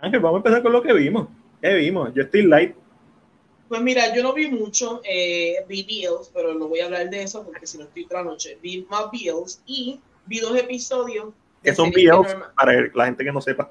Ángel, 0.00 0.20
vamos 0.20 0.36
a 0.36 0.38
empezar 0.38 0.62
con 0.62 0.72
lo 0.72 0.82
que 0.82 0.92
vimos. 0.94 1.28
¿Qué 1.60 1.74
vimos? 1.74 2.10
Yo 2.14 2.22
estoy 2.22 2.42
light. 2.42 2.74
Pues 3.68 3.82
mira, 3.82 4.14
yo 4.14 4.22
no 4.22 4.32
vi 4.32 4.48
mucho, 4.48 5.00
eh, 5.04 5.64
vi 5.68 5.84
Bills, 5.84 6.30
pero 6.34 6.54
no 6.54 6.66
voy 6.68 6.80
a 6.80 6.86
hablar 6.86 7.08
de 7.08 7.22
eso 7.22 7.44
porque 7.44 7.66
si 7.66 7.78
no 7.78 7.84
estoy 7.84 8.04
otra 8.04 8.24
noche. 8.24 8.58
Vi 8.62 8.86
más 8.90 9.10
Bills 9.12 9.62
y 9.66 10.00
vi 10.26 10.40
dos 10.40 10.56
episodios. 10.56 11.28
¿Qué 11.62 11.74
son 11.74 11.90
Bills? 11.90 12.34
Para 12.56 12.90
la 12.94 13.04
gente 13.04 13.24
que 13.24 13.30
no 13.30 13.40
sepa. 13.40 13.70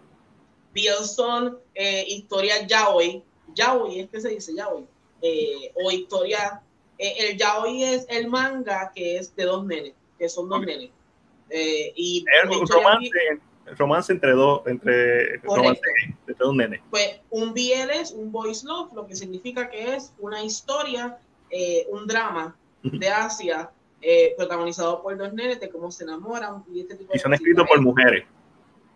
Bills 0.73 1.15
son 1.15 1.57
eh, 1.73 2.05
historias 2.07 2.67
yaoi. 2.67 3.23
Yaoi 3.55 3.99
es 4.01 4.09
que 4.09 4.21
se 4.21 4.29
dice 4.29 4.53
yaoi. 4.55 4.85
Eh, 5.21 5.73
o 5.75 5.91
historia. 5.91 6.61
Eh, 6.97 7.15
el 7.19 7.37
yaoi 7.37 7.83
es 7.83 8.05
el 8.07 8.27
manga 8.27 8.91
que 8.95 9.17
es 9.17 9.35
de 9.35 9.43
dos 9.43 9.65
nenes, 9.65 9.93
que 10.17 10.29
son 10.29 10.47
dos 10.47 10.61
nenes. 10.61 10.91
Eh, 11.49 11.91
y 11.95 12.23
es 12.43 12.57
un 12.57 12.67
romance, 12.67 13.09
romance 13.77 14.11
entre 14.11 14.31
dos, 14.31 14.61
entre, 14.67 15.37
romance, 15.37 15.81
entre 16.27 16.35
dos 16.45 16.55
nenes. 16.55 16.81
Pues 16.89 17.19
un 17.29 17.53
BL 17.53 17.91
es 17.93 18.11
un 18.11 18.31
boys 18.31 18.63
love, 18.63 18.93
lo 18.93 19.07
que 19.07 19.15
significa 19.15 19.69
que 19.69 19.95
es 19.95 20.13
una 20.19 20.43
historia, 20.43 21.17
eh, 21.49 21.87
un 21.89 22.07
drama 22.07 22.55
de 22.83 23.07
Asia 23.09 23.69
eh, 24.01 24.33
protagonizado 24.37 25.01
por 25.01 25.17
dos 25.17 25.33
nenes 25.33 25.59
de 25.59 25.69
cómo 25.69 25.91
se 25.91 26.03
enamoran 26.05 26.63
y 26.73 26.81
este 26.81 26.95
tipo 26.95 27.11
y 27.13 27.19
son 27.19 27.33
escritos 27.33 27.67
por 27.67 27.81
mujeres. 27.81 28.25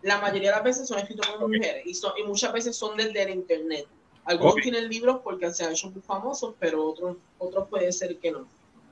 La 0.02 0.20
mayoría 0.20 0.50
de 0.50 0.56
las 0.56 0.64
veces 0.64 0.88
son 0.88 0.98
escritos 0.98 1.26
por 1.28 1.48
mujeres 1.48 1.82
y, 1.84 1.94
son, 1.94 2.12
y 2.16 2.22
muchas 2.22 2.52
veces 2.52 2.76
son 2.76 2.96
desde 2.96 3.22
el 3.22 3.30
internet. 3.30 3.86
Algunos 4.24 4.56
tienen 4.56 4.88
libros 4.88 5.20
porque 5.22 5.52
se 5.52 5.64
han 5.64 5.72
hecho 5.72 5.90
muy 5.90 6.00
famosos, 6.00 6.54
pero 6.58 6.82
otros, 6.84 7.16
otros 7.38 7.68
puede 7.68 7.92
ser 7.92 8.16
que 8.18 8.32
no. 8.32 8.46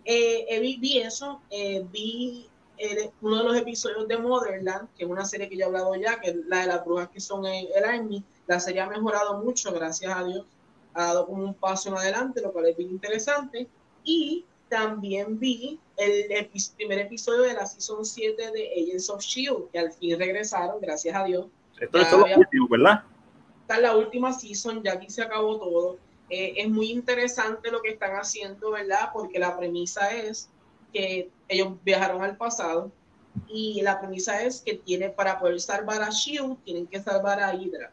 Eh, 0.04 0.58
vi, 0.60 0.76
vi, 0.78 0.98
eso, 0.98 1.40
eh, 1.50 1.84
vi 1.90 2.48
uno 3.20 3.38
de 3.38 3.44
los 3.44 3.56
episodios 3.56 4.08
de 4.08 4.18
Motherland, 4.18 4.88
que 4.96 5.04
es 5.04 5.10
una 5.10 5.24
serie 5.24 5.48
que 5.48 5.56
ya 5.56 5.64
he 5.64 5.68
hablado 5.68 5.94
ya, 5.96 6.20
que 6.20 6.30
es 6.30 6.36
la 6.46 6.60
de 6.60 6.66
las 6.66 6.84
brujas 6.84 7.08
que 7.08 7.20
son 7.20 7.46
el, 7.46 7.68
el 7.74 7.84
Army. 7.84 8.24
La 8.46 8.60
serie 8.60 8.80
ha 8.80 8.88
mejorado 8.88 9.42
mucho, 9.42 9.72
gracias 9.72 10.14
a 10.14 10.24
Dios. 10.24 10.44
Ha 10.94 11.06
dado 11.06 11.26
como 11.26 11.44
un 11.44 11.54
paso 11.54 11.88
en 11.88 11.96
adelante, 11.96 12.40
lo 12.42 12.52
cual 12.52 12.66
es 12.66 12.76
bien 12.76 12.90
interesante. 12.90 13.68
Y 14.04 14.44
también 14.68 15.38
vi 15.38 15.78
el 15.96 16.50
primer 16.76 16.98
episodio 17.00 17.42
de 17.42 17.54
la 17.54 17.66
Season 17.66 18.04
7 18.04 18.50
de 18.52 18.70
Agents 18.72 19.10
of 19.10 19.20
S.H.I.E.L.D., 19.20 19.68
que 19.70 19.78
al 19.78 19.92
fin 19.92 20.18
regresaron, 20.18 20.80
gracias 20.80 21.14
a 21.14 21.24
Dios. 21.24 21.46
Esto 21.78 21.98
es 21.98 22.12
lo 22.12 22.24
último, 22.38 22.68
¿verdad? 22.68 23.04
Está 23.62 23.80
la 23.80 23.96
última 23.96 24.32
season, 24.32 24.82
ya 24.82 24.94
aquí 24.94 25.10
se 25.10 25.22
acabó 25.22 25.58
todo. 25.58 25.98
Eh, 26.30 26.54
es 26.56 26.68
muy 26.70 26.90
interesante 26.90 27.70
lo 27.70 27.82
que 27.82 27.90
están 27.90 28.12
haciendo, 28.12 28.70
¿verdad? 28.70 29.10
Porque 29.12 29.38
la 29.38 29.56
premisa 29.58 30.10
es 30.14 30.48
que 30.92 31.30
ellos 31.52 31.74
viajaron 31.84 32.22
al 32.22 32.36
pasado 32.36 32.90
y 33.48 33.80
la 33.82 34.00
premisa 34.00 34.42
es 34.42 34.60
que 34.60 34.74
tiene 34.74 35.08
para 35.08 35.38
poder 35.38 35.60
salvar 35.60 36.02
a 36.02 36.10
Shield 36.10 36.58
tienen 36.64 36.86
que 36.86 37.00
salvar 37.00 37.40
a 37.40 37.54
Hydra 37.54 37.92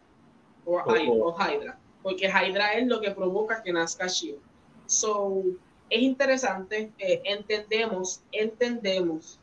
o, 0.66 0.78
oh. 0.78 1.36
Hydra 1.38 1.78
porque 2.04 2.28
Hydra 2.28 2.74
es 2.74 2.88
lo 2.88 3.00
que 3.00 3.12
provoca 3.12 3.62
que 3.64 3.72
nazca 3.72 4.08
Shield 4.08 4.40
so 4.86 5.44
es 5.90 6.02
interesante 6.02 6.92
eh, 6.98 7.22
entendemos 7.26 8.22
entendemos 8.32 9.40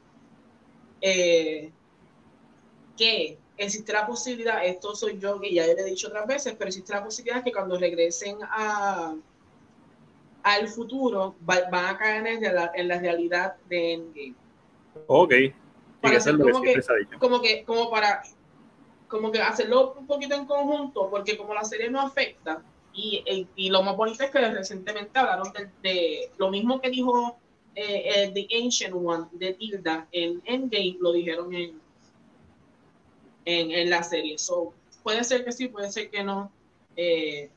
eh, 1.00 1.70
que 2.97 3.39
existe 3.56 3.92
la 3.92 4.06
posibilidad 4.06 4.64
esto 4.64 4.94
soy 4.94 5.19
yo 5.19 5.41
que 5.41 5.53
ya 5.53 5.67
le 5.67 5.72
he 5.72 5.84
dicho 5.84 6.09
otras 6.09 6.27
veces 6.27 6.55
pero 6.59 6.69
existe 6.69 6.92
la 6.92 7.05
posibilidad 7.05 7.42
que 7.42 7.53
cuando 7.53 7.78
regresen 7.78 8.39
a 8.42 9.14
al 10.47 10.69
futuro 10.69 11.34
van 11.41 11.75
a 11.75 11.98
caer 11.98 12.25
en 12.25 12.55
la, 12.55 12.70
en 12.72 12.86
la 12.86 13.00
realidad 13.00 13.56
de 13.69 13.94
Endgame. 13.94 14.34
Ok. 15.08 15.34
Para 16.00 16.20
como, 16.20 16.62
que, 16.62 16.80
como 17.19 17.41
que, 17.41 17.64
como 17.64 17.91
para, 17.91 18.22
como 19.08 19.33
que 19.33 19.41
hacerlo 19.41 19.94
un 19.98 20.06
poquito 20.06 20.36
en 20.36 20.47
conjunto, 20.47 21.11
porque 21.11 21.36
como 21.36 21.53
la 21.53 21.64
serie 21.64 21.91
no 21.91 22.00
afecta, 22.00 22.62
y, 22.94 23.48
y 23.56 23.70
lo 23.70 23.83
más 23.83 23.97
bonito 23.97 24.22
es 24.22 24.30
que 24.30 24.38
recientemente 24.38 25.19
hablaron 25.19 25.53
de, 25.53 25.69
de 25.83 26.30
lo 26.38 26.48
mismo 26.48 26.81
que 26.81 26.91
dijo 26.91 27.36
eh, 27.75 28.31
The 28.33 28.47
Ancient 28.62 28.94
One 28.94 29.26
de 29.32 29.54
Tilda 29.54 30.06
en 30.12 30.41
Endgame, 30.44 30.97
lo 31.00 31.10
dijeron 31.10 31.53
en, 31.53 31.81
en, 33.47 33.71
en 33.72 33.91
la 33.91 34.04
serie. 34.04 34.38
So, 34.38 34.72
puede 35.03 35.25
ser 35.25 35.44
que 35.44 35.50
sí, 35.50 35.66
puede 35.66 35.91
ser 35.91 36.09
que 36.09 36.22
no. 36.22 36.53
Eh, 36.97 37.50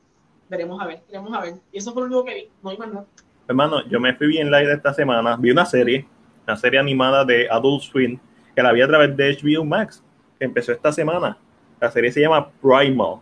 veremos 0.50 0.82
a 0.82 0.86
ver, 0.86 1.02
veremos 1.06 1.32
a 1.32 1.40
ver. 1.40 1.54
Y 1.72 1.78
eso 1.78 1.92
fue 1.92 2.02
lo 2.02 2.06
único 2.08 2.24
que 2.24 2.34
vi, 2.34 2.48
no 2.62 2.70
hay 2.70 2.76
más 2.76 2.88
nada. 2.88 3.06
Hermano, 3.48 3.86
yo 3.88 4.00
me 4.00 4.14
fui 4.14 4.26
bien 4.26 4.50
live 4.50 4.72
esta 4.72 4.92
semana, 4.92 5.36
vi 5.36 5.50
una 5.50 5.64
serie, 5.64 6.06
una 6.46 6.56
serie 6.56 6.78
animada 6.78 7.24
de 7.24 7.48
Adult 7.48 7.82
Swim, 7.82 8.18
que 8.54 8.62
la 8.62 8.72
vi 8.72 8.82
a 8.82 8.88
través 8.88 9.16
de 9.16 9.38
HBO 9.40 9.64
Max, 9.64 10.04
que 10.38 10.44
empezó 10.44 10.72
esta 10.72 10.92
semana. 10.92 11.38
La 11.80 11.90
serie 11.90 12.12
se 12.12 12.20
llama 12.20 12.50
Primal. 12.60 13.20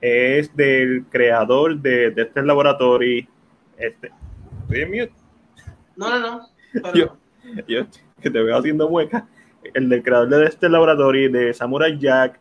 Es 0.00 0.54
del 0.54 1.06
creador 1.08 1.76
de, 1.76 2.10
de 2.10 2.22
este 2.22 2.42
laboratorio. 2.42 3.26
Este. 3.78 4.12
¿Estoy 4.62 4.82
en 4.82 4.90
mute? 4.90 5.12
No, 5.96 6.10
no, 6.10 6.20
no. 6.20 6.94
Yo, 6.94 7.16
yo, 7.66 7.86
que 8.20 8.30
te 8.30 8.42
veo 8.42 8.56
haciendo 8.56 8.88
mueca. 8.88 9.26
El 9.74 9.88
del 9.88 10.02
creador 10.02 10.28
de 10.28 10.46
este 10.46 10.68
laboratorio, 10.68 11.30
de 11.30 11.54
Samurai 11.54 11.98
Jack. 11.98 12.38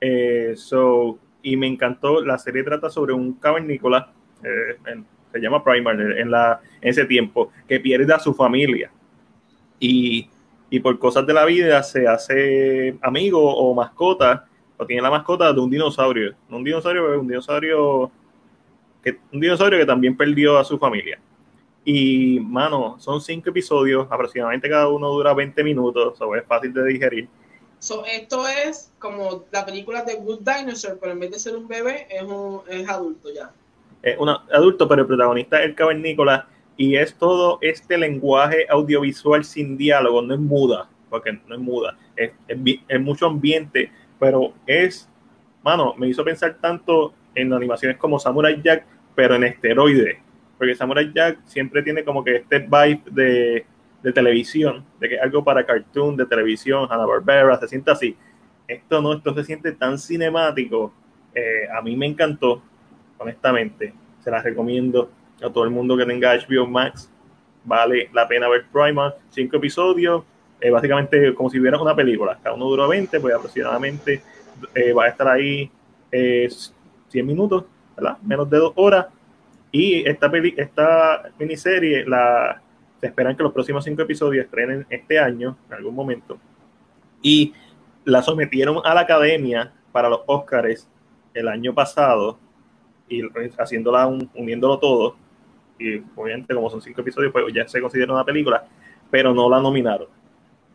Eh, 0.00 0.54
so, 0.56 1.18
y 1.44 1.56
me 1.56 1.68
encantó. 1.68 2.24
La 2.24 2.38
serie 2.38 2.64
trata 2.64 2.90
sobre 2.90 3.12
un 3.12 3.34
cavernícola, 3.34 4.10
eh, 4.42 4.96
se 5.30 5.38
llama 5.38 5.62
Primal, 5.62 6.18
en, 6.18 6.30
la, 6.30 6.60
ese 6.80 7.04
tiempo, 7.04 7.52
que 7.68 7.78
pierde 7.78 8.12
a 8.12 8.18
su 8.18 8.34
familia. 8.34 8.90
Y, 9.78 10.28
y, 10.70 10.80
por 10.80 10.98
cosas 10.98 11.26
de 11.26 11.34
la 11.34 11.44
vida 11.44 11.82
se 11.82 12.08
hace 12.08 12.96
amigo 13.02 13.40
o 13.40 13.74
mascota, 13.74 14.46
o 14.76 14.86
tiene 14.86 15.02
la 15.02 15.10
mascota 15.10 15.52
de 15.52 15.60
un 15.60 15.70
dinosaurio. 15.70 16.34
Un 16.48 16.64
dinosaurio, 16.64 17.20
un 17.20 17.28
dinosaurio 17.28 18.10
que, 19.02 19.18
un 19.32 19.40
dinosaurio 19.40 19.78
que 19.78 19.86
también 19.86 20.16
perdió 20.16 20.58
a 20.58 20.64
su 20.64 20.78
familia. 20.78 21.20
Y, 21.84 22.40
mano, 22.40 22.96
son 22.98 23.20
cinco 23.20 23.50
episodios, 23.50 24.06
aproximadamente 24.10 24.70
cada 24.70 24.88
uno 24.88 25.08
dura 25.10 25.34
20 25.34 25.62
minutos, 25.62 26.18
o 26.22 26.34
es 26.34 26.44
fácil 26.46 26.72
de 26.72 26.84
digerir 26.86 27.28
esto 28.06 28.46
es 28.48 28.92
como 28.98 29.44
la 29.50 29.64
película 29.64 30.02
de 30.02 30.14
Good 30.16 30.40
Dinosaur, 30.40 30.98
pero 30.98 31.12
en 31.12 31.20
vez 31.20 31.30
de 31.32 31.38
ser 31.38 31.56
un 31.56 31.68
bebé, 31.68 32.06
es, 32.10 32.22
un, 32.22 32.62
es 32.68 32.88
adulto 32.88 33.28
ya. 33.32 33.50
Es 34.02 34.18
un 34.18 34.28
adulto, 34.28 34.88
pero 34.88 35.02
el 35.02 35.06
protagonista 35.06 35.60
es 35.60 35.66
el 35.66 35.74
cavernícola 35.74 36.48
y 36.76 36.96
es 36.96 37.14
todo 37.14 37.58
este 37.60 37.96
lenguaje 37.96 38.66
audiovisual 38.68 39.44
sin 39.44 39.76
diálogo, 39.76 40.22
no 40.22 40.34
es 40.34 40.40
muda, 40.40 40.88
porque 41.08 41.32
no 41.46 41.54
es 41.54 41.60
muda, 41.60 41.96
es, 42.16 42.32
es, 42.48 43.00
mucho 43.00 43.26
ambiente, 43.26 43.92
pero 44.18 44.52
es, 44.66 45.08
mano, 45.62 45.94
me 45.96 46.08
hizo 46.08 46.24
pensar 46.24 46.56
tanto 46.60 47.14
en 47.34 47.52
animaciones 47.52 47.96
como 47.96 48.18
Samurai 48.18 48.60
Jack, 48.62 48.84
pero 49.14 49.36
en 49.36 49.44
esteroide, 49.44 50.20
porque 50.58 50.74
Samurai 50.74 51.12
Jack 51.14 51.38
siempre 51.44 51.82
tiene 51.82 52.04
como 52.04 52.24
que 52.24 52.36
este 52.36 52.58
vibe 52.58 53.02
de 53.10 53.66
de 54.04 54.12
televisión, 54.12 54.84
de 55.00 55.08
que 55.08 55.18
algo 55.18 55.42
para 55.42 55.64
cartoon, 55.64 56.14
de 56.14 56.26
televisión, 56.26 56.86
Hanna-Barbera, 56.90 57.58
se 57.58 57.68
siente 57.68 57.90
así. 57.90 58.14
Esto 58.68 59.00
no, 59.00 59.14
esto 59.14 59.32
se 59.34 59.44
siente 59.44 59.72
tan 59.72 59.98
cinemático. 59.98 60.92
Eh, 61.34 61.66
a 61.74 61.80
mí 61.80 61.96
me 61.96 62.04
encantó, 62.04 62.62
honestamente. 63.16 63.94
Se 64.22 64.30
las 64.30 64.44
recomiendo 64.44 65.10
a 65.42 65.48
todo 65.48 65.64
el 65.64 65.70
mundo 65.70 65.96
que 65.96 66.04
tenga 66.04 66.34
HBO 66.34 66.66
Max. 66.66 67.10
Vale 67.64 68.10
la 68.12 68.28
pena 68.28 68.46
ver 68.46 68.66
Primal. 68.70 69.14
Cinco 69.30 69.56
episodios, 69.56 70.22
eh, 70.60 70.68
básicamente 70.68 71.34
como 71.34 71.48
si 71.48 71.58
hubiera 71.58 71.80
una 71.80 71.96
película. 71.96 72.38
Cada 72.42 72.54
uno 72.56 72.66
dura 72.66 72.86
20, 72.86 73.18
pues 73.20 73.34
aproximadamente 73.34 74.20
eh, 74.74 74.92
va 74.92 75.04
a 75.04 75.08
estar 75.08 75.28
ahí 75.28 75.70
100 76.12 77.26
minutos, 77.26 77.64
¿verdad? 77.96 78.18
Menos 78.22 78.50
de 78.50 78.58
dos 78.58 78.74
horas. 78.76 79.06
Y 79.72 80.06
esta, 80.06 80.30
peli 80.30 80.54
esta 80.58 81.22
miniserie 81.38 82.04
la 82.04 82.60
esperan 83.06 83.36
que 83.36 83.42
los 83.42 83.52
próximos 83.52 83.84
cinco 83.84 84.02
episodios 84.02 84.44
estrenen 84.44 84.86
este 84.88 85.18
año, 85.18 85.56
en 85.68 85.74
algún 85.74 85.94
momento. 85.94 86.38
Y 87.22 87.52
la 88.04 88.22
sometieron 88.22 88.80
a 88.84 88.94
la 88.94 89.00
academia 89.00 89.72
para 89.92 90.08
los 90.08 90.20
Oscars 90.26 90.88
el 91.32 91.48
año 91.48 91.74
pasado, 91.74 92.38
y 93.08 93.22
haciéndola, 93.58 94.06
uniéndolo 94.34 94.78
todo. 94.78 95.16
Y 95.78 95.98
obviamente, 96.16 96.54
como 96.54 96.70
son 96.70 96.80
cinco 96.80 97.00
episodios, 97.00 97.32
pues 97.32 97.44
ya 97.52 97.66
se 97.66 97.80
considera 97.80 98.12
una 98.12 98.24
película, 98.24 98.64
pero 99.10 99.34
no 99.34 99.48
la 99.48 99.60
nominaron. 99.60 100.08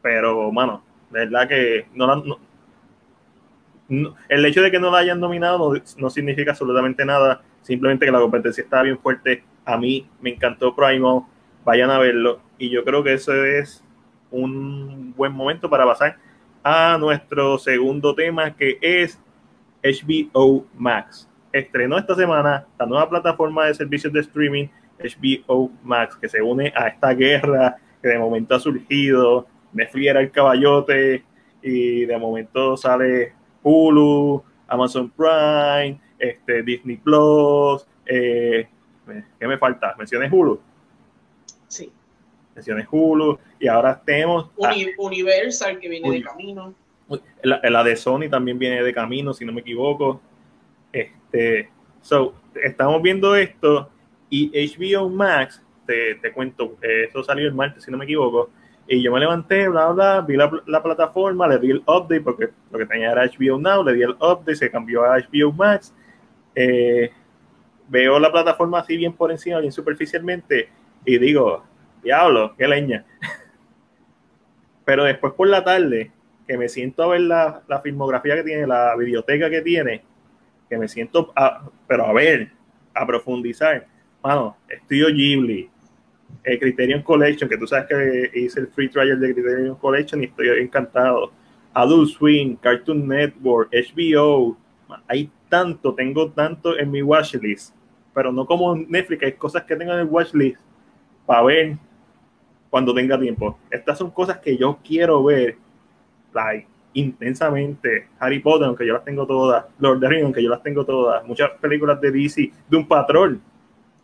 Pero, 0.01 0.51
mano, 0.51 0.83
de 1.09 1.19
verdad 1.19 1.47
que 1.47 1.87
no 1.93 2.07
la, 2.07 2.23
el 4.29 4.45
hecho 4.45 4.61
de 4.61 4.71
que 4.71 4.79
no 4.79 4.91
la 4.91 4.99
hayan 4.99 5.19
nominado 5.19 5.57
no, 5.57 5.81
no, 5.97 6.09
significa 6.09 6.51
absolutamente 6.51 7.03
nada, 7.05 7.41
simplemente 7.61 8.05
que 8.05 8.11
la 8.11 8.19
competencia 8.19 8.63
está 8.63 8.81
bien 8.83 8.99
fuerte. 8.99 9.43
A 9.65 9.77
mí 9.77 10.07
me 10.21 10.31
encantó 10.31 10.75
Primal, 10.75 11.23
vayan 11.69 11.91
a 11.91 11.99
verlo. 11.99 12.39
Y 12.57 12.71
yo 12.71 12.83
creo 12.83 13.03
que 13.03 13.13
eso 13.13 13.45
es 13.45 13.83
un 14.31 15.13
buen 15.15 15.31
momento 15.31 15.69
para 15.69 15.85
pasar 15.85 16.17
a 16.63 16.97
nuestro 16.99 17.59
segundo 17.59 18.15
tema, 18.15 18.55
que 18.55 18.79
es 18.81 19.21
HBO 19.83 20.65
Max. 20.75 21.29
Estrenó 21.53 21.99
esta 21.99 22.15
semana 22.15 22.65
la 22.79 22.85
nueva 22.87 23.07
plataforma 23.07 23.67
de 23.67 23.75
servicios 23.75 24.11
de 24.11 24.21
streaming, 24.21 24.67
HBO 24.97 25.69
Max, 25.83 26.15
que 26.15 26.27
se 26.27 26.41
une 26.41 26.73
a 26.75 26.87
esta 26.87 27.13
guerra 27.13 27.77
que 28.01 28.07
de 28.07 28.17
momento 28.17 28.55
ha 28.55 28.59
surgido. 28.59 29.45
Netflix 29.71 30.07
era 30.07 30.21
el 30.21 30.31
caballote 30.31 31.23
y 31.61 32.05
de 32.05 32.17
momento 32.17 32.77
sale 32.77 33.33
Hulu, 33.61 34.43
Amazon 34.67 35.11
Prime, 35.11 36.01
este, 36.17 36.63
Disney 36.63 36.97
Plus, 36.97 37.85
eh, 38.07 38.67
¿qué 39.39 39.47
me 39.47 39.59
falta? 39.59 39.93
Menciones 39.99 40.31
Hulu. 40.33 40.59
Sí. 42.63 42.71
Menciones 42.71 42.87
Hulu, 42.91 43.39
y 43.59 43.67
ahora 43.67 44.01
tenemos... 44.05 44.49
Universal, 44.97 45.79
que 45.79 45.89
viene 45.89 46.11
de 46.11 46.21
camino. 46.21 46.73
La, 47.41 47.83
de 47.83 47.95
Sony 47.95 48.29
también 48.29 48.59
viene 48.59 48.83
de 48.83 48.93
camino, 48.93 49.33
si 49.33 49.45
no 49.45 49.51
me 49.51 49.61
equivoco. 49.61 50.21
Este, 50.91 51.69
so, 52.01 52.33
estamos 52.63 53.01
viendo 53.01 53.35
esto 53.35 53.89
y 54.29 54.51
HBO 54.51 55.09
Max, 55.09 55.63
te, 55.85 56.15
te 56.15 56.31
cuento, 56.31 56.77
eso 56.81 57.23
salió 57.23 57.47
el 57.47 57.53
martes, 57.53 57.83
si 57.83 57.91
no 57.91 57.97
me 57.97 58.05
equivoco, 58.05 58.51
y 58.91 59.03
yo 59.03 59.11
me 59.11 59.19
levanté, 59.19 59.67
bla, 59.69 59.91
bla, 59.91 60.21
vi 60.21 60.35
la, 60.35 60.51
la, 60.65 60.81
plataforma, 60.81 61.47
le 61.47 61.59
di 61.59 61.69
el 61.69 61.83
update 61.85 62.21
porque 62.21 62.49
lo 62.71 62.79
que 62.79 62.87
tenía 62.87 63.11
era 63.11 63.23
HBO 63.23 63.59
Now, 63.59 63.83
le 63.83 63.93
di 63.93 64.01
el 64.01 64.11
update, 64.11 64.55
se 64.55 64.71
cambió 64.71 65.03
a 65.03 65.19
HBO 65.19 65.51
Max. 65.53 65.93
Eh, 66.55 67.11
veo 67.87 68.19
la 68.19 68.31
plataforma 68.31 68.79
así 68.79 68.97
bien 68.97 69.13
por 69.13 69.31
encima, 69.31 69.59
bien 69.59 69.71
superficialmente, 69.71 70.69
y 71.05 71.19
digo, 71.19 71.63
diablo, 72.03 72.55
qué 72.57 72.67
leña. 72.67 73.05
Pero 74.85 75.03
después 75.03 75.33
por 75.33 75.47
la 75.47 75.63
tarde, 75.63 76.11
que 76.47 76.57
me 76.57 76.67
siento 76.67 77.03
a 77.03 77.07
ver 77.07 77.21
la, 77.21 77.81
filmografía 77.83 78.35
que 78.35 78.43
tiene, 78.43 78.65
la 78.65 78.95
biblioteca 78.95 79.49
que 79.49 79.61
tiene, 79.61 80.01
que 80.67 80.77
me 80.77 80.87
siento, 80.87 81.31
a, 81.35 81.69
pero 81.87 82.05
a 82.07 82.13
ver, 82.13 82.51
a 82.93 83.05
profundizar. 83.05 83.85
Mano, 84.23 84.57
estudio 84.67 85.07
Ghibli, 85.07 85.69
el 86.43 86.59
Criterion 86.59 87.03
Collection, 87.03 87.49
que 87.49 87.57
tú 87.57 87.67
sabes 87.67 87.87
que 87.87 88.39
hice 88.39 88.61
el 88.61 88.67
free 88.67 88.89
trial 88.89 89.19
de 89.19 89.33
Criterion 89.33 89.75
Collection 89.75 90.21
y 90.21 90.25
estoy 90.25 90.49
encantado. 90.59 91.31
Adult 91.73 92.09
Swing, 92.09 92.55
Cartoon 92.55 93.07
Network, 93.07 93.71
HBO, 93.71 94.57
hay 95.07 95.29
tanto, 95.49 95.93
tengo 95.93 96.31
tanto 96.31 96.77
en 96.77 96.89
mi 96.89 97.01
watchlist, 97.01 97.75
pero 98.13 98.31
no 98.31 98.45
como 98.45 98.75
Netflix, 98.75 99.23
hay 99.23 99.33
cosas 99.33 99.63
que 99.63 99.75
tengo 99.75 99.93
en 99.93 99.99
el 99.99 100.05
watchlist 100.05 100.59
para 101.25 101.43
ver 101.43 101.77
cuando 102.69 102.93
tenga 102.93 103.19
tiempo. 103.19 103.57
Estas 103.69 103.97
son 103.97 104.11
cosas 104.11 104.37
que 104.37 104.57
yo 104.57 104.79
quiero 104.83 105.23
ver, 105.23 105.57
like, 106.33 106.67
intensamente. 106.93 108.07
Harry 108.19 108.39
Potter, 108.39 108.67
aunque 108.67 108.85
yo 108.85 108.93
las 108.93 109.03
tengo 109.03 109.25
todas, 109.25 109.65
Lord 109.79 109.95
of 109.95 110.01
the 110.01 110.07
Rings, 110.09 110.23
aunque 110.25 110.43
yo 110.43 110.49
las 110.49 110.63
tengo 110.63 110.85
todas, 110.85 111.25
muchas 111.25 111.51
películas 111.61 111.99
de 112.01 112.11
DC, 112.11 112.51
de 112.69 112.77
un 112.77 112.87
patrón 112.87 113.41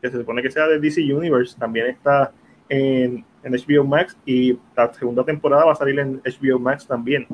que 0.02 0.10
se 0.10 0.18
supone 0.18 0.42
que 0.42 0.52
sea 0.52 0.68
de 0.68 0.80
DC 0.80 1.02
Universe, 1.02 1.58
también 1.58 1.88
está 1.88 2.32
en, 2.70 3.26
en, 3.44 3.54
HBO 3.54 3.84
Max 3.84 4.18
y 4.26 4.58
la 4.76 4.94
segunda 4.94 5.24
temporada 5.24 5.66
va 5.66 5.72
a 5.72 5.76
salir 5.76 5.98
en 6.00 6.22
HBO 6.22 6.60
Max 6.60 6.86
también. 6.86 7.28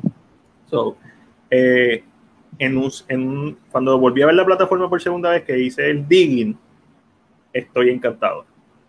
So, 0.66 0.96
eh, 1.50 2.04
en 2.58 2.78
un, 2.78 2.90
en 3.08 3.58
cuando 3.70 3.98
volví 3.98 4.22
a 4.22 4.26
ver 4.26 4.34
la 4.34 4.44
plataforma 4.44 4.88
por 4.88 5.02
segunda 5.02 5.30
vez 5.30 5.42
que 5.42 5.58
hice 5.58 5.90
el 5.90 6.06
digging, 6.06 6.56
estoy 7.52 7.90
encantado. 7.90 8.46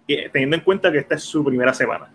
Y 0.08 0.30
teniendo 0.30 0.58
en 0.58 0.64
cuenta 0.64 0.92
que 0.92 1.00
esta 1.00 1.16
es 1.16 1.24
su 1.24 1.44
primera 1.44 1.74
semana. 1.74 2.10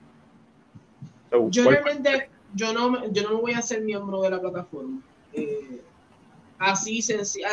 Yo 1.50 1.70
realmente, 1.70 2.30
yo 2.54 2.72
no, 2.72 3.10
yo 3.12 3.28
no 3.28 3.40
voy 3.40 3.52
a 3.52 3.62
ser 3.62 3.82
miembro 3.82 4.22
de 4.22 4.30
la 4.30 4.40
plataforma. 4.40 5.00
Eh, 5.32 5.80
así 6.58 7.02
sencillo, 7.02 7.46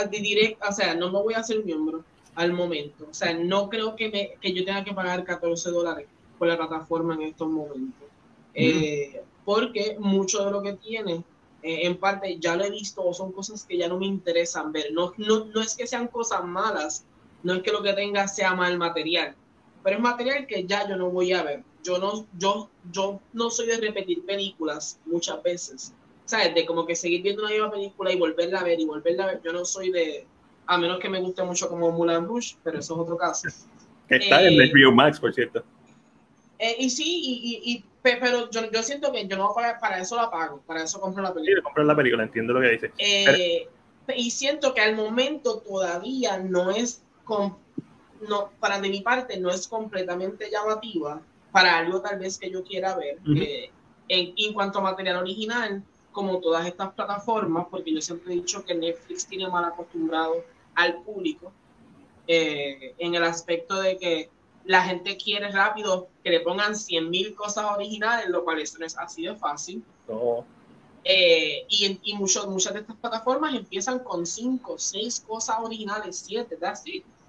o 0.68 0.72
sea, 0.72 0.95
no 0.95 1.12
me 1.12 1.19
voy 1.19 1.33
a 1.33 1.44
ser 1.44 1.63
miembro 1.63 2.04
al 2.36 2.54
momento. 2.54 3.07
O 3.10 3.13
sea, 3.13 3.33
no 3.33 3.69
creo 3.69 3.95
que, 3.95 4.10
me, 4.10 4.31
que 4.42 4.54
yo 4.54 4.66
tenga 4.66 4.83
que 4.83 4.94
pagar 4.94 5.24
14 5.24 5.72
dólares 5.72 6.07
por 6.38 6.48
la 6.48 6.57
plataforma 6.57 7.16
en 7.16 7.24
estos 7.24 7.48
momentos. 7.48 8.07
Eh, 8.54 9.22
porque 9.44 9.98
mucho 10.00 10.44
de 10.45 10.51
lo 10.51 10.62
que 10.62 10.74
tiene, 10.74 11.24
eh, 11.62 11.86
en 11.86 11.98
parte, 11.98 12.38
ya 12.39 12.56
lo 12.56 12.63
he 12.63 12.69
visto 12.69 13.04
o 13.04 13.13
son 13.13 13.31
cosas 13.31 13.63
que 13.66 13.78
ya 13.78 13.88
no 13.88 13.98
me 13.98 14.06
interesan 14.06 14.71
ver. 14.71 14.92
No, 14.92 15.13
no, 15.18 15.45
no 15.45 15.62
es 15.62 15.75
que 15.75 15.88
sean 15.88 16.07
cosas 16.07 16.44
malas, 16.44 17.06
no 17.44 17.54
es 17.54 17.63
que 17.63 17.71
lo 17.71 17.83
que 17.83 17.94
tenga 17.94 18.28
sea 18.28 18.56
mal 18.56 18.78
material, 18.78 19.36
pero 19.83 19.98
es 19.98 20.01
material 20.01 20.48
que 20.48 20.66
ya 20.66 20.88
yo 20.88 20.95
no 20.95 21.10
voy 21.10 21.33
a 21.33 21.44
ver. 21.44 21.63
Yo 21.86 22.00
no, 22.00 22.26
yo, 22.40 22.70
yo 22.92 23.22
no 23.34 23.52
soy 23.52 23.68
de 23.68 23.78
repetir 23.78 24.26
películas 24.26 25.00
muchas 25.06 25.42
veces. 25.44 25.94
¿Sabes? 26.26 26.56
De 26.56 26.66
como 26.66 26.88
que 26.88 26.96
seguir 26.96 27.22
viendo 27.22 27.44
una 27.44 27.52
misma 27.52 27.72
película 27.72 28.12
y 28.12 28.18
volverla 28.18 28.62
a 28.62 28.64
ver 28.64 28.80
y 28.80 28.86
volverla 28.86 29.26
a 29.26 29.28
ver. 29.28 29.42
Yo 29.44 29.54
no 29.54 29.64
soy 29.64 29.92
de, 29.92 30.26
a 30.66 30.78
menos 30.80 31.00
que 31.00 31.10
me 31.10 31.20
guste 31.20 31.44
mucho 31.44 31.70
como 31.70 31.92
Mulan 31.92 32.26
Rush, 32.26 32.56
pero 32.64 32.80
eso 32.80 32.96
es 32.96 33.00
otro 33.00 33.16
caso. 33.16 33.48
Está 34.10 34.44
en 34.44 34.58
HBO 34.58 34.90
eh, 34.90 34.96
Max, 34.96 35.20
por 35.20 35.32
cierto. 35.34 35.64
Eh, 36.58 36.76
y 36.80 36.90
sí, 36.90 37.04
y, 37.06 37.72
y, 37.72 37.86
pero 38.02 38.50
yo, 38.50 38.72
yo, 38.72 38.81
siento 38.81 39.12
que 39.12 39.28
yo 39.28 39.38
no 39.38 39.54
para, 39.54 39.80
para 39.80 40.00
eso 40.00 40.16
la 40.16 40.31
pago, 40.31 40.62
para 40.66 40.84
eso 40.84 41.00
compro 41.00 41.22
la 41.22 41.34
película. 41.34 41.58
Sí, 41.58 41.64
compro 41.64 41.84
la 41.84 41.96
película, 41.96 42.24
entiendo 42.24 42.54
lo 42.54 42.62
que 42.62 42.70
dice. 42.70 42.92
Eh, 42.98 43.68
y 44.16 44.31
siento 44.31 44.74
que 44.74 44.81
al 44.81 44.96
momento 44.96 45.60
todavía 45.60 46.40
no 46.40 46.72
es, 46.72 47.04
con, 47.24 47.58
no, 48.28 48.52
para 48.60 48.80
de 48.80 48.90
mi 48.90 49.02
parte, 49.02 49.40
no 49.40 49.52
es 49.52 49.68
completamente 49.68 50.50
llamativa 50.50 51.22
para 51.56 51.78
algo 51.78 52.02
tal 52.02 52.19
vez 52.19 52.38
que 52.38 52.52
yo 52.52 52.66
quiera 52.66 52.98
ver. 52.98 53.18
en, 53.25 54.34
en 54.36 54.54
cuanto 54.54 54.80
a 54.80 54.81
material 54.81 55.16
original, 55.16 55.81
como 56.12 56.40
todas 56.40 56.68
estas 56.68 56.92
plataformas, 56.92 57.68
porque 57.72 57.94
yo 57.94 58.02
siempre 58.02 58.34
he 58.34 58.36
dicho 58.36 58.66
que 58.66 58.75
Netflix 58.75 59.25
tiene 59.25 59.48
mal 59.48 59.63
acostumbrado 59.63 60.44
al 60.75 61.02
público 61.04 61.54
eh, 62.28 62.94
en 62.98 63.16
el 63.16 63.24
aspecto 63.24 63.81
de 63.81 63.96
que 63.96 64.30
la 64.66 64.84
gente 64.84 65.16
quiere 65.16 65.50
rápido 65.50 66.10
que 66.25 66.31
le 66.31 66.42
pongan 66.42 66.75
100 66.75 67.10
mil 67.10 67.34
cosas 67.36 67.72
originales, 67.74 68.28
lo 68.28 68.44
cual 68.44 68.60
eso 68.60 68.78
no 68.78 68.86
es 68.86 68.98
así 68.98 69.24
de 69.24 69.38
fácil. 69.38 69.81
Eh, 71.06 71.66
y, 71.69 72.00
y 72.04 72.18
muchas 72.18 72.74
de 72.74 72.80
estas 72.81 72.98
plataformas 72.98 73.56
empiezan 73.56 74.00
con 74.00 74.25
5, 74.25 74.78
6 74.78 75.24
cosas 75.25 75.56
originales, 75.62 76.22
7, 76.28 76.60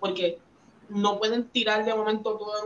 porque 0.00 0.40
no 0.88 1.16
pueden 1.16 1.48
tirar 1.48 1.84
de 1.84 1.94
momento 1.94 2.36
todo 2.36 2.64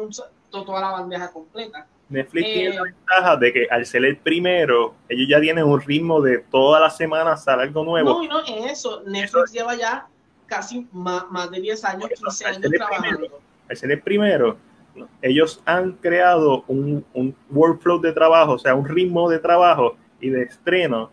toda 0.51 0.81
la 0.81 0.91
bandeja 0.91 1.31
completa. 1.31 1.87
Netflix 2.09 2.45
tiene 2.45 2.69
la 2.71 2.81
eh, 2.81 2.83
ventaja 2.83 3.37
de 3.37 3.53
que 3.53 3.69
al 3.71 3.87
ser 3.87 4.05
el 4.05 4.17
primero, 4.17 4.95
ellos 5.09 5.29
ya 5.29 5.41
tienen 5.41 5.65
un 5.65 5.81
ritmo 5.81 6.21
de 6.21 6.39
todas 6.39 6.81
las 6.81 6.97
semanas 6.97 7.45
sale 7.45 7.63
algo 7.63 7.85
nuevo. 7.85 8.15
No, 8.15 8.25
y 8.25 8.29
no 8.29 8.41
eso. 8.67 9.03
Netflix 9.07 9.53
lleva 9.53 9.77
ya 9.77 10.07
casi 10.47 10.89
más, 10.93 11.51
de 11.51 11.61
10 11.61 11.85
años, 11.85 12.11
15 12.17 12.47
años 12.47 12.73
trabajando. 12.77 13.41
al 13.69 13.77
ser 13.77 13.93
el 13.93 14.03
primero, 14.03 14.57
ellos 15.23 15.63
han 15.65 15.93
creado 15.93 16.65
un, 16.67 17.05
un, 17.15 17.35
workflow 17.51 18.01
de 18.01 18.13
trabajo, 18.13 18.55
o 18.55 18.59
sea, 18.59 18.75
un 18.75 18.87
ritmo 18.87 19.31
de 19.31 19.39
trabajo 19.39 19.97
y 20.21 20.31
de 20.31 20.43
estreno 20.43 21.11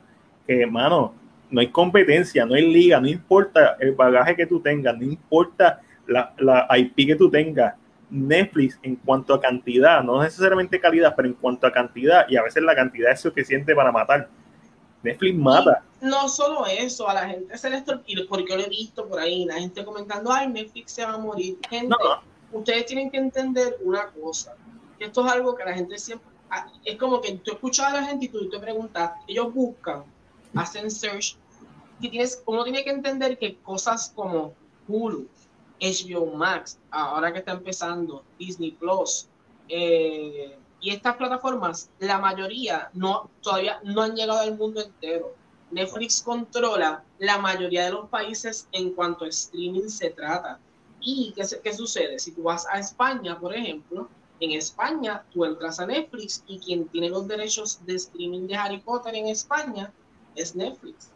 que, 0.48 0.66
mano, 0.66 1.14
no 1.52 1.62
hay 1.62 1.68
competencia, 1.68 2.46
no 2.46 2.56
hay 2.56 2.72
liga, 2.72 3.00
no 3.00 3.08
importa 3.08 3.78
el 3.80 3.94
bagaje 3.94 4.36
que 4.36 4.48
tú 4.48 4.60
tengas, 4.60 4.98
no 4.98 5.04
importa 5.04 5.82
la, 6.08 6.34
la 6.40 6.68
IP 6.78 6.96
que 6.96 7.16
tú 7.16 7.30
tengas. 7.30 7.76
Netflix 8.10 8.80
en 8.84 8.96
cuanto 8.96 9.34
a 9.34 9.42
cantidad, 9.42 10.04
no 10.04 10.22
necesariamente 10.22 10.80
calidad, 10.80 11.14
pero 11.16 11.28
en 11.28 11.34
cuanto 11.34 11.68
a 11.68 11.72
cantidad, 11.72 12.26
y 12.30 12.38
a 12.38 12.44
veces 12.44 12.64
la 12.64 12.76
cantidad 12.76 13.12
es 13.12 13.22
suficiente 13.22 13.76
para 13.76 13.92
matar. 13.92 14.30
Netflix 15.04 15.38
mata. 15.38 15.84
no 16.02 16.28
solo 16.28 16.66
eso, 16.66 17.08
a 17.08 17.14
la 17.14 17.30
gente 17.30 17.58
se 17.58 17.70
les 17.70 17.84
porque 17.84 18.46
yo 18.50 18.58
lo 18.58 18.64
he 18.64 18.70
visto 18.70 19.08
por 19.08 19.20
ahí, 19.20 19.46
la 19.46 19.56
gente 19.56 19.86
comentando, 19.86 20.32
ay, 20.32 20.48
Netflix 20.48 20.94
se 20.94 21.06
va 21.06 21.14
a 21.14 21.18
morir. 21.18 21.58
Gente, 21.70 21.96
ustedes 22.52 22.86
tienen 22.86 23.12
que 23.12 23.18
entender 23.18 23.78
una 23.84 24.08
cosa, 24.08 24.56
que 24.98 25.06
esto 25.06 25.26
es 25.26 25.32
algo 25.32 25.56
que 25.56 25.66
la 25.66 25.74
gente 25.74 25.98
siempre, 25.98 26.28
ah, 26.50 26.68
es 26.84 26.98
como 26.98 27.22
que 27.22 27.34
tú 27.38 27.52
escuchas 27.52 27.94
a 27.94 28.02
la 28.02 28.04
gente 28.06 28.26
y 28.26 28.30
tú 28.30 28.50
te 28.50 28.60
preguntas, 28.60 29.12
ellos 29.28 29.54
buscan, 29.54 30.04
hacen 30.56 30.90
search, 30.90 31.38
y 32.00 32.10
tienes, 32.10 32.42
uno 32.46 32.64
tiene 32.64 32.84
que 32.84 32.92
entender 32.92 33.38
que 33.38 33.58
cosas 33.58 34.12
como 34.16 34.54
Hulu, 34.88 35.28
HBO 35.80 36.26
Max, 36.36 36.80
ahora 36.92 37.32
que 37.32 37.40
está 37.40 37.52
empezando, 37.52 38.24
Disney 38.40 38.72
Plus, 38.72 39.28
eh, 39.70 40.58
y 40.80 40.92
estas 40.92 41.16
plataformas, 41.16 41.90
la 42.00 42.20
mayoría 42.20 42.90
no, 42.94 43.30
todavía 43.42 43.80
no 43.84 44.02
han 44.02 44.16
llegado 44.16 44.40
al 44.40 44.58
mundo 44.58 44.82
entero. 44.82 45.34
Netflix 45.72 46.22
controla 46.22 47.04
la 47.20 47.40
mayoría 47.40 47.86
de 47.86 47.92
los 47.92 48.08
países 48.10 48.68
en 48.72 48.92
cuanto 48.92 49.26
a 49.26 49.30
streaming 49.30 49.90
se 49.90 50.12
trata. 50.12 50.60
¿Y 51.02 51.34
qué, 51.36 51.44
qué 51.64 51.74
sucede? 51.74 52.20
Si 52.20 52.32
tú 52.32 52.44
vas 52.44 52.66
a 52.72 52.80
España, 52.80 53.40
por 53.40 53.56
ejemplo, 53.56 54.08
en 54.40 54.52
España 54.52 55.26
tú 55.32 55.46
entras 55.46 55.80
a 55.80 55.88
Netflix 55.88 56.44
y 56.48 56.60
quien 56.60 56.88
tiene 56.90 57.10
los 57.10 57.28
derechos 57.28 57.80
de 57.86 57.96
streaming 57.96 58.48
de 58.48 58.56
Harry 58.56 58.80
Potter 58.80 59.16
en 59.16 59.28
España 59.28 59.92
es 60.36 60.56
Netflix. 60.56 61.10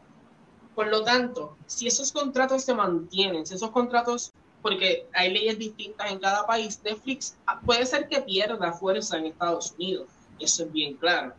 Por 0.73 0.87
lo 0.87 1.03
tanto, 1.03 1.55
si 1.67 1.87
esos 1.87 2.11
contratos 2.11 2.63
se 2.63 2.73
mantienen, 2.73 3.45
si 3.45 3.53
esos 3.53 3.69
contratos 3.69 4.33
porque 4.61 5.07
hay 5.13 5.33
leyes 5.33 5.57
distintas 5.57 6.11
en 6.11 6.19
cada 6.19 6.45
país. 6.45 6.79
Netflix 6.83 7.37
ah, 7.45 7.59
puede 7.65 7.85
ser 7.85 8.07
que 8.07 8.21
pierda 8.21 8.73
fuerza 8.73 9.17
en 9.17 9.27
Estados 9.27 9.73
Unidos, 9.73 10.07
eso 10.39 10.63
es 10.63 10.71
bien 10.71 10.95
claro. 10.95 11.33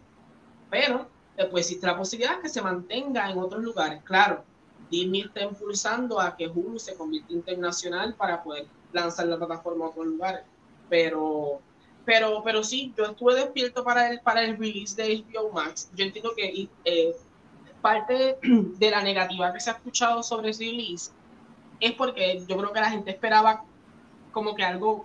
Pero 0.71 1.09
después 1.37 1.67
existe 1.67 1.87
la 1.87 1.97
posibilidad 1.97 2.41
que 2.41 2.49
se 2.49 2.63
mantenga 2.63 3.31
en 3.31 3.39
otros 3.39 3.63
lugares. 3.63 4.03
Claro, 4.05 4.45
Disney 4.91 5.23
está 5.23 5.43
impulsando 5.43 6.21
a 6.21 6.37
que 6.37 6.49
Hulu 6.49 6.79
se 6.79 6.95
convierta 6.95 7.33
internacional 7.33 8.15
para 8.15 8.43
poder 8.43 8.67
lanzar 8.93 9.27
la 9.27 9.39
plataforma 9.39 9.87
a 9.87 9.89
otros 9.89 10.07
lugares. 10.07 10.43
Pero, 10.89 11.61
pero, 12.05 12.43
pero 12.45 12.63
sí, 12.63 12.93
yo 12.97 13.05
estuve 13.05 13.35
despierto 13.35 13.85
para 13.85 14.11
el, 14.11 14.21
para 14.21 14.45
el 14.45 14.59
release 14.59 14.95
de 14.95 15.25
HBO 15.25 15.51
Max. 15.53 15.91
Yo 15.95 16.05
entiendo 16.05 16.33
que 16.37 16.69
eh, 16.85 17.17
parte 17.81 18.39
de 18.43 18.91
la 18.91 19.03
negativa 19.03 19.53
que 19.53 19.61
se 19.61 19.71
ha 19.71 19.75
escuchado 19.75 20.23
sobre 20.23 20.51
ese 20.51 20.65
release 20.65 21.11
es 21.83 21.93
porque 21.95 22.45
yo 22.47 22.57
creo 22.57 22.73
que 22.73 22.81
la 22.81 22.91
gente 22.91 23.11
esperaba 23.11 23.65
como 24.31 24.55
que 24.55 24.63
algo, 24.63 25.05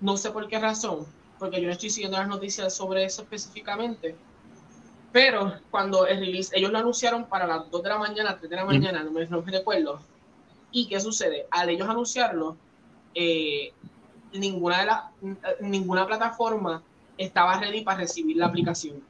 no 0.00 0.16
sé 0.16 0.30
por 0.30 0.48
qué 0.48 0.58
razón, 0.58 1.06
porque 1.38 1.60
yo 1.60 1.66
no 1.66 1.72
estoy 1.72 1.90
siguiendo 1.90 2.16
las 2.16 2.26
noticias 2.26 2.74
sobre 2.74 3.04
eso 3.04 3.20
específicamente, 3.22 4.16
pero 5.12 5.52
cuando 5.70 6.06
el 6.06 6.20
release, 6.20 6.56
ellos 6.56 6.72
lo 6.72 6.78
anunciaron 6.78 7.26
para 7.26 7.46
las 7.46 7.70
2 7.70 7.82
de 7.82 7.88
la 7.90 7.98
mañana, 7.98 8.38
3 8.38 8.48
de 8.48 8.56
la 8.56 8.64
mañana, 8.64 9.04
no 9.04 9.10
me, 9.10 9.26
no 9.26 9.42
me 9.42 9.52
recuerdo. 9.52 10.00
¿Y 10.72 10.88
qué 10.88 11.00
sucede? 11.00 11.46
Al 11.50 11.68
ellos 11.68 11.88
anunciarlo, 11.88 12.56
eh, 13.14 13.72
ninguna, 14.32 14.80
de 14.80 14.86
la, 14.86 15.10
ninguna 15.60 16.06
plataforma 16.06 16.82
estaba 17.18 17.60
ready 17.60 17.82
para 17.82 17.98
recibir 17.98 18.38
la 18.38 18.46
aplicación. 18.46 19.02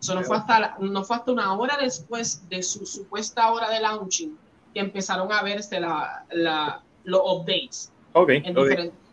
Eso 0.00 0.14
no 0.14 0.22
fue, 0.22 0.38
hasta 0.38 0.76
no 0.78 1.04
fue 1.04 1.16
hasta 1.16 1.30
una 1.32 1.52
hora 1.52 1.76
después 1.76 2.48
de 2.48 2.62
su 2.62 2.86
supuesta 2.86 3.52
hora 3.52 3.68
de 3.68 3.80
launching 3.80 4.45
que 4.76 4.80
empezaron 4.80 5.32
a 5.32 5.42
verse 5.42 5.80
la, 5.80 6.26
la, 6.32 6.82
los 7.04 7.22
updates. 7.24 7.90
Okay, 8.12 8.42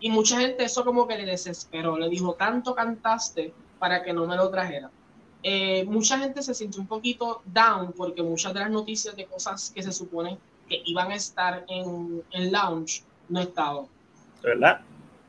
Y 0.01 0.09
mucha 0.09 0.37
gente 0.37 0.65
eso 0.65 0.83
como 0.83 1.07
que 1.07 1.17
le 1.17 1.25
desesperó, 1.25 1.97
le 1.97 2.09
dijo, 2.09 2.33
tanto 2.33 2.75
cantaste 2.75 3.53
para 3.79 4.03
que 4.03 4.11
no 4.11 4.27
me 4.27 4.35
lo 4.35 4.49
trajera. 4.49 4.91
Eh, 5.41 5.85
mucha 5.85 6.19
gente 6.19 6.41
se 6.43 6.53
sintió 6.53 6.81
un 6.81 6.87
poquito 6.87 7.41
down 7.45 7.93
porque 7.95 8.21
muchas 8.21 8.53
de 8.53 8.59
las 8.59 8.71
noticias 8.71 9.15
de 9.15 9.25
cosas 9.25 9.71
que 9.73 9.81
se 9.81 9.93
supone 9.93 10.37
que 10.67 10.81
iban 10.83 11.11
a 11.11 11.15
estar 11.15 11.63
en, 11.69 12.21
en 12.31 12.51
launch 12.51 13.05
no 13.29 13.39
estaban. 13.39 13.85
¿Verdad? 14.41 14.81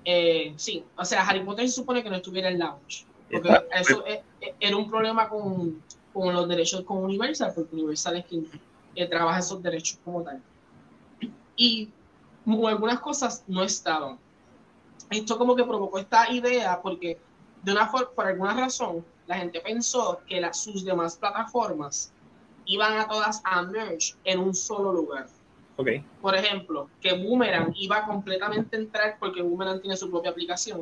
Eh, 0.04 0.52
sí, 0.56 0.84
o 0.96 1.04
sea, 1.04 1.28
Harry 1.28 1.44
Potter 1.44 1.68
se 1.68 1.76
supone 1.76 2.02
que 2.02 2.10
no 2.10 2.16
estuviera 2.16 2.48
en 2.48 2.58
launch. 2.58 3.06
Porque 3.30 3.50
eso 3.72 4.04
e, 4.04 4.20
e, 4.40 4.54
era 4.58 4.76
un 4.76 4.90
problema 4.90 5.28
con, 5.28 5.80
con, 6.12 6.34
los 6.34 6.48
derechos 6.48 6.82
con 6.82 7.04
Universal, 7.04 7.52
porque 7.54 7.76
Universal 7.76 8.16
es 8.16 8.26
quien 8.26 8.48
trabaja 9.10 9.40
esos 9.40 9.62
derechos 9.62 9.98
como 10.04 10.22
tal. 10.22 10.42
Y 11.56 11.90
algunas 12.66 13.00
cosas 13.00 13.44
no 13.46 13.62
estaban. 13.62 14.18
Esto 15.10 15.38
como 15.38 15.54
que 15.54 15.64
provocó 15.64 15.98
esta 15.98 16.30
idea 16.30 16.80
porque 16.82 17.18
de 17.62 17.72
una 17.72 17.90
por 17.90 18.26
alguna 18.26 18.54
razón, 18.54 19.04
la 19.26 19.36
gente 19.36 19.60
pensó 19.60 20.20
que 20.26 20.40
las, 20.40 20.60
sus 20.60 20.84
demás 20.84 21.16
plataformas 21.16 22.12
iban 22.66 22.98
a 22.98 23.08
todas 23.08 23.40
a 23.44 23.62
merge 23.62 24.14
en 24.24 24.38
un 24.38 24.54
solo 24.54 24.92
lugar. 24.92 25.26
Okay. 25.76 26.04
Por 26.20 26.34
ejemplo, 26.36 26.88
que 27.00 27.14
Boomerang 27.14 27.72
iba 27.76 28.06
completamente 28.06 28.76
a 28.76 28.80
entrar, 28.80 29.16
porque 29.18 29.42
Boomerang 29.42 29.80
tiene 29.80 29.96
su 29.96 30.10
propia 30.10 30.30
aplicación, 30.30 30.80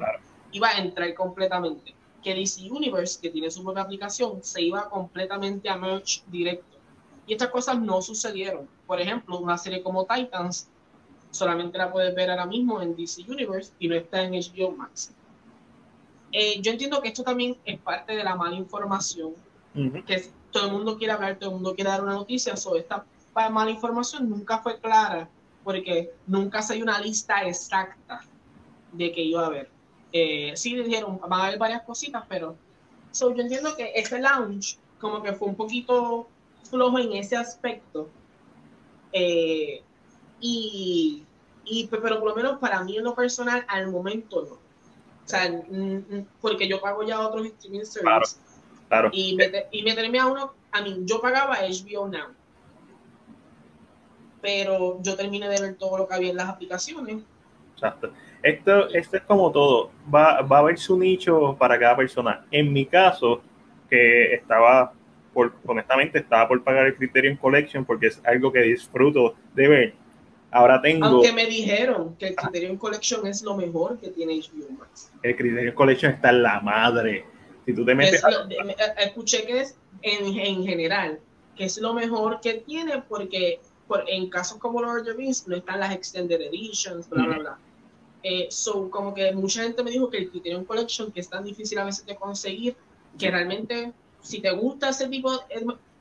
iba 0.51 0.69
a 0.69 0.79
entrar 0.79 1.15
completamente. 1.15 1.95
Que 2.23 2.35
DC 2.35 2.71
Universe, 2.71 3.19
que 3.21 3.31
tiene 3.31 3.51
su 3.51 3.65
propia 3.65 3.83
aplicación, 3.83 4.43
se 4.43 4.63
iba 4.63 4.89
completamente 4.91 5.69
a 5.69 5.77
merge 5.77 6.23
directo. 6.27 6.72
Y 7.27 7.33
estas 7.35 7.49
cosas 7.49 7.81
no 7.81 8.03
sucedieron. 8.03 8.69
Por 8.87 9.01
ejemplo, 9.01 9.39
una 9.39 9.57
serie 9.57 9.83
como 9.83 10.07
Titans 10.07 10.69
solamente 11.31 11.79
la 11.79 11.91
puedes 11.91 12.15
ver 12.15 12.31
ahora 12.31 12.47
mismo 12.47 12.81
en 12.81 12.95
DC 12.95 13.23
Universe 13.29 13.73
y 13.79 13.89
no 13.89 13.97
está 13.97 14.23
en 14.23 14.33
HBO 14.33 14.73
Max. 14.73 15.13
Eh, 16.31 16.61
yo 16.61 16.73
entiendo 16.73 17.01
que 17.03 17.09
esto 17.09 17.23
también 17.23 17.57
es 17.65 17.79
parte 17.81 18.15
de 18.17 18.25
la 18.25 18.35
mala 18.35 18.57
información, 18.57 19.35
que 20.07 20.31
todo 20.51 20.67
el 20.67 20.73
mundo 20.73 20.97
quiere 20.97 21.13
hablar, 21.13 21.39
todo 21.39 21.51
el 21.51 21.57
mundo 21.57 21.75
quiere 21.75 21.91
dar 21.91 22.03
una 22.03 22.15
noticia, 22.15 22.57
sobre 22.57 22.81
esta 22.81 23.05
mala 23.51 23.71
información 23.71 24.29
nunca 24.29 24.59
fue 24.59 24.79
clara, 24.79 25.29
porque 25.65 26.13
nunca 26.27 26.63
se 26.63 26.75
dio 26.75 26.85
una 26.85 27.01
lista 27.01 27.43
exacta 27.47 28.21
de 28.93 29.13
que 29.13 29.23
iba 29.23 29.43
a 29.43 29.47
haber. 29.47 29.71
Eh, 30.13 30.53
sí 30.55 30.75
dijeron, 30.77 31.19
van 31.21 31.33
a 31.33 31.45
haber 31.47 31.59
varias 31.59 31.83
cositas, 31.83 32.25
pero 32.29 32.57
yo 33.19 33.31
entiendo 33.31 33.75
que 33.77 33.93
este 33.95 34.19
launch 34.19 34.79
como 35.01 35.23
que 35.23 35.33
fue 35.33 35.49
un 35.49 35.57
poquito 35.57 36.29
flojo 36.69 36.99
en 36.99 37.13
ese 37.13 37.37
aspecto. 37.37 38.09
Eh, 39.13 39.83
y, 40.41 41.25
y, 41.65 41.87
pero 41.89 42.19
por 42.19 42.29
lo 42.29 42.35
menos 42.35 42.59
para 42.59 42.83
mí 42.83 42.97
en 42.97 43.05
lo 43.05 43.15
personal, 43.15 43.65
al 43.69 43.91
momento 43.91 44.43
no. 44.43 44.55
O 44.55 45.29
sea, 45.29 45.49
porque 46.41 46.69
yo 46.69 46.81
pago 46.81 47.05
ya 47.05 47.21
otros 47.21 47.47
streaming 47.47 47.85
services. 47.85 48.41
Claro, 48.89 49.09
Y, 49.13 49.39
y 49.71 49.83
meterme 49.85 50.19
a 50.19 50.27
uno, 50.27 50.53
a 50.71 50.83
mí, 50.83 50.99
yo 51.05 51.21
pagaba 51.21 51.59
HBO 51.61 52.09
Now. 52.09 52.29
Pero 54.43 55.01
yo 55.03 55.15
terminé 55.15 55.49
de 55.49 55.61
ver 55.61 55.77
todo 55.77 55.99
lo 55.99 56.09
que 56.09 56.15
había 56.15 56.31
en 56.31 56.37
las 56.37 56.49
aplicaciones. 56.49 57.23
Exacto. 57.75 58.13
Esto, 58.43 58.89
esto 58.89 59.17
es 59.17 59.23
como 59.23 59.53
todo. 59.53 59.91
Va, 60.13 60.43
va 60.43 60.57
a 60.57 60.61
haber 60.61 60.79
su 60.79 60.99
nicho 60.99 61.57
para 61.59 61.79
cada 61.79 61.97
persona. 61.97 62.45
En 62.51 62.73
mi 62.73 62.87
caso, 62.87 63.41
que 63.89 64.35
estaba, 64.35 64.93
por, 65.33 65.55
honestamente, 65.67 66.19
estaba 66.19 66.49
por 66.49 66.63
pagar 66.63 66.87
el 66.87 66.97
Criterion 66.97 67.37
Collection 67.37 67.85
porque 67.85 68.09
es 68.09 68.21
algo 68.25 68.53
que 68.53 68.61
disfruto 68.61 69.35
de 69.55 69.69
ver 69.69 69.95
Ahora 70.53 70.83
tengo. 70.83 71.07
Aunque 71.07 71.33
me 71.33 71.47
dijeron 71.47 72.15
que 72.17 72.29
el 72.29 72.37
Criterion 72.37 72.77
Collection 72.77 73.27
es 73.27 73.43
lo 73.43 73.57
mejor 73.57 73.99
que 73.99 74.11
tiene 74.11 74.35
HBO 74.35 74.71
Max. 74.79 75.11
El 75.23 75.35
Criterion 75.35 75.75
Collection 75.75 76.13
está 76.13 76.29
en 76.29 76.43
la 76.43 76.61
madre. 76.61 77.25
Si 77.65 77.73
tú 77.73 77.85
te 77.87 77.95
metes. 77.95 78.23
Eh, 78.23 78.77
escuché 78.99 79.47
que 79.47 79.63
es 79.63 79.79
en, 80.03 80.39
en, 80.39 80.63
general, 80.63 81.19
que 81.57 81.65
es 81.65 81.79
lo 81.79 81.95
mejor 81.95 82.41
que 82.43 82.55
tiene 82.55 83.03
porque 83.09 83.61
por, 83.89 84.05
en 84.07 84.29
casos 84.29 84.59
como 84.59 84.83
Lord 84.83 85.01
of 85.01 85.07
the 85.07 85.13
Rings 85.15 85.49
no 85.49 85.57
están 85.57 85.81
las 85.81 85.95
Extended 85.95 86.41
Editions, 86.43 87.09
bla, 87.09 87.25
bla, 87.25 87.39
bla. 87.39 87.59
Eh, 88.23 88.49
so, 88.51 88.91
como 88.91 89.15
que 89.15 89.33
mucha 89.33 89.63
gente 89.63 89.83
me 89.83 89.91
dijo 89.91 90.11
que 90.11 90.19
el 90.19 90.31
Criterion 90.31 90.67
Collection, 90.67 91.11
que 91.11 91.21
es 91.21 91.31
tan 91.31 91.45
difícil 91.45 91.79
a 91.79 91.85
veces 91.85 92.05
de 92.05 92.15
conseguir, 92.15 92.77
que 93.19 93.31
realmente, 93.31 93.93
si 94.23 94.41
te 94.41 94.51
gusta 94.53 94.89
ese 94.89 95.09
tipo, 95.09 95.31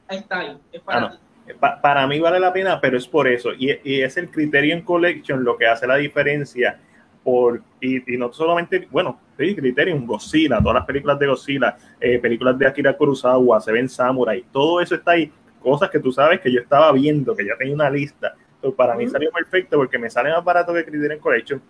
está 0.09 0.39
ahí, 0.39 0.57
es 0.71 0.81
para 0.81 1.05
ah, 1.05 1.11
ti 1.11 1.17
para 1.59 2.07
mí 2.07 2.19
vale 2.19 2.39
la 2.39 2.53
pena, 2.53 2.79
pero 2.79 2.97
es 2.97 3.07
por 3.07 3.27
eso. 3.27 3.51
Y, 3.57 3.71
es 3.83 4.17
el 4.17 4.29
Criterion 4.29 4.81
Collection 4.81 5.43
lo 5.43 5.57
que 5.57 5.67
hace 5.67 5.87
la 5.87 5.95
diferencia. 5.95 6.79
Por, 7.23 7.61
y, 7.79 7.99
no 8.17 8.33
solamente, 8.33 8.87
bueno, 8.89 9.19
sí, 9.37 9.55
Criterion, 9.55 10.07
Godzilla, 10.07 10.59
todas 10.59 10.75
las 10.75 10.85
películas 10.85 11.19
de 11.19 11.27
Godzilla, 11.27 11.77
eh, 11.99 12.17
películas 12.17 12.57
de 12.57 12.65
Akira 12.65 12.97
Kurosawa, 12.97 13.61
Seven 13.61 13.87
Samurai, 13.87 14.43
todo 14.51 14.81
eso 14.81 14.95
está 14.95 15.11
ahí. 15.11 15.31
Cosas 15.61 15.91
que 15.91 15.99
tú 15.99 16.11
sabes 16.11 16.41
que 16.41 16.51
yo 16.51 16.61
estaba 16.61 16.91
viendo, 16.91 17.35
que 17.35 17.45
ya 17.45 17.55
tenía 17.57 17.75
una 17.75 17.89
lista. 17.89 18.35
para 18.75 18.95
mí 18.95 19.07
salió 19.07 19.29
perfecto 19.31 19.77
porque 19.77 19.99
me 19.99 20.09
sale 20.09 20.31
más 20.31 20.43
barato 20.43 20.73
que 20.73 20.83
Criterion 20.83 21.19
Collection 21.19 21.61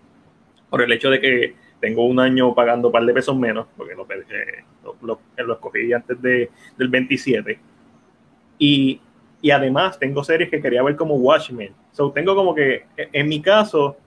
por 0.70 0.82
el 0.82 0.92
hecho 0.94 1.10
de 1.10 1.20
que 1.20 1.56
tengo 1.82 2.06
un 2.06 2.20
año 2.20 2.56
pagando 2.56 2.88
un 2.88 2.92
par 2.94 3.06
de 3.06 3.14
pesos 3.14 3.36
menos, 3.36 3.68
porque 3.76 3.96
lo, 3.96 4.04
eh, 4.04 4.64
lo, 5.02 5.20
lo 5.36 5.54
escogí 5.54 5.92
antes 5.92 6.22
de, 6.22 6.50
del 6.78 6.88
27. 6.88 7.60
Y 8.60 9.02
y 9.42 9.52
además 9.52 9.98
tengo 9.98 10.24
series 10.24 10.50
que 10.50 10.62
quería 10.62 10.84
ver 10.84 10.96
como 10.96 11.16
Watchmen. 11.16 11.74
So, 11.94 12.12
tengo 12.12 12.36
como 12.36 12.54
que, 12.54 12.86
en 12.96 13.28
mi 13.28 13.42
caso, 13.42 13.98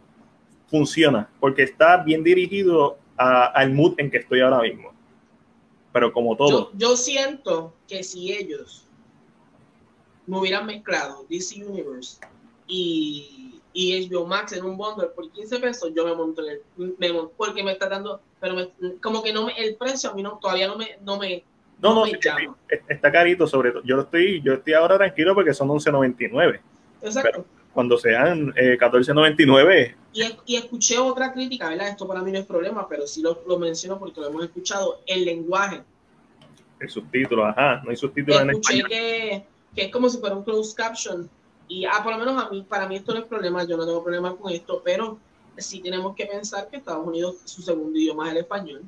funciona, 0.68 1.28
porque 1.40 1.64
está 1.64 1.98
bien 1.98 2.22
dirigido 2.22 2.96
al 3.16 3.72
mood 3.72 3.94
en 3.98 4.10
que 4.10 4.18
estoy 4.18 4.40
ahora 4.40 4.60
mismo. 4.62 4.92
Pero 5.92 6.12
como 6.12 6.36
todo. 6.36 6.70
Yo, 6.74 6.96
siento 6.96 7.74
que 7.88 8.02
si 8.02 8.32
ellos 8.32 8.86
me 10.26 10.38
hubieran 10.38 10.66
mezclado 10.66 11.26
DC 11.28 11.64
Universe 11.64 12.18
y, 12.66 13.53
y 13.74 14.08
HBO 14.08 14.24
Max 14.24 14.52
en 14.52 14.64
un 14.64 14.76
bundle 14.78 15.08
por 15.08 15.30
15 15.30 15.58
pesos, 15.58 15.92
yo 15.94 16.06
me 16.06 16.14
monto 16.14 16.42
en 16.46 16.60
el, 17.00 17.28
porque 17.36 17.62
me 17.62 17.72
está 17.72 17.88
dando, 17.88 18.20
pero 18.40 18.70
como 19.02 19.22
que 19.22 19.32
no 19.32 19.46
me, 19.46 19.52
el 19.58 19.74
precio 19.74 20.10
a 20.10 20.14
mí 20.14 20.22
no, 20.22 20.38
todavía 20.40 20.68
no 20.68 20.76
me, 20.76 20.96
no 21.02 21.18
me, 21.18 21.44
no, 21.82 21.94
no, 21.94 22.06
está 22.06 23.12
carito 23.12 23.46
sobre 23.46 23.72
todo. 23.72 23.82
Yo 23.84 24.00
estoy, 24.00 24.40
yo 24.42 24.54
estoy 24.54 24.72
ahora 24.72 24.96
tranquilo 24.96 25.34
porque 25.34 25.52
son 25.52 25.68
11.99. 25.68 26.60
Exacto. 27.02 27.44
cuando 27.74 27.98
sean 27.98 28.54
14.99. 28.54 29.72
Eh, 29.74 29.96
y, 30.14 30.22
y, 30.46 30.56
escuché 30.56 30.96
otra 30.98 31.32
crítica, 31.32 31.68
¿verdad? 31.68 31.88
Esto 31.88 32.06
para 32.06 32.22
mí 32.22 32.32
no 32.32 32.38
es 32.38 32.46
problema, 32.46 32.88
pero 32.88 33.06
sí 33.06 33.20
lo, 33.20 33.42
lo 33.46 33.58
menciono 33.58 33.98
porque 33.98 34.20
lo 34.20 34.28
hemos 34.28 34.44
escuchado. 34.44 35.00
El 35.06 35.24
lenguaje. 35.24 35.82
El 36.80 36.88
subtítulo, 36.88 37.44
ajá, 37.44 37.82
no 37.84 37.90
hay 37.90 37.96
subtítulo 37.96 38.40
en 38.40 38.50
español. 38.50 38.88
Que, 38.88 39.44
que 39.74 39.82
es 39.82 39.92
como 39.92 40.08
si 40.08 40.18
fuera 40.18 40.36
un 40.36 40.44
closed 40.44 40.76
caption. 40.76 41.28
Y 41.74 41.84
ah, 41.86 42.00
por 42.04 42.12
lo 42.12 42.18
menos 42.18 42.40
a 42.40 42.48
mí, 42.50 42.62
para 42.62 42.86
mí 42.86 42.94
esto 42.94 43.12
no 43.12 43.18
es 43.18 43.26
problema, 43.26 43.64
yo 43.64 43.76
no 43.76 43.84
tengo 43.84 44.00
problema 44.00 44.36
con 44.36 44.52
esto, 44.52 44.80
pero 44.84 45.18
sí 45.58 45.80
tenemos 45.80 46.14
que 46.14 46.24
pensar 46.24 46.68
que 46.68 46.76
Estados 46.76 47.04
Unidos, 47.04 47.38
su 47.44 47.62
segundo 47.62 47.98
idioma 47.98 48.26
es 48.26 48.32
el 48.32 48.38
español 48.42 48.82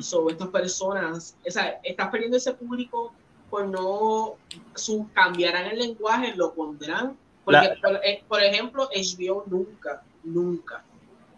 sobre 0.00 0.32
estas 0.32 0.48
personas, 0.48 1.36
o 1.46 1.50
sea, 1.50 1.78
estás 1.84 2.08
perdiendo 2.08 2.36
ese 2.36 2.52
público 2.54 3.12
por 3.50 3.68
no 3.68 4.34
su, 4.74 5.06
cambiarán 5.12 5.66
el 5.66 5.78
lenguaje, 5.78 6.34
lo 6.34 6.52
pondrán. 6.54 7.16
Porque, 7.44 7.68
eh, 8.02 8.24
por, 8.26 8.42
ejemplo, 8.42 8.88
HBO 8.92 9.44
nunca, 9.46 10.02
nunca, 10.24 10.82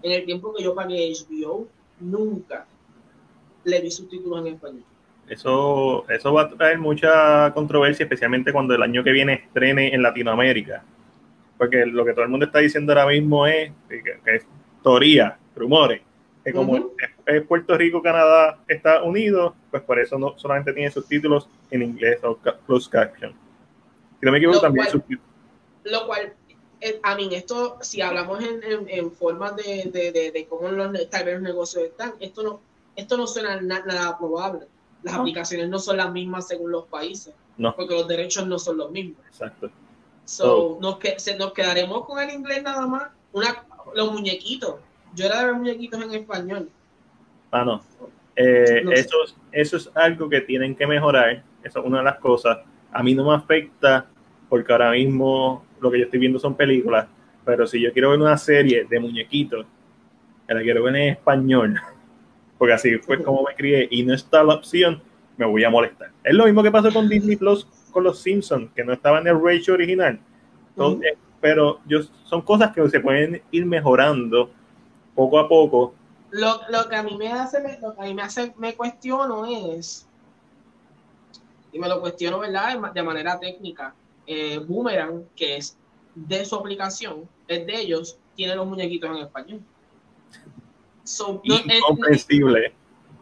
en 0.02 0.12
el 0.12 0.24
tiempo 0.24 0.54
que 0.54 0.62
yo 0.62 0.74
pagué 0.74 1.12
HBO, 1.12 1.68
nunca 2.00 2.66
le 3.64 3.80
vi 3.82 3.90
subtítulos 3.90 4.46
en 4.46 4.54
español. 4.54 4.84
Eso, 5.28 6.08
eso 6.08 6.32
va 6.32 6.42
a 6.42 6.48
traer 6.48 6.78
mucha 6.78 7.52
controversia, 7.52 8.04
especialmente 8.04 8.52
cuando 8.52 8.74
el 8.74 8.82
año 8.82 9.02
que 9.02 9.10
viene 9.10 9.34
estrene 9.34 9.92
en 9.94 10.02
Latinoamérica. 10.02 10.84
Porque 11.58 11.86
lo 11.86 12.04
que 12.04 12.12
todo 12.12 12.24
el 12.24 12.30
mundo 12.30 12.46
está 12.46 12.60
diciendo 12.60 12.92
ahora 12.92 13.06
mismo 13.06 13.46
es 13.46 13.72
que, 13.88 14.02
que 14.02 14.36
es 14.36 14.46
teoría, 14.82 15.36
rumores, 15.56 16.02
que 16.44 16.52
como 16.52 16.92
es 17.26 17.42
Puerto 17.42 17.76
Rico, 17.76 18.00
Canadá, 18.00 18.60
Estados 18.68 19.04
Unidos, 19.04 19.54
pues 19.70 19.82
por 19.82 19.98
eso 19.98 20.16
no 20.16 20.38
solamente 20.38 20.72
tiene 20.72 20.92
subtítulos 20.92 21.48
en 21.72 21.82
inglés 21.82 22.20
o 22.22 22.36
closed 22.36 22.90
caption. 22.90 23.32
Si 24.20 24.26
no 24.26 24.30
me 24.30 24.38
equivoco, 24.38 24.60
también 24.60 24.86
Lo 25.84 26.06
cual, 26.06 26.34
eh, 26.80 27.00
a 27.02 27.16
mí, 27.16 27.28
esto, 27.32 27.78
si 27.80 28.00
hablamos 28.00 28.40
en, 28.44 28.60
en, 28.88 29.10
formas 29.10 29.56
de, 29.56 29.90
de, 29.92 30.30
de, 30.30 30.46
cómo 30.46 30.68
los, 30.68 31.10
tal 31.10 31.24
vez 31.24 31.34
los 31.34 31.42
negocios 31.42 31.84
están, 31.84 32.14
esto 32.20 32.44
no, 32.44 32.60
esto 32.94 33.16
no 33.16 33.26
suena 33.26 33.60
nada 33.60 34.16
probable. 34.16 34.66
Las 35.06 35.14
aplicaciones 35.14 35.68
no 35.68 35.78
son 35.78 35.98
las 35.98 36.12
mismas 36.12 36.48
según 36.48 36.72
los 36.72 36.86
países, 36.86 37.32
no. 37.56 37.74
porque 37.76 37.94
los 37.94 38.08
derechos 38.08 38.46
no 38.46 38.58
son 38.58 38.76
los 38.76 38.90
mismos. 38.90 39.18
Exacto. 39.28 39.70
So, 40.24 40.78
nos, 40.80 40.98
que, 40.98 41.18
se, 41.20 41.36
nos 41.36 41.52
quedaremos 41.52 42.04
con 42.04 42.18
el 42.18 42.34
inglés 42.34 42.62
nada 42.64 42.84
más. 42.88 43.10
Una, 43.32 43.64
los 43.94 44.12
muñequitos. 44.12 44.80
Yo 45.14 45.26
era 45.26 45.38
de 45.38 45.46
ver 45.46 45.54
muñequitos 45.54 46.02
en 46.02 46.12
español. 46.12 46.68
Ah, 47.52 47.64
no. 47.64 47.82
Eh, 48.34 48.82
eso, 48.92 49.16
eso 49.52 49.76
es 49.76 49.90
algo 49.94 50.28
que 50.28 50.40
tienen 50.40 50.74
que 50.74 50.88
mejorar. 50.88 51.44
Eso 51.62 51.78
es 51.78 51.86
una 51.86 51.98
de 51.98 52.04
las 52.04 52.18
cosas. 52.18 52.58
A 52.90 53.02
mí 53.04 53.14
no 53.14 53.30
me 53.30 53.34
afecta 53.36 54.06
porque 54.48 54.72
ahora 54.72 54.90
mismo 54.90 55.64
lo 55.80 55.88
que 55.90 55.98
yo 56.00 56.04
estoy 56.06 56.18
viendo 56.18 56.40
son 56.40 56.56
películas. 56.56 57.06
Pero 57.44 57.64
si 57.64 57.80
yo 57.80 57.92
quiero 57.92 58.10
ver 58.10 58.18
una 58.18 58.36
serie 58.36 58.84
de 58.84 58.98
muñequitos, 58.98 59.64
la 60.48 60.62
quiero 60.62 60.82
ver 60.82 60.96
en 60.96 61.08
español, 61.12 61.80
porque 62.58 62.74
así 62.74 62.96
fue 62.98 63.22
como 63.22 63.42
me 63.42 63.54
crié 63.54 63.88
y 63.90 64.02
no 64.04 64.14
está 64.14 64.42
la 64.42 64.54
opción, 64.54 65.02
me 65.36 65.46
voy 65.46 65.64
a 65.64 65.70
molestar. 65.70 66.10
Es 66.24 66.34
lo 66.34 66.44
mismo 66.44 66.62
que 66.62 66.70
pasó 66.70 66.92
con 66.92 67.08
Disney 67.08 67.36
Plus 67.36 67.66
con 67.90 68.04
los 68.04 68.20
Simpsons, 68.20 68.70
que 68.74 68.84
no 68.84 68.92
estaba 68.92 69.18
en 69.20 69.26
el 69.26 69.40
ratio 69.40 69.74
original. 69.74 70.20
Pero 71.40 71.80
yo, 71.86 72.00
son 72.24 72.42
cosas 72.42 72.72
que 72.74 72.88
se 72.88 73.00
pueden 73.00 73.42
ir 73.50 73.66
mejorando 73.66 74.50
poco 75.14 75.38
a 75.38 75.48
poco. 75.48 75.94
Lo, 76.30 76.60
lo, 76.70 76.88
que 76.88 76.96
a 76.96 77.02
mí 77.02 77.16
me 77.16 77.32
hace, 77.32 77.78
lo 77.80 77.94
que 77.94 78.00
a 78.02 78.04
mí 78.04 78.14
me 78.14 78.22
hace, 78.22 78.52
me 78.58 78.74
cuestiono 78.74 79.46
es, 79.46 80.06
y 81.72 81.78
me 81.78 81.88
lo 81.88 82.00
cuestiono, 82.00 82.38
¿verdad? 82.38 82.92
De 82.92 83.02
manera 83.02 83.38
técnica. 83.38 83.94
Eh, 84.26 84.58
Boomerang, 84.58 85.24
que 85.36 85.56
es 85.56 85.78
de 86.14 86.44
su 86.44 86.56
aplicación, 86.56 87.28
es 87.46 87.66
de 87.66 87.80
ellos, 87.80 88.18
tiene 88.34 88.56
los 88.56 88.66
muñequitos 88.66 89.10
en 89.10 89.16
español. 89.16 89.60
So, 91.06 91.40
Incomprensible. 91.44 92.74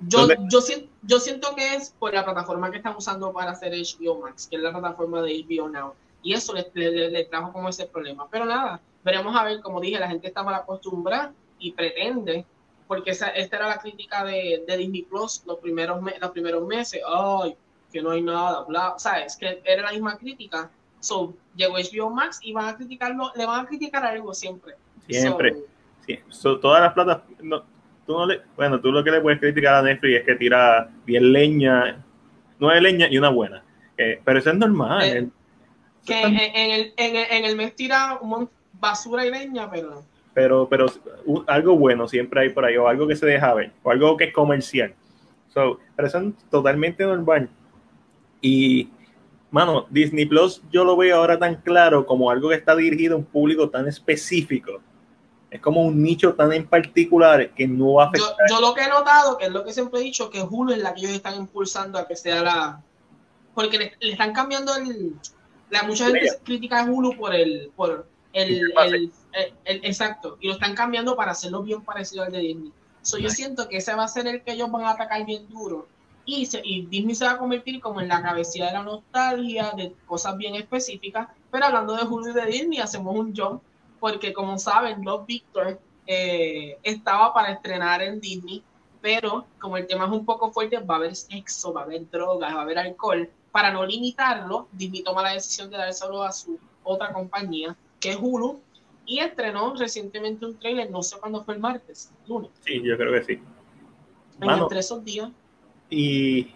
Yo, 0.09 0.26
yo, 0.50 0.61
yo, 1.03 1.21
siento 1.21 1.55
que 1.55 1.75
es 1.76 1.91
por 1.99 2.12
la 2.12 2.25
plataforma 2.25 2.71
que 2.71 2.79
están 2.79 2.97
usando 2.97 3.33
para 3.33 3.53
hacer 3.53 3.73
HBO 3.73 4.21
Max, 4.21 4.47
que 4.49 4.57
es 4.57 4.62
la 4.62 4.73
plataforma 4.73 5.23
de 5.23 5.45
HBO 5.45 5.69
Now. 5.69 5.95
Y 6.23 6.33
eso 6.33 6.55
le, 6.55 6.71
le, 6.75 7.25
trajo 7.26 7.53
como 7.53 7.69
ese 7.69 7.87
problema. 7.87 8.26
Pero 8.31 8.47
nada, 8.47 8.81
veremos 9.05 9.37
a 9.37 9.45
ver, 9.45 9.61
como 9.61 9.81
dije, 9.81 9.99
la 9.99 10.09
gente 10.09 10.29
está 10.29 10.43
mal 10.43 10.55
acostumbrada 10.55 11.33
y 11.59 11.73
pretende, 11.73 12.45
porque 12.87 13.11
esa, 13.11 13.29
esta 13.29 13.57
era 13.57 13.69
la 13.69 13.79
crítica 13.79 14.25
de, 14.25 14.64
de 14.67 14.76
Disney 14.76 15.03
Plus 15.03 15.43
los 15.47 15.59
primeros, 15.59 16.03
los 16.21 16.31
primeros 16.31 16.67
meses, 16.67 17.03
ay, 17.07 17.57
que 17.93 18.03
no 18.03 18.11
hay 18.11 18.23
nada, 18.23 18.64
bla, 18.64 18.95
sabes, 18.99 19.37
que 19.37 19.62
era 19.64 19.83
la 19.83 19.93
misma 19.93 20.17
crítica. 20.17 20.71
So, 21.00 21.35
llegó 21.55 21.76
HBO 21.76 22.11
Max 22.11 22.41
y 22.43 22.53
van 22.53 22.67
a 22.67 22.76
criticarlo, 22.76 23.31
le 23.37 23.45
van 23.45 23.64
a 23.64 23.69
criticar 23.69 24.05
algo 24.05 24.33
siempre. 24.33 24.75
Siempre. 25.07 25.55
sí. 26.07 26.19
todas 26.61 26.81
las 26.81 26.95
plataformas, 26.95 27.62
tú 28.06 28.12
no 28.12 28.26
le, 28.26 28.40
bueno, 28.56 28.80
tú 28.80 28.92
lo 28.92 29.02
que 29.02 29.11
le 29.11 29.20
puedes 29.20 29.40
criticar 29.40 29.75
a 29.75 29.82
Netflix 29.82 30.20
es 30.20 30.25
que 30.25 30.34
tira 30.37 30.88
10 31.06 31.23
leña, 31.23 32.04
nueve 32.58 32.80
leña 32.80 33.08
y 33.08 33.18
una 33.18 33.30
buena. 33.30 33.62
Eh, 33.96 34.20
pero 34.25 34.38
eso 34.38 34.50
es 34.50 34.56
normal. 34.56 35.02
Eh, 35.04 35.28
que 36.04 36.23
en, 36.23 36.37
el, 36.37 36.50
en, 36.54 36.70
el, 37.16 37.26
en, 37.30 37.44
el, 37.44 37.56
mes 37.56 37.75
tira 37.75 38.18
basura 38.78 39.25
y 39.25 39.30
leña, 39.30 39.70
pero... 39.70 40.02
Pero, 40.34 40.68
pero 40.68 40.87
algo 41.46 41.76
bueno 41.76 42.08
siempre 42.08 42.40
hay 42.40 42.49
por 42.49 42.64
ahí, 42.64 42.76
o 42.76 42.88
algo 42.88 43.06
que 43.06 43.14
se 43.14 43.25
deja 43.25 43.54
ver, 43.54 43.70
o 43.84 43.90
algo 43.90 44.16
que 44.16 44.25
es 44.25 44.32
comercial. 44.32 44.92
So, 45.49 45.78
pero 45.94 46.08
eso 46.08 46.18
es 46.18 46.34
totalmente 46.50 47.04
normal. 47.04 47.49
Y, 48.40 48.88
mano, 49.52 49.87
Disney 49.90 50.26
Plus 50.26 50.61
yo 50.73 50.84
lo 50.84 50.96
veo 50.96 51.16
ahora 51.16 51.38
tan 51.38 51.54
claro 51.62 52.04
como 52.04 52.30
algo 52.30 52.49
que 52.49 52.56
está 52.56 52.75
dirigido 52.75 53.14
a 53.14 53.18
un 53.18 53.25
público 53.25 53.70
tan 53.70 53.87
específico 53.87 54.80
es 55.54 55.61
como 55.61 55.82
un 55.82 56.02
nicho 56.02 56.34
tan 56.34 56.52
en 56.52 56.66
particular 56.66 57.50
que 57.50 57.68
no 57.68 57.92
va 57.94 58.06
a 58.06 58.08
afectar. 58.08 58.34
Yo, 58.50 58.61
lo 58.61 58.75
que 58.75 58.80
he 58.80 58.88
notado, 58.88 59.38
que 59.38 59.45
es 59.45 59.52
lo 59.52 59.64
que 59.64 59.73
siempre 59.73 60.00
he 60.00 60.02
dicho, 60.02 60.28
que 60.28 60.43
Hulu 60.43 60.73
es 60.73 60.78
la 60.78 60.93
que 60.93 61.02
ellos 61.02 61.12
están 61.12 61.36
impulsando 61.36 61.97
a 61.97 62.08
que 62.08 62.17
sea 62.17 62.43
la. 62.43 62.82
Porque 63.54 63.78
le, 63.78 63.93
están 64.00 64.32
cambiando 64.32 64.75
el. 64.75 65.14
La, 65.71 65.84
mucha 65.84 66.06
gente 66.06 66.26
critica 66.43 66.80
a 66.80 66.90
Hulu 66.90 67.17
por 67.17 67.36
el. 67.36 67.71
Por 67.76 68.04
el, 68.32 68.62
el, 68.82 69.12
exacto. 69.64 70.38
Y 70.40 70.49
lo 70.49 70.54
están 70.54 70.75
cambiando 70.75 71.14
para 71.14 71.30
hacerlo 71.30 71.62
bien 71.62 71.82
parecido 71.82 72.25
al 72.25 72.32
de 72.32 72.40
Disney. 72.40 72.73
So, 73.02 73.19
yo 73.19 73.30
siento 73.30 73.69
que 73.69 73.76
ese 73.76 73.95
va 73.95 74.02
a 74.02 74.08
ser 74.08 74.26
el 74.26 74.43
que 74.43 74.54
ellos 74.54 74.69
van 74.73 74.82
a 74.82 74.90
atacar 74.90 75.25
bien 75.25 75.49
duro. 75.49 75.86
Y, 76.25 76.49
y 76.64 76.86
Disney 76.86 77.14
se 77.14 77.26
va 77.26 77.32
a 77.32 77.38
convertir 77.38 77.80
como 77.80 78.00
en 78.00 78.08
la 78.08 78.21
cabecilla 78.21 78.67
de 78.67 78.73
la 78.73 78.82
nostalgia, 78.82 79.71
de 79.76 79.95
cosas 80.04 80.36
bien 80.36 80.56
específicas. 80.56 81.28
Pero 81.52 81.67
hablando 81.67 81.95
de 81.95 82.02
Hulu 82.02 82.30
y 82.30 82.32
de 82.32 82.47
Disney, 82.47 82.80
hacemos 82.80 83.14
un 83.14 83.36
jump 83.36 83.62
porque 84.04 84.34
como 84.34 84.58
saben, 84.58 85.02
Love 85.02 85.25
Victor 85.25 85.80
eh, 86.06 86.76
estaba 86.82 87.32
para 87.32 87.52
estrenar 87.52 88.02
en 88.02 88.21
Disney, 88.21 88.62
pero 89.00 89.47
como 89.58 89.78
el 89.78 89.86
tema 89.86 90.04
es 90.04 90.10
un 90.10 90.26
poco 90.26 90.52
fuerte, 90.52 90.76
va 90.76 90.97
a 90.97 90.99
haber 90.99 91.17
sexo, 91.17 91.73
va 91.73 91.80
a 91.80 91.84
haber 91.84 92.10
drogas, 92.10 92.54
va 92.54 92.58
a 92.58 92.62
haber 92.64 92.78
alcohol. 92.78 93.30
Para 93.50 93.73
no 93.73 93.86
limitarlo, 93.86 94.69
Disney 94.73 95.02
toma 95.02 95.23
la 95.23 95.30
decisión 95.30 95.71
de 95.71 95.78
dárselo 95.78 96.23
a 96.23 96.32
su 96.32 96.58
otra 96.82 97.14
compañía, 97.14 97.75
que 97.99 98.10
es 98.10 98.19
Hulu, 98.21 98.60
y 99.06 99.21
estrenó 99.21 99.75
recientemente 99.75 100.45
un 100.45 100.58
trailer, 100.58 100.90
no 100.90 101.02
sé 101.02 101.17
cuándo 101.19 101.43
fue 101.43 101.54
el 101.54 101.60
martes, 101.60 102.12
lunes. 102.26 102.50
Sí, 102.60 102.82
yo 102.84 102.99
creo 102.99 103.10
que 103.10 103.25
sí. 103.25 103.43
entre 104.38 104.80
esos 104.80 105.02
días. 105.02 105.30
Y 105.88 106.52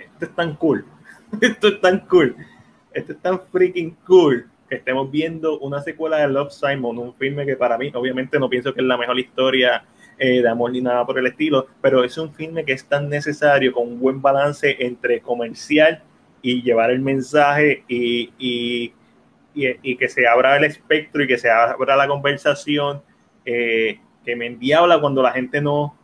esto 0.00 0.24
es 0.24 0.34
tan 0.34 0.56
cool. 0.56 0.84
esto 1.40 1.68
es 1.68 1.80
tan 1.80 2.00
cool. 2.08 2.34
Esto 2.92 3.12
es 3.12 3.22
tan 3.22 3.40
freaking 3.52 3.96
cool 4.04 4.50
que 4.68 4.76
estemos 4.76 5.10
viendo 5.10 5.58
una 5.60 5.80
secuela 5.80 6.18
de 6.18 6.28
Love 6.28 6.52
Simon, 6.52 6.98
un 6.98 7.14
filme 7.14 7.46
que 7.46 7.56
para 7.56 7.78
mí, 7.78 7.90
obviamente, 7.94 8.38
no 8.38 8.48
pienso 8.48 8.74
que 8.74 8.80
es 8.80 8.86
la 8.86 8.96
mejor 8.96 9.18
historia 9.18 9.84
eh, 10.18 10.42
de 10.42 10.48
amor 10.48 10.72
ni 10.72 10.80
nada 10.80 11.06
por 11.06 11.18
el 11.18 11.26
estilo, 11.26 11.66
pero 11.80 12.04
es 12.04 12.18
un 12.18 12.32
filme 12.34 12.64
que 12.64 12.72
es 12.72 12.84
tan 12.84 13.08
necesario, 13.08 13.72
con 13.72 13.88
un 13.88 14.00
buen 14.00 14.20
balance 14.20 14.76
entre 14.80 15.20
comercial 15.20 16.02
y 16.42 16.62
llevar 16.62 16.90
el 16.90 17.00
mensaje 17.00 17.84
y, 17.88 18.32
y, 18.38 18.92
y, 19.54 19.96
que 19.96 20.08
se 20.08 20.26
abra 20.28 20.56
el 20.56 20.64
espectro 20.64 21.22
y 21.22 21.26
que 21.26 21.38
se 21.38 21.50
abra 21.50 21.96
la 21.96 22.06
conversación, 22.06 23.02
eh, 23.44 24.00
que 24.24 24.36
me 24.36 24.46
endiabla 24.46 25.00
cuando 25.00 25.22
la 25.22 25.32
gente 25.32 25.60
no 25.60 25.96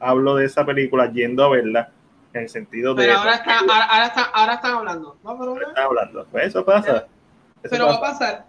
hablo 0.00 0.34
de 0.36 0.46
esa 0.46 0.66
película 0.66 1.10
yendo 1.10 1.44
a 1.44 1.48
verla 1.48 1.92
en 2.32 2.42
el 2.42 2.48
sentido 2.48 2.94
de... 2.94 3.04
Pero 3.04 3.18
ahora, 3.18 3.34
está, 3.36 3.58
ahora, 3.60 4.06
está, 4.06 4.22
ahora 4.24 4.54
están 4.54 4.74
hablando. 4.74 5.16
No, 5.22 5.38
pero... 5.38 5.56
Hablando. 5.76 6.26
Pues 6.30 6.48
eso 6.48 6.64
pasa 6.64 7.06
pero 7.70 7.86
va 7.86 7.94
a 7.94 8.00
pasar. 8.00 8.46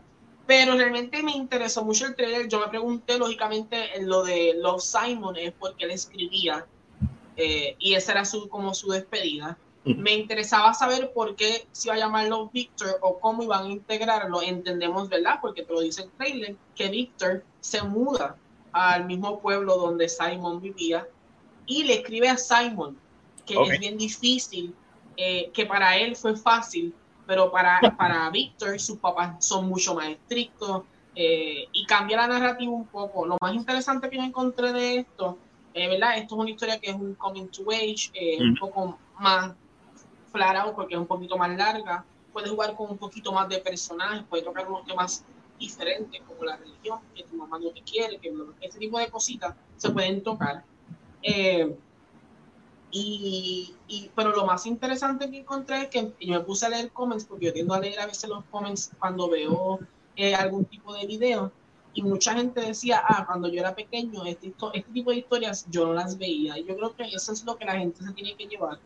Pero 0.48 0.76
realmente 0.76 1.24
me 1.24 1.32
interesó 1.32 1.84
mucho 1.84 2.06
el 2.06 2.16
trailer. 2.16 2.48
Yo 2.48 2.60
me 2.60 2.68
pregunté, 2.68 3.18
lógicamente, 3.18 3.98
en 3.98 4.08
lo 4.08 4.24
de 4.24 4.54
Love 4.56 4.82
Simon 4.82 5.36
es 5.38 5.54
porque 5.54 5.86
él 5.86 5.92
escribía 5.92 6.66
eh, 7.36 7.76
y 7.80 7.96
esa 7.96 8.12
era 8.12 8.26
su, 8.26 8.48
como 8.48 8.74
su 8.74 8.90
despedida. 8.90 9.58
Me 9.84 10.14
interesaba 10.14 10.74
saber 10.74 11.14
por 11.14 11.36
qué 11.36 11.68
se 11.72 11.90
iba 11.90 11.96
a 11.96 12.00
llamar 12.00 12.28
Love 12.28 12.52
Victor 12.52 12.98
o 13.02 13.20
cómo 13.20 13.44
iban 13.44 13.66
a 13.66 13.70
integrarlo. 13.70 14.42
Entendemos, 14.42 15.10
¿verdad? 15.10 15.40
Porque 15.42 15.64
te 15.64 15.74
lo 15.74 15.82
dice 15.82 16.04
el 16.04 16.12
trailer, 16.12 16.56
que 16.76 16.90
Victor 16.90 17.44
se 17.62 17.84
muda 17.84 18.36
al 18.72 19.06
mismo 19.06 19.40
pueblo 19.40 19.78
donde 19.78 20.10
Simon 20.10 20.60
vivía 20.60 21.08
y 21.68 21.84
le 21.84 21.96
escribe 21.96 22.30
a 22.30 22.38
Simon, 22.38 22.98
que 23.46 23.56
es 23.56 23.80
bien 23.80 23.98
difícil, 23.98 24.74
eh, 25.18 25.50
que 25.54 25.66
para 25.66 25.98
él 25.98 26.16
fue 26.16 26.36
fácil 26.36 26.94
pero 27.26 27.52
para, 27.52 27.80
para 27.98 28.30
Víctor 28.30 28.80
sus 28.80 28.98
papás 28.98 29.46
son 29.46 29.68
mucho 29.68 29.96
más 29.96 30.10
estrictos 30.10 30.84
eh, 31.16 31.68
y 31.72 31.86
cambia 31.86 32.18
la 32.18 32.28
narrativa 32.28 32.72
un 32.72 32.88
poco. 32.88 33.26
Lo 33.26 33.38
más 33.42 33.54
interesante 33.54 34.10
que 34.10 34.18
yo 34.18 34.24
encontré 34.24 34.74
de 34.74 34.98
esto, 35.00 35.38
eh, 35.74 35.88
¿verdad? 35.88 36.18
Esto 36.18 36.36
es 36.36 36.42
una 36.42 36.50
historia 36.50 36.80
que 36.80 36.90
es 36.90 36.96
un 36.96 37.16
coming 37.16 37.48
to 37.48 37.64
age, 37.70 38.12
eh, 38.14 38.38
un 38.42 38.56
poco 38.56 38.98
más 39.20 39.54
flat 40.32 40.74
porque 40.76 40.96
es 40.96 41.00
un 41.00 41.08
poquito 41.08 41.38
más 41.38 41.56
larga. 41.56 42.04
Puedes 42.34 42.50
jugar 42.50 42.76
con 42.76 42.92
un 42.92 42.98
poquito 42.98 43.32
más 43.32 43.48
de 43.48 43.60
personajes, 43.60 44.24
puedes 44.30 44.46
tocar 44.46 44.68
unos 44.68 44.86
temas 44.86 45.24
diferentes 45.58 46.22
como 46.28 46.44
la 46.44 46.58
religión, 46.58 47.00
que 47.16 47.24
tu 47.24 47.36
mamá 47.38 47.58
no 47.60 47.70
te 47.70 47.82
quiere, 47.82 48.18
que 48.18 48.34
este 48.60 48.80
tipo 48.80 49.00
de 49.00 49.08
cositas 49.08 49.56
se 49.78 49.90
pueden 49.90 50.22
tocar. 50.22 50.64
Eh, 51.22 51.76
y, 52.98 54.10
pero 54.16 54.32
lo 54.32 54.46
más 54.46 54.66
interesante 54.66 55.30
que 55.30 55.40
encontré 55.40 55.84
es 55.84 55.88
que 55.90 56.14
yo 56.22 56.34
me 56.34 56.40
puse 56.40 56.66
a 56.66 56.70
leer 56.70 56.92
comments, 56.92 57.26
porque 57.26 57.48
yo 57.48 57.54
tiendo 57.54 57.74
a 57.74 57.80
leer 57.80 58.00
a 58.00 58.06
veces 58.06 58.30
los 58.30 58.44
comments 58.46 58.92
cuando 58.98 59.30
veo 59.30 59.80
eh, 60.16 60.34
algún 60.34 60.66
tipo 60.66 60.94
de 60.94 61.06
video, 61.06 61.52
y 61.94 62.04
mucha 62.04 62.34
gente 62.34 62.62
decía, 62.62 63.02
ah, 63.06 63.26
cuando 63.26 63.48
yo 63.48 63.60
era 63.60 63.74
pequeño, 63.74 64.26
este, 64.26 64.54
este, 64.74 64.92
tipo 64.92 65.12
de 65.12 65.18
historias 65.18 65.66
yo 65.70 65.88
no 65.88 65.94
las 65.94 66.18
veía. 66.18 66.58
Y 66.58 66.66
yo 66.66 66.76
creo 66.76 66.94
que 66.94 67.04
eso 67.04 67.32
es 67.32 67.44
lo 67.46 67.58
que 67.58 67.64
la 67.64 67.78
gente 67.78 68.04
se 68.04 68.12
tiene 68.12 68.36
que 68.36 68.48
llevar. 68.48 68.80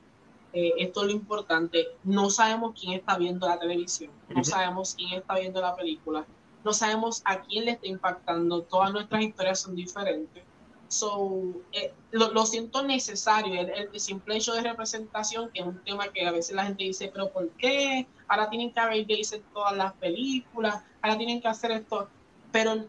Eh, 0.54 0.74
esto 0.78 1.02
es 1.02 1.08
lo 1.08 1.14
importante. 1.14 1.88
No 2.04 2.30
sabemos 2.30 2.80
quién 2.80 2.94
está 2.94 3.18
viendo 3.18 3.48
la 3.48 3.60
televisión, 3.60 4.12
no 4.30 4.44
sabemos 4.44 4.94
quién 4.96 5.14
está 5.14 5.36
viendo 5.40 5.60
la 5.60 5.76
película, 5.76 6.26
no 6.64 6.74
sabemos 6.74 7.22
a 7.26 7.42
quién 7.42 7.66
le 7.66 7.72
está 7.72 7.88
impactando. 7.88 8.62
Todas 8.64 8.92
nuestras 8.92 9.24
historias 9.24 9.60
son 9.60 9.76
diferentes. 9.76 10.44
So, 10.90 11.44
eh, 11.72 11.94
lo, 12.10 12.46
siento 12.48 12.82
necesario, 12.82 13.62
el, 13.62 13.70
el, 13.94 14.00
simple 14.00 14.38
hecho 14.38 14.54
de 14.54 14.62
representación, 14.62 15.52
que 15.52 15.60
es 15.60 15.68
un 15.68 15.84
tema 15.84 16.08
que 16.08 16.26
a 16.26 16.32
veces 16.32 16.56
la 16.56 16.66
gente 16.66 16.84
dice, 16.84 17.12
pero 17.14 17.30
¿por 17.30 17.48
qué? 17.52 18.08
Ahora 18.28 18.50
tienen 18.50 18.74
que 18.74 18.80
haber 18.80 19.06
gays 19.06 19.32
en 19.34 19.44
todas 19.54 19.78
las 19.78 19.94
películas, 19.94 20.84
ahora 21.04 21.16
tienen 21.16 21.42
que 21.42 21.48
hacer 21.48 21.72
esto, 21.72 22.10
pero 22.52 22.86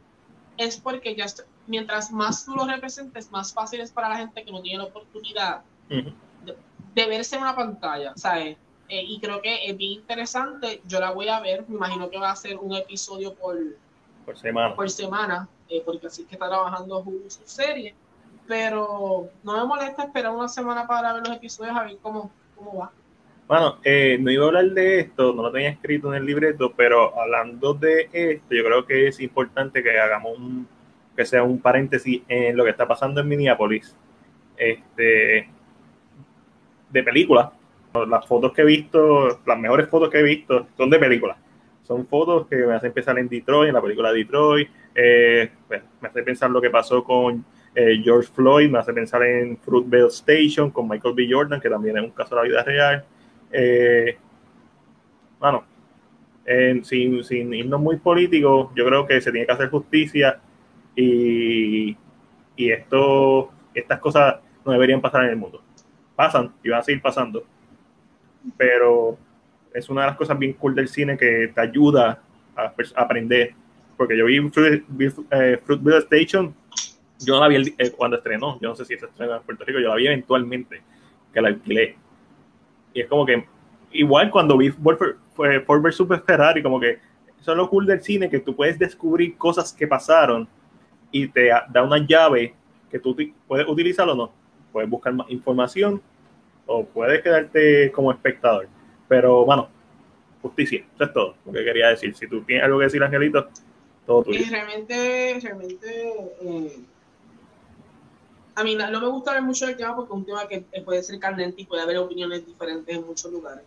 es 0.57 0.79
porque 0.79 1.15
ya 1.15 1.27
mientras 1.67 2.11
más 2.11 2.47
tú 2.47 2.55
lo 2.55 2.67
representes, 2.67 3.31
más 3.31 3.53
fácil 3.53 3.83
es 3.83 3.93
para 3.93 4.09
la 4.09 4.17
gente 4.17 4.45
que 4.45 4.51
no 4.51 4.63
tiene 4.63 4.79
la 4.79 4.85
oportunidad 4.85 5.61
de, 5.91 7.07
verse 7.07 7.37
en 7.37 7.43
una 7.43 7.55
pantalla, 7.55 8.15
¿sabes? 8.17 8.57
Eh, 8.89 9.05
y 9.07 9.21
creo 9.21 9.43
que 9.43 9.67
es 9.67 9.77
bien 9.77 9.93
interesante, 10.01 10.81
yo 10.87 11.01
la 11.01 11.11
voy 11.11 11.29
a 11.29 11.39
ver, 11.41 11.69
me 11.69 11.77
imagino 11.77 12.09
que 12.09 12.19
va 12.19 12.31
a 12.31 12.37
ser 12.37 12.57
un 12.57 12.75
episodio 12.75 13.35
por, 13.35 13.59
por 14.25 14.39
semana. 14.39 14.75
Por 14.75 14.89
semana 14.89 15.49
eh, 15.70 15.83
porque 15.85 16.09
así 16.09 16.24
que 16.24 16.35
está 16.35 16.48
trabajando 16.48 17.04
su 17.28 17.40
serie. 17.44 17.94
Pero 18.46 19.28
no 19.42 19.56
me 19.56 19.64
molesta 19.64 20.04
esperar 20.04 20.33
una 20.33 20.48
semana 20.48 20.87
para 20.87 21.12
ver 21.14 21.26
los 21.26 21.37
episodios 21.37 21.76
a 21.76 21.85
ver 21.85 21.98
cómo, 22.02 22.30
cómo 22.56 22.80
va. 22.80 22.90
Bueno, 23.46 23.78
eh, 23.85 24.16
no 24.20 24.30
iba 24.30 24.44
a 24.44 24.48
hablar 24.48 24.70
de 24.70 25.00
esto, 25.00 25.33
no 25.33 25.42
lo 25.42 25.52
tenía 25.52 25.70
escrito 25.70 26.09
en 26.09 26.20
el 26.20 26.26
libreto, 26.26 26.72
pero 26.76 27.18
hablando 27.20 27.74
de 27.74 28.09
esto, 28.12 28.54
yo 28.54 28.64
creo 28.64 28.87
que 28.87 29.09
es 29.09 29.20
importante 29.20 29.83
que 29.83 29.98
hagamos 29.98 30.38
un, 30.38 30.68
que 31.16 31.24
sea 31.24 31.42
un 31.42 31.61
paréntesis 31.61 32.22
en 32.28 32.56
lo 32.56 32.64
que 32.64 32.70
está 32.70 32.87
pasando 32.87 33.20
en 33.20 33.28
Minneapolis. 33.28 33.96
Este, 34.56 35.48
de 36.90 37.02
películas. 37.02 37.50
Las 38.09 38.26
fotos 38.26 38.52
que 38.52 38.62
he 38.62 38.64
visto, 38.64 39.40
las 39.44 39.59
mejores 39.59 39.88
fotos 39.88 40.11
que 40.11 40.18
he 40.18 40.22
visto 40.22 40.68
son 40.76 40.90
de 40.90 40.98
películas. 40.98 41.37
Son 41.83 42.06
fotos 42.06 42.46
que 42.46 42.56
me 42.56 42.74
hacen 42.74 42.92
pensar 42.92 43.18
en 43.18 43.28
Detroit, 43.28 43.68
en 43.68 43.74
la 43.74 43.83
película 43.83 44.12
Detroit, 44.12 44.68
eh, 44.94 45.50
pues, 45.68 45.83
me 46.00 46.09
hace 46.09 46.22
pensar 46.22 46.50
lo 46.50 46.61
que 46.61 46.70
pasó 46.70 47.05
con 47.05 47.44
eh, 47.74 48.00
George 48.03 48.31
Floyd, 48.33 48.70
me 48.70 48.79
hace 48.79 48.92
pensar 48.92 49.22
en 49.22 49.57
Fruitvale 49.59 50.09
Station 50.09 50.70
con 50.70 50.88
Michael 50.88 51.14
B. 51.14 51.29
Jordan, 51.31 51.61
que 51.61 51.70
también 51.70 51.98
es 51.98 52.05
un 52.05 52.11
caso 52.11 52.35
de 52.35 52.42
la 52.42 52.48
vida 52.48 52.62
real. 52.62 53.05
Eh, 53.53 54.16
bueno, 55.38 55.64
sin, 56.83 57.22
sin, 57.22 57.55
irnos 57.55 57.81
muy 57.81 57.96
políticos, 57.96 58.70
yo 58.74 58.85
creo 58.85 59.07
que 59.07 59.20
se 59.20 59.31
tiene 59.31 59.46
que 59.46 59.53
hacer 59.53 59.70
justicia 59.70 60.40
y, 60.96 61.96
y 62.57 62.70
esto, 62.70 63.50
estas 63.72 64.00
cosas 64.00 64.37
no 64.64 64.72
deberían 64.72 65.00
pasar 65.00 65.24
en 65.24 65.31
el 65.31 65.37
mundo. 65.37 65.62
Pasan 66.16 66.53
y 66.62 66.68
van 66.68 66.81
a 66.81 66.83
seguir 66.83 67.00
pasando, 67.00 67.44
pero 68.57 69.16
es 69.72 69.88
una 69.88 70.03
de 70.03 70.07
las 70.09 70.16
cosas 70.16 70.38
bien 70.38 70.55
cool 70.55 70.74
del 70.74 70.88
cine 70.88 71.16
que 71.16 71.53
te 71.55 71.61
ayuda 71.61 72.20
a 72.57 72.74
aprender 72.96 73.55
porque 74.01 74.17
yo 74.17 74.25
vi, 74.25 74.41
eh, 75.31 75.61
Fruitville 75.63 75.99
Station, 75.99 76.55
yo 77.19 77.35
no 77.35 77.41
la 77.41 77.49
vi 77.49 77.75
eh, 77.77 77.91
cuando 77.91 78.17
estrenó, 78.17 78.59
yo 78.59 78.71
no 78.71 78.75
sé 78.75 78.87
si 78.87 78.97
se 78.97 79.05
estrenó 79.05 79.37
en 79.37 79.43
Puerto 79.43 79.63
Rico, 79.63 79.79
yo 79.79 79.91
la 79.91 79.97
vi 79.97 80.07
eventualmente, 80.07 80.81
que 81.35 81.43
la 81.43 81.49
alquilé. 81.49 81.99
Y 82.95 83.03
es 83.03 83.09
como 83.09 83.27
que, 83.27 83.45
igual 83.93 84.31
cuando 84.31 84.57
vi 84.57 84.71
Ford 84.71 85.83
vs. 85.83 85.95
Super 85.95 86.23
Ferrari, 86.23 86.63
como 86.63 86.81
que 86.81 86.93
eso 87.39 87.51
es 87.51 87.57
lo 87.59 87.69
cool 87.69 87.85
del 87.85 88.01
cine, 88.01 88.31
que 88.31 88.41
tú 88.41 88.57
puedes 88.57 88.79
descubrir 88.79 89.37
cosas 89.37 89.71
que 89.71 89.87
pasaron 89.87 90.49
y 91.13 91.29
te 91.29 91.51
da 91.69 91.83
una 91.83 91.99
llave 91.99 92.55
que 92.91 92.99
tú 92.99 93.15
puedes 93.47 93.69
utilizar 93.69 94.09
o 94.09 94.15
no. 94.15 94.33
Puedes 94.73 94.89
buscar 94.89 95.13
más 95.13 95.31
información 95.31 96.01
o 96.65 96.87
puedes 96.87 97.21
quedarte 97.21 97.93
como 97.93 98.11
espectador. 98.13 98.67
Pero 99.09 99.45
bueno, 99.45 99.69
justicia, 100.41 100.87
eso 100.95 101.05
es 101.05 101.13
todo 101.13 101.35
lo 101.45 101.53
que 101.53 101.65
quería 101.65 101.89
decir. 101.89 102.15
Si 102.15 102.27
tú 102.27 102.41
tienes 102.45 102.65
algo 102.65 102.79
que 102.79 102.85
decir, 102.85 103.03
Angelito, 103.03 103.47
y 104.27 104.44
realmente, 104.44 105.38
realmente, 105.40 106.35
eh, 106.40 106.85
a 108.55 108.64
mí 108.64 108.75
no 108.75 109.01
me 109.01 109.07
gusta 109.07 109.33
ver 109.33 109.42
mucho 109.42 109.66
el 109.66 109.77
tema 109.77 109.94
porque 109.94 110.12
es 110.12 110.16
un 110.16 110.25
tema 110.25 110.49
que 110.49 110.61
puede 110.85 111.03
ser 111.03 111.18
candente 111.20 111.62
y 111.62 111.64
puede 111.64 111.83
haber 111.83 111.99
opiniones 111.99 112.44
diferentes 112.44 112.94
en 112.94 113.07
muchos 113.07 113.31
lugares. 113.31 113.64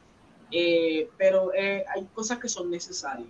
Eh, 0.52 1.10
pero 1.18 1.54
eh, 1.54 1.84
hay 1.94 2.06
cosas 2.14 2.40
que 2.40 2.50
son 2.50 2.70
necesarias. 2.70 3.30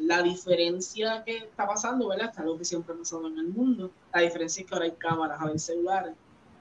la 0.00 0.22
diferencia 0.22 1.22
que 1.24 1.36
está 1.38 1.66
pasando, 1.66 2.08
¿verdad? 2.08 2.28
Está 2.30 2.42
algo 2.42 2.58
que 2.58 2.64
siempre 2.64 2.94
ha 2.94 2.98
pasado 2.98 3.28
en 3.28 3.38
el 3.38 3.48
mundo. 3.48 3.90
La 4.12 4.20
diferencia 4.20 4.60
es 4.60 4.66
que 4.66 4.74
ahora 4.74 4.86
hay 4.86 4.92
cámaras, 4.92 5.40
hay 5.40 5.58
celulares. 5.58 6.14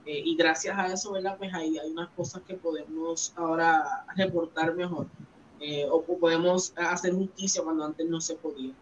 y 0.06 0.36
gracias 0.36 0.78
a 0.78 0.88
eso, 0.94 1.12
¿verdad? 1.12 1.38
Pues 1.38 1.52
hay, 1.54 1.78
hay 1.78 1.90
unas 1.90 2.10
cosas 2.10 2.42
que 2.48 2.54
podemos 2.56 3.34
ahora 3.36 4.06
reportar 4.16 4.76
mejor. 4.76 5.08
o 5.92 6.04
podemos 6.20 6.74
hacer 6.76 7.14
justicia 7.14 7.64
cuando 7.64 7.86
antes 7.86 8.08
no 8.08 8.22
se 8.22 8.36
podía. 8.36 8.74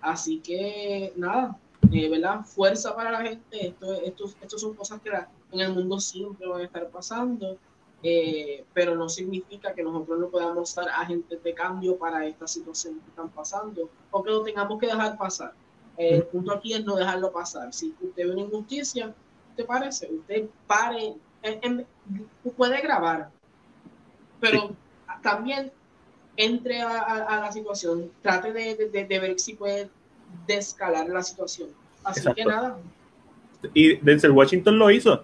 Así 0.00 0.40
que 0.40 1.12
nada, 1.16 1.58
eh, 1.92 2.08
¿verdad? 2.08 2.44
Fuerza 2.44 2.94
para 2.94 3.10
la 3.10 3.22
gente. 3.22 3.68
Esto, 3.68 3.92
esto, 4.02 4.24
esto 4.40 4.58
son 4.58 4.74
cosas 4.74 5.00
que 5.00 5.10
en 5.52 5.60
el 5.60 5.74
mundo 5.74 6.00
siempre 6.00 6.46
van 6.46 6.62
a 6.62 6.64
estar 6.64 6.88
pasando, 6.88 7.58
eh, 8.02 8.64
pero 8.72 8.94
no 8.94 9.08
significa 9.08 9.74
que 9.74 9.82
nosotros 9.82 10.18
no 10.18 10.28
podamos 10.28 10.70
ser 10.70 10.88
agentes 10.88 11.42
de 11.42 11.54
cambio 11.54 11.96
para 11.98 12.26
estas 12.26 12.52
situaciones 12.52 13.02
que 13.02 13.10
están 13.10 13.28
pasando 13.30 13.90
o 14.10 14.22
que 14.22 14.30
lo 14.30 14.42
tengamos 14.42 14.78
que 14.78 14.86
dejar 14.86 15.18
pasar. 15.18 15.52
el 15.96 16.24
punto 16.24 16.52
aquí 16.52 16.72
es 16.72 16.84
no 16.84 16.96
dejarlo 16.96 17.30
pasar. 17.30 17.72
Si 17.74 17.94
usted 18.00 18.26
ve 18.26 18.32
una 18.32 18.40
injusticia, 18.42 19.14
¿te 19.54 19.64
parece? 19.64 20.10
Usted 20.10 20.48
pare, 20.66 21.14
puede 22.56 22.80
grabar, 22.80 23.30
pero 24.40 24.74
también 25.22 25.70
entre 26.40 26.80
a, 26.80 27.40
la 27.42 27.52
situación, 27.52 28.10
trate 28.22 28.52
de, 28.52 29.18
ver 29.20 29.38
si 29.38 29.54
puede 29.54 29.90
descalar 30.46 31.08
la 31.08 31.22
situación. 31.22 31.68
Así 32.02 32.26
que 32.34 32.44
nada. 32.44 32.78
Y 33.74 33.96
Denzel 33.96 34.30
Washington 34.30 34.78
lo 34.78 34.90
hizo. 34.90 35.22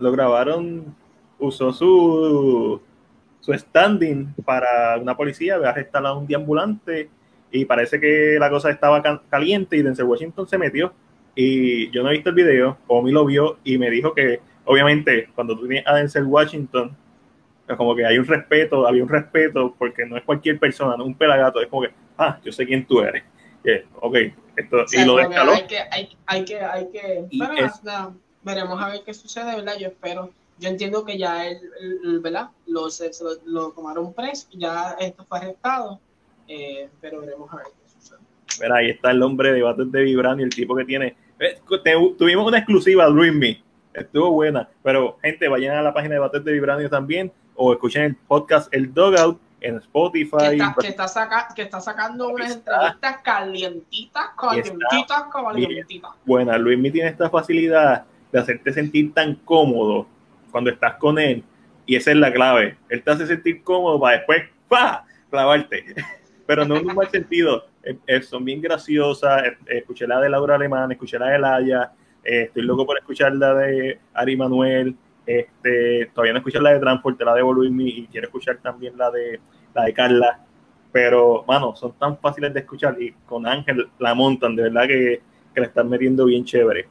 Lo 0.00 0.10
grabaron, 0.10 0.94
usó 1.38 1.72
su, 1.72 2.80
su 3.40 3.52
standing 3.52 4.34
para 4.44 4.98
una 4.98 5.16
policía, 5.16 5.54
había 5.54 5.70
arrestado 5.70 6.08
a 6.08 6.18
un 6.18 6.26
deambulante 6.26 7.08
y 7.52 7.64
parece 7.64 8.00
que 8.00 8.36
la 8.40 8.50
cosa 8.50 8.70
estaba 8.70 9.22
caliente 9.28 9.76
y 9.76 9.82
Denzel 9.82 10.06
Washington 10.06 10.48
se 10.48 10.58
metió. 10.58 10.92
Y 11.36 11.90
yo 11.90 12.02
no 12.02 12.08
he 12.08 12.14
visto 12.14 12.30
el 12.30 12.34
video, 12.34 12.76
Omi 12.88 13.12
lo 13.12 13.24
vio 13.24 13.58
y 13.62 13.78
me 13.78 13.88
dijo 13.88 14.14
que, 14.14 14.40
obviamente, 14.64 15.28
cuando 15.34 15.56
tú 15.56 15.68
tienes 15.68 15.86
a 15.86 15.94
Denzel 15.94 16.24
Washington, 16.24 16.96
como 17.76 17.94
que 17.94 18.04
hay 18.04 18.18
un 18.18 18.26
respeto, 18.26 18.86
había 18.86 19.02
un 19.02 19.08
respeto, 19.08 19.74
porque 19.78 20.04
no 20.06 20.16
es 20.16 20.24
cualquier 20.24 20.58
persona, 20.58 20.96
no 20.96 21.04
es 21.04 21.08
un 21.08 21.14
pelagato, 21.14 21.60
es 21.60 21.68
como 21.68 21.82
que, 21.82 21.90
ah, 22.18 22.38
yo 22.44 22.52
sé 22.52 22.66
quién 22.66 22.86
tú 22.86 23.00
eres. 23.00 23.24
ok, 24.00 24.16
esto, 24.56 24.84
y 24.92 25.04
lo 25.04 25.16
descaló. 25.16 25.52
Hay 25.52 25.66
que, 25.66 25.78
hay, 25.90 26.16
hay 26.26 26.44
que, 26.44 26.60
hay 26.60 26.88
que, 26.90 27.24
veremos 28.42 28.82
a 28.82 28.88
ver 28.88 29.02
qué 29.04 29.14
sucede, 29.14 29.56
¿verdad? 29.56 29.74
Yo 29.78 29.88
espero, 29.88 30.30
yo 30.58 30.68
entiendo 30.68 31.04
que 31.04 31.18
ya 31.18 31.46
él, 31.46 31.60
¿verdad? 32.22 32.48
Lo, 32.66 32.88
lo, 33.46 33.70
tomaron 33.72 34.12
preso, 34.14 34.48
ya 34.52 34.96
esto 34.98 35.24
fue 35.24 35.38
arrestado, 35.38 36.00
eh, 36.48 36.88
pero 37.00 37.20
veremos 37.20 37.52
a 37.52 37.56
ver 37.56 37.66
qué 37.66 37.88
sucede. 37.88 38.18
Mira, 38.60 38.76
ahí 38.76 38.90
está 38.90 39.10
el 39.10 39.22
hombre 39.22 39.52
de 39.52 39.62
bates 39.62 39.90
de 39.90 40.02
Vibranium, 40.02 40.46
el 40.46 40.54
tipo 40.54 40.76
que 40.76 40.84
tiene, 40.84 41.16
eh, 41.38 41.58
tuvimos 42.18 42.46
una 42.46 42.58
exclusiva, 42.58 43.06
Dream 43.06 43.38
Me, 43.38 43.62
estuvo 43.94 44.32
buena, 44.32 44.68
pero 44.82 45.18
gente, 45.22 45.48
vayan 45.48 45.76
a 45.76 45.82
la 45.82 45.94
página 45.94 46.14
de 46.14 46.20
bates 46.20 46.44
de 46.44 46.52
Vibranium 46.52 46.90
también, 46.90 47.32
o 47.62 47.74
escuchen 47.74 48.02
el 48.04 48.16
podcast 48.16 48.72
El 48.72 48.94
Dogout 48.94 49.38
en 49.60 49.76
Spotify. 49.76 50.36
Que 50.38 50.56
está, 50.56 50.74
que 50.80 50.88
está, 50.88 51.08
saca, 51.08 51.48
que 51.54 51.62
está 51.62 51.78
sacando 51.78 52.30
unas 52.30 52.56
entrevistas 52.56 53.18
calientitas, 53.22 54.30
calientitas, 54.34 55.24
calientitas. 55.30 56.10
Bueno, 56.24 56.56
Luis 56.56 56.78
me 56.78 56.90
tiene 56.90 57.10
esta 57.10 57.28
facilidad 57.28 58.06
de 58.32 58.38
hacerte 58.38 58.72
sentir 58.72 59.12
tan 59.12 59.34
cómodo 59.34 60.06
cuando 60.50 60.70
estás 60.70 60.94
con 60.94 61.18
él. 61.18 61.44
Y 61.84 61.96
esa 61.96 62.12
es 62.12 62.16
la 62.16 62.32
clave. 62.32 62.78
Él 62.88 63.02
te 63.02 63.10
hace 63.10 63.26
sentir 63.26 63.62
cómodo 63.62 64.00
para 64.00 64.16
después 64.16 64.44
¡pa! 64.66 65.04
clavarte. 65.28 65.84
Pero 66.46 66.64
no 66.64 66.76
en 66.76 66.88
un 66.88 66.94
mal 66.94 67.10
sentido. 67.10 67.66
Eh, 67.82 67.98
eh, 68.06 68.22
son 68.22 68.42
bien 68.42 68.62
graciosas. 68.62 69.44
Eh, 69.44 69.56
escuché 69.66 70.06
la 70.06 70.18
de 70.18 70.30
Laura 70.30 70.54
Alemán, 70.54 70.92
escuché 70.92 71.18
la 71.18 71.28
de 71.28 71.38
Laia. 71.38 71.92
estoy 72.24 72.62
loco 72.62 72.86
por 72.86 72.96
escuchar 72.96 73.34
la 73.34 73.52
de 73.52 74.00
Ari 74.14 74.36
Manuel. 74.38 74.96
Este, 75.26 76.10
todavía 76.14 76.32
no 76.32 76.38
escuché 76.38 76.60
la 76.60 76.72
de 76.72 76.80
Transporte, 76.80 77.24
la 77.24 77.34
de 77.34 77.42
Volume 77.42 77.84
y 77.84 78.06
quiero 78.06 78.26
escuchar 78.26 78.58
también 78.58 78.96
la 78.96 79.10
de 79.10 79.40
la 79.74 79.84
de 79.84 79.94
Carla. 79.94 80.40
Pero, 80.92 81.44
mano, 81.46 81.76
son 81.76 81.92
tan 81.92 82.18
fáciles 82.18 82.52
de 82.52 82.60
escuchar 82.60 83.00
y 83.00 83.12
con 83.26 83.46
Ángel 83.46 83.88
la 83.98 84.14
montan, 84.14 84.56
de 84.56 84.64
verdad 84.64 84.88
que, 84.88 85.22
que 85.54 85.60
la 85.60 85.66
están 85.66 85.88
metiendo 85.88 86.24
bien 86.24 86.44
chévere. 86.44 86.88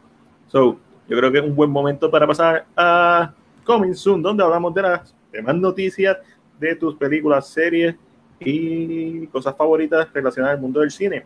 So, 0.47 0.79
yo 1.07 1.17
creo 1.17 1.31
que 1.31 1.39
es 1.39 1.43
un 1.43 1.55
buen 1.55 1.69
momento 1.69 2.09
para 2.09 2.25
pasar 2.25 2.65
a 2.77 3.33
Coming 3.65 3.95
Soon, 3.95 4.21
donde 4.21 4.43
hablamos 4.43 4.73
de 4.73 4.81
las 4.83 5.15
demás 5.31 5.55
noticias 5.55 6.17
de 6.59 6.75
tus 6.75 6.95
películas, 6.95 7.47
series 7.47 7.95
y 8.39 9.27
cosas 9.27 9.55
favoritas 9.55 10.07
relacionadas 10.13 10.55
al 10.55 10.61
mundo 10.61 10.79
del 10.79 10.91
cine. 10.91 11.25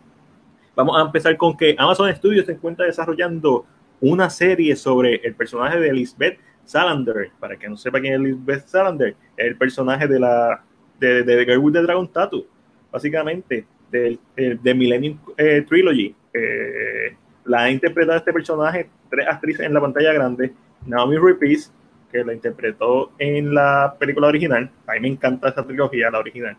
Vamos 0.76 0.98
a 0.98 1.02
empezar 1.02 1.36
con 1.38 1.56
que 1.56 1.76
Amazon 1.78 2.14
Studios 2.16 2.46
se 2.46 2.54
encuentra 2.54 2.86
desarrollando 2.86 3.66
una 4.02 4.30
serie 4.30 4.76
sobre 4.76 5.16
el 5.16 5.36
personaje 5.36 5.80
de 5.80 5.94
Lisbeth 5.94 6.40
Salander, 6.66 7.32
para 7.40 7.58
que 7.58 7.68
no 7.68 7.78
sepa 7.78 8.00
quién 8.00 8.14
es 8.14 8.20
Elizabeth 8.20 8.68
Salander, 8.68 9.16
es 9.38 9.48
el 9.48 9.58
personaje 9.58 10.08
de 10.08 10.20
la 10.20 10.64
de, 11.00 11.24
de, 11.24 11.46
Girl 11.46 11.60
with 11.60 11.74
the 11.74 11.82
Dragon 11.82 12.08
Tattoo, 12.08 12.46
básicamente, 12.92 13.66
de, 13.92 14.18
de 14.36 14.74
Millennium 14.74 15.20
eh, 15.38 15.64
Trilogy. 15.68 16.16
Eh, 16.34 17.16
la 17.46 17.64
ha 17.64 17.72
interpretado 17.72 18.18
este 18.18 18.34
personaje 18.34 18.90
tres 19.10 19.28
actrices 19.28 19.66
en 19.66 19.74
la 19.74 19.82
pantalla 19.82 20.14
grande. 20.14 20.54
Naomi 20.86 21.18
Repeats, 21.18 21.72
que 22.12 22.24
la 22.24 22.34
interpretó 22.34 23.12
en 23.18 23.54
la 23.54 23.96
película 24.00 24.28
original. 24.28 24.70
A 24.88 24.94
mí 24.94 25.00
me 25.02 25.08
encanta 25.10 25.50
esa 25.50 25.66
trilogía, 25.66 26.10
la 26.10 26.20
original. 26.20 26.58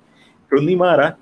Rooney 0.50 0.76
Mara, 0.76 1.16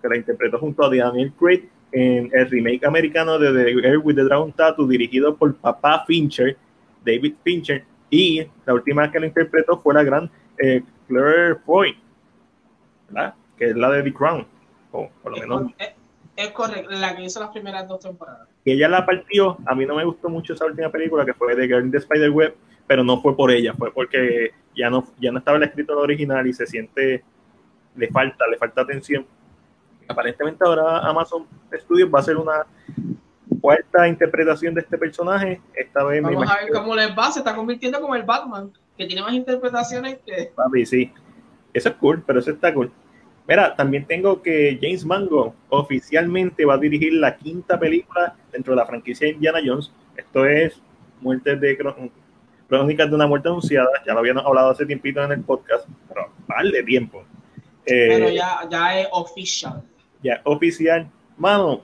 que 0.00 0.08
la 0.08 0.16
interpretó 0.16 0.58
junto 0.58 0.84
a 0.84 0.94
Daniel 0.94 1.32
Craig 1.38 1.68
en 1.92 2.30
el 2.32 2.50
remake 2.50 2.84
americano 2.84 3.38
de 3.38 3.52
The 3.52 3.72
Girl 3.72 4.00
with 4.04 4.16
the 4.16 4.24
Dragon 4.24 4.52
Tattoo, 4.52 4.86
dirigido 4.86 5.36
por 5.36 5.54
papá 5.56 6.04
Fincher, 6.06 6.56
David 7.04 7.34
Fincher. 7.42 7.84
Y 8.10 8.46
la 8.64 8.74
última 8.74 9.10
que 9.10 9.20
la 9.20 9.26
interpretó 9.26 9.80
fue 9.80 9.94
la 9.94 10.02
gran 10.02 10.30
eh, 10.58 10.82
Claire 11.06 11.56
Foy, 11.64 11.98
¿verdad? 13.08 13.34
que 13.56 13.70
es 13.70 13.76
la 13.76 13.90
de 13.90 14.02
The 14.04 14.14
Crown, 14.14 14.46
o 14.92 15.10
por 15.22 15.32
lo 15.32 15.38
menos. 15.38 15.72
Es, 16.36 16.52
correcto, 16.52 16.90
la 16.90 17.16
que 17.16 17.24
hizo 17.24 17.40
las 17.40 17.50
primeras 17.50 17.88
dos 17.88 18.00
temporadas. 18.00 18.48
Que 18.64 18.72
ella 18.74 18.88
la 18.88 19.04
partió, 19.04 19.58
a 19.66 19.74
mí 19.74 19.84
no 19.84 19.96
me 19.96 20.04
gustó 20.04 20.28
mucho 20.28 20.54
esa 20.54 20.66
última 20.66 20.90
película, 20.90 21.24
que 21.24 21.34
fue 21.34 21.56
The 21.56 21.66
Girl 21.66 21.84
in 21.84 21.90
the 21.90 21.98
Spider 21.98 22.30
Web, 22.30 22.54
pero 22.86 23.02
no 23.02 23.20
fue 23.20 23.36
por 23.36 23.50
ella, 23.50 23.74
fue 23.74 23.92
porque 23.92 24.52
ya 24.74 24.88
no, 24.88 25.04
ya 25.18 25.32
no 25.32 25.38
estaba 25.38 25.56
el 25.56 25.64
escritor 25.64 25.98
original 25.98 26.46
y 26.46 26.52
se 26.52 26.66
siente, 26.66 27.24
le 27.96 28.08
falta, 28.08 28.46
le 28.46 28.56
falta 28.56 28.82
atención. 28.82 29.26
Aparentemente 30.06 30.64
ahora 30.64 31.00
Amazon 31.00 31.46
Studios 31.74 32.08
va 32.14 32.20
a 32.20 32.22
hacer 32.22 32.36
una 32.36 32.64
cuarta 33.60 34.08
interpretación 34.08 34.74
de 34.74 34.80
este 34.82 34.98
personaje. 34.98 35.60
Esta 35.74 36.04
vez 36.04 36.22
Vamos 36.22 36.50
a 36.50 36.56
ver 36.56 36.72
cómo 36.72 36.94
les 36.94 37.10
va, 37.10 37.30
se 37.30 37.40
está 37.40 37.54
convirtiendo 37.54 38.00
como 38.00 38.14
el 38.14 38.22
Batman, 38.22 38.72
que 38.96 39.06
tiene 39.06 39.22
más 39.22 39.32
interpretaciones 39.32 40.18
que... 40.24 40.52
Papi, 40.54 40.86
sí. 40.86 41.12
Eso 41.72 41.88
es 41.90 41.94
cool, 41.96 42.22
pero 42.26 42.40
eso 42.40 42.50
está 42.50 42.72
cool. 42.72 42.90
Mira, 43.46 43.74
también 43.74 44.04
tengo 44.04 44.42
que 44.42 44.78
James 44.80 45.06
Mango 45.06 45.54
oficialmente 45.70 46.66
va 46.66 46.74
a 46.74 46.78
dirigir 46.78 47.14
la 47.14 47.36
quinta 47.36 47.78
película 47.78 48.36
dentro 48.52 48.74
de 48.74 48.76
la 48.76 48.86
franquicia 48.86 49.28
Indiana 49.28 49.60
Jones. 49.64 49.90
Esto 50.16 50.44
es 50.44 50.82
Muertes 51.22 51.58
de 51.58 51.78
Crónicas 52.68 53.08
de 53.08 53.14
una 53.14 53.26
muerte 53.26 53.48
anunciada. 53.48 53.88
Ya 54.06 54.12
lo 54.12 54.18
habíamos 54.18 54.44
hablado 54.44 54.70
hace 54.70 54.84
tiempito 54.84 55.22
en 55.24 55.32
el 55.32 55.42
podcast, 55.42 55.88
pero 56.08 56.30
vale 56.46 56.82
tiempo. 56.82 57.24
pero 57.86 58.28
eh, 58.28 58.34
ya, 58.34 58.68
ya 58.70 59.00
es 59.00 59.08
oficial. 59.12 59.82
Ya 60.22 60.42
oficial. 60.44 61.10
Mano, 61.38 61.82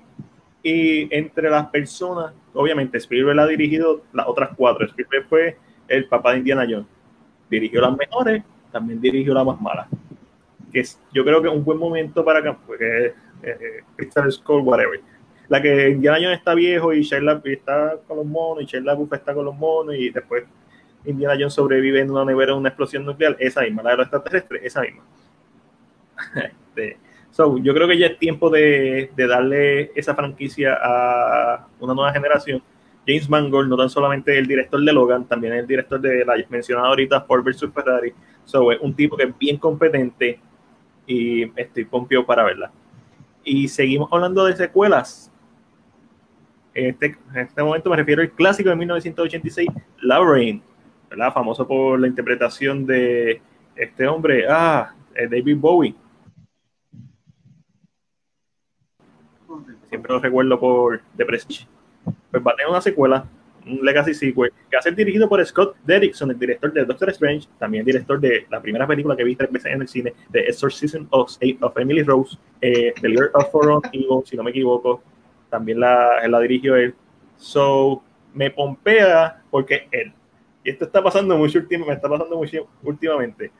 y 0.64 1.14
entre 1.14 1.48
las 1.48 1.68
personas, 1.68 2.33
obviamente 2.53 2.98
Spielberg 2.98 3.38
ha 3.38 3.46
dirigido 3.46 4.03
las 4.12 4.27
otras 4.27 4.50
cuatro. 4.57 4.85
Spielberg 4.87 5.29
fue 5.29 5.57
el 5.87 6.07
papá 6.07 6.33
de 6.33 6.38
Indiana 6.38 6.66
Jones. 6.68 6.87
Dirigió 7.48 7.81
las 7.81 7.96
mejores, 7.96 8.42
también 8.72 9.00
dirigió 9.00 9.33
las 9.33 9.44
más 9.44 9.61
malas 9.61 9.87
que 10.74 10.85
yo 11.12 11.24
creo 11.24 11.40
que 11.40 11.48
es 11.48 11.55
un 11.55 11.64
buen 11.64 11.79
momento 11.79 12.24
para 12.24 12.42
que 12.42 12.53
porque 12.66 13.14
eh, 13.42 13.85
Crystal 13.96 14.31
Skull, 14.31 14.62
whatever. 14.62 15.00
La 15.48 15.62
que 15.62 15.90
Indiana 15.90 16.18
Jones 16.20 16.38
está 16.38 16.55
viejo 16.55 16.92
y 16.92 17.03
Shia 17.03 17.20
está 17.44 17.96
con 18.09 18.16
los 18.16 18.27
monos 18.27 18.64
y 18.64 18.66
Shia 18.66 18.81
LaBeouf 18.81 19.12
está 19.12 19.33
con 19.33 19.44
los 19.44 19.55
monos 19.55 19.94
y 19.94 20.11
después 20.11 20.44
Indiana 21.05 21.35
Jones 21.35 21.55
sobrevive 21.55 22.00
en 22.00 22.11
una 22.11 22.24
nevera 22.24 22.53
en 22.53 22.59
una 22.59 22.70
explosión 22.70 23.05
nuclear, 23.05 23.37
esa 23.38 23.62
misma, 23.62 23.83
la 23.83 23.90
de 23.90 23.96
los 23.98 24.07
extraterrestres, 24.07 24.62
esa 24.64 24.81
misma. 24.83 25.03
Este, 26.74 26.96
so, 27.34 27.58
yo 27.58 27.74
creo 27.74 27.88
que 27.88 27.98
ya 27.98 28.06
es 28.06 28.18
tiempo 28.18 28.48
de, 28.48 29.10
de, 29.16 29.26
darle 29.26 29.90
esa 29.94 30.14
franquicia 30.14 30.78
a 30.80 31.66
una 31.80 31.94
nueva 31.94 32.12
generación. 32.12 32.62
James 33.06 33.28
Mangold, 33.28 33.68
no 33.68 33.76
tan 33.76 33.90
solamente 33.90 34.38
el 34.38 34.46
director 34.46 34.80
de 34.80 34.92
Logan, 34.92 35.26
también 35.26 35.52
el 35.52 35.66
director 35.66 36.00
de 36.00 36.24
la 36.24 36.34
mencionada 36.48 36.88
ahorita 36.88 37.20
Ford 37.22 37.44
vs 37.44 37.70
Ferrari. 37.74 38.12
So, 38.44 38.72
es 38.72 38.80
un 38.80 38.94
tipo 38.94 39.16
que 39.16 39.24
es 39.24 39.38
bien 39.38 39.58
competente, 39.58 40.40
y 41.06 41.42
estoy 41.58 41.84
pompio 41.84 42.24
para 42.24 42.44
verla. 42.44 42.70
Y 43.42 43.68
seguimos 43.68 44.08
hablando 44.12 44.44
de 44.46 44.56
secuelas. 44.56 45.30
Este, 46.72 47.16
en 47.32 47.40
este 47.40 47.62
momento 47.62 47.90
me 47.90 47.96
refiero 47.96 48.22
al 48.22 48.30
clásico 48.30 48.70
de 48.70 48.76
1986, 48.76 49.68
Lorraine, 49.98 50.60
¿verdad? 51.10 51.32
famoso 51.32 51.66
por 51.66 52.00
la 52.00 52.08
interpretación 52.08 52.84
de 52.86 53.40
este 53.76 54.06
hombre, 54.08 54.44
ah, 54.48 54.92
eh, 55.14 55.28
David 55.28 55.56
Bowie. 55.58 55.94
Siempre 59.94 60.12
lo 60.12 60.18
recuerdo 60.18 60.59
por 60.59 61.00
The 61.16 61.24
Prestige. 61.24 61.68
Pues 62.33 62.42
va 62.44 62.50
a 62.50 62.57
tener 62.57 62.68
una 62.68 62.80
secuela 62.80 63.24
un 63.64 63.78
Legacy 63.80 64.12
Sequel, 64.12 64.50
que 64.68 64.76
va 64.76 64.80
a 64.80 64.83
ser 64.83 64.96
dirigido 64.96 65.28
por 65.28 65.42
Scott 65.46 65.76
Derrickson, 65.85 66.33
el 66.33 66.38
director 66.38 66.72
de 66.72 66.85
Doctor 66.85 67.11
Strange, 67.11 67.46
también 67.61 67.85
director 67.85 68.18
de 68.18 68.44
la 68.50 68.61
primera 68.61 68.88
película 68.88 69.16
que 69.16 69.22
vi 69.22 69.37
tres 69.37 69.52
veces 69.52 69.72
en 69.72 69.83
el 69.83 69.87
cine, 69.87 70.12
The 70.33 70.48
Exorcism 70.48 71.04
of, 71.11 71.30
of 71.61 71.78
Emily 71.78 72.02
Rose, 72.02 72.37
eh, 72.61 72.92
The 73.00 73.09
Lord 73.09 73.30
of 73.35 73.52
Forum 73.52 73.83
Evil, 73.92 74.22
si 74.24 74.37
no 74.37 74.42
me 74.42 74.50
equivoco, 74.50 75.00
también 75.48 75.78
la, 75.78 76.26
la 76.26 76.40
dirigió 76.40 76.74
él. 76.74 76.92
So, 77.37 78.02
me 78.35 78.50
pompea 78.50 79.44
porque 79.48 79.87
él. 79.92 80.12
Y 80.64 80.70
esto 80.70 80.87
está 80.87 81.04
pasando 81.04 81.38
mucho 81.38 81.61
últimamente, 81.61 81.88
me 81.88 81.94
está 81.94 82.09
pasando 82.09 82.37
mucho 82.37 82.66
últimamente. 82.83 83.52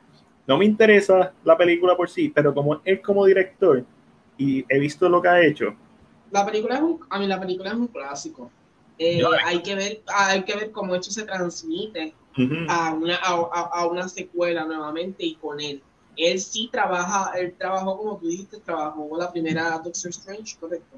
No 0.49 0.59
me 0.59 0.64
interesa 0.64 1.33
la 1.44 1.57
película 1.57 1.97
por 1.97 2.11
sí, 2.11 2.29
pero 2.35 2.53
como 2.53 2.81
él 2.85 3.01
como 3.01 3.25
director 3.25 3.85
y 4.37 4.64
he 4.68 4.79
visto 4.79 5.09
lo 5.09 5.23
que 5.23 5.29
ha 5.29 5.40
hecho. 5.40 5.75
La 6.35 6.44
película 6.44 6.75
es 6.75 6.83
un, 6.83 6.99
a 7.11 7.18
mí 7.20 7.29
la 7.29 7.38
película 7.38 7.70
es 7.70 7.77
un 7.77 7.87
clásico. 7.87 8.51
Eh, 8.99 9.23
hay, 9.44 9.62
que 9.62 9.77
ver, 9.77 10.03
hay 10.09 10.42
que 10.42 10.57
ver 10.57 10.73
cómo 10.73 10.97
esto 10.97 11.12
se 11.12 11.23
transmite 11.23 12.12
a, 12.68 12.92
una, 12.92 13.16
a, 13.18 13.87
una 13.87 14.09
secuela 14.09 14.64
nuevamente 14.64 15.25
y 15.25 15.37
con 15.37 15.61
él. 15.61 15.81
Él 16.16 16.40
sí 16.40 16.68
trabaja, 16.73 17.31
él 17.38 17.55
trabajó, 17.57 17.97
como 17.97 18.16
tú 18.16 18.27
dijiste, 18.27 18.59
trabajó 18.59 19.16
la 19.16 19.31
primera 19.31 19.79
Doctor 19.79 20.11
Strange, 20.11 20.57
correcto. 20.59 20.97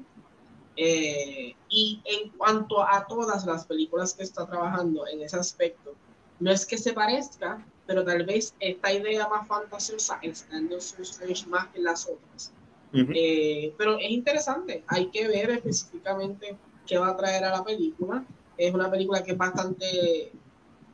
Eh, 0.75 1.55
y 1.69 2.01
en 2.03 2.31
cuanto 2.31 2.81
a 2.81 3.05
todas 3.05 3.45
las 3.45 3.63
películas 3.67 4.15
que 4.15 4.23
está 4.23 4.47
trabajando 4.47 5.05
en 5.05 5.21
ese 5.21 5.37
aspecto, 5.37 5.93
no 6.39 6.49
es 6.49 6.65
que 6.65 6.79
se 6.79 6.93
parezca, 6.93 7.63
pero 7.85 8.03
tal 8.03 8.25
vez 8.25 8.55
esta 8.59 8.91
idea 8.91 9.27
más 9.27 9.47
fantasiosa 9.47 10.17
está 10.23 10.57
en 10.57 10.69
Doctor 10.69 11.01
Strange 11.01 11.45
más 11.45 11.67
que 11.67 11.79
las 11.79 12.07
otras. 12.07 12.51
Eh, 12.93 13.73
pero 13.77 13.97
es 13.97 14.09
interesante, 14.09 14.83
hay 14.87 15.07
que 15.07 15.27
ver 15.27 15.51
específicamente 15.51 16.55
que 16.85 16.97
va 16.97 17.09
a 17.09 17.17
traer 17.17 17.43
a 17.43 17.51
la 17.51 17.63
película. 17.63 18.23
Es 18.57 18.73
una 18.73 18.89
película 18.89 19.23
que 19.23 19.31
es 19.31 19.37
bastante, 19.37 20.31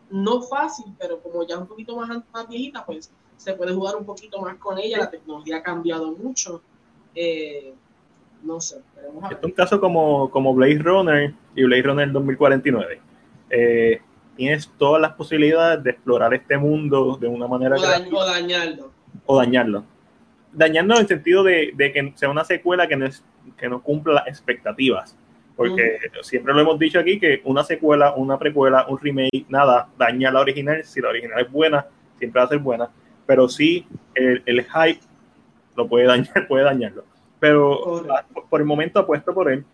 no 0.10 0.42
fácil, 0.42 0.86
pero 1.00 1.20
como 1.20 1.48
ya 1.48 1.58
un 1.58 1.68
poquito 1.68 1.96
más, 1.96 2.10
más 2.34 2.50
viejita, 2.50 2.86
pues 2.86 3.12
se 3.38 3.54
puede 3.54 3.74
jugar 3.74 3.96
un 3.96 4.06
poquito 4.06 4.42
más 4.42 4.56
con 4.58 4.78
ella. 4.78 5.00
La 5.00 5.12
tecnología 5.12 5.58
ha 5.58 5.64
cambiado 5.64 6.12
mucho. 6.12 6.62
Eh, 7.16 7.74
no 8.44 8.60
sé. 8.60 8.82
Es 9.32 9.44
un 9.44 9.52
caso 9.52 9.80
como, 9.80 10.30
como 10.30 10.54
Blade 10.54 10.80
Runner 10.80 11.34
y 11.56 11.64
Blade 11.64 11.84
Runner 11.84 12.12
2049. 12.12 13.02
Eh, 13.50 14.02
tienes 14.36 14.70
todas 14.78 15.02
las 15.02 15.14
posibilidades 15.14 15.84
de 15.84 15.92
explorar 15.92 16.34
este 16.34 16.58
mundo 16.58 17.18
de 17.20 17.28
una 17.28 17.48
manera. 17.48 17.76
O, 17.78 18.26
dañarlo. 18.26 18.92
O 19.26 19.38
dañarlo. 19.38 19.84
Dañarlo 20.54 20.96
en 20.96 21.02
el 21.02 21.08
sentido 21.08 21.44
de, 21.44 21.72
de, 21.76 21.92
que 21.92 22.14
sea 22.16 22.30
una 22.30 22.44
secuela 22.44 22.88
que 22.88 22.96
no, 22.96 23.06
es, 23.06 23.24
que 23.58 23.68
no 23.68 23.82
cumpla 23.82 24.14
las 24.14 24.28
expectativas. 24.28 25.18
Porque 25.56 26.00
siempre 26.22 26.54
lo 26.54 26.62
hemos 26.62 26.80
dicho 26.80 27.00
aquí 27.00 27.20
que 27.20 27.42
una 27.44 27.64
secuela, 27.64 28.14
una 28.16 28.40
precuela, 28.40 28.88
un 28.88 29.00
remake, 29.00 29.46
nada, 29.50 29.88
daña 29.98 30.32
la 30.32 30.42
original. 30.42 30.84
Si 30.84 31.00
la 31.00 31.10
original 31.10 31.42
es 31.42 31.52
buena, 31.52 31.86
siempre 32.18 32.40
va 32.40 32.46
a 32.46 32.50
ser 32.50 32.60
buena. 32.60 32.90
Pero 33.26 33.48
sí, 33.48 33.86
el, 34.16 34.42
el 34.46 34.64
hype 34.64 35.00
lo 35.76 35.88
puede 35.88 36.06
dañar, 36.06 36.48
puede 36.48 36.64
dañarlo. 36.64 37.06
Pero 37.40 38.04
por 38.50 38.62
el 38.62 38.66
momento 38.66 39.00
apuesto 39.00 39.34
por 39.34 39.52
él. 39.52 39.66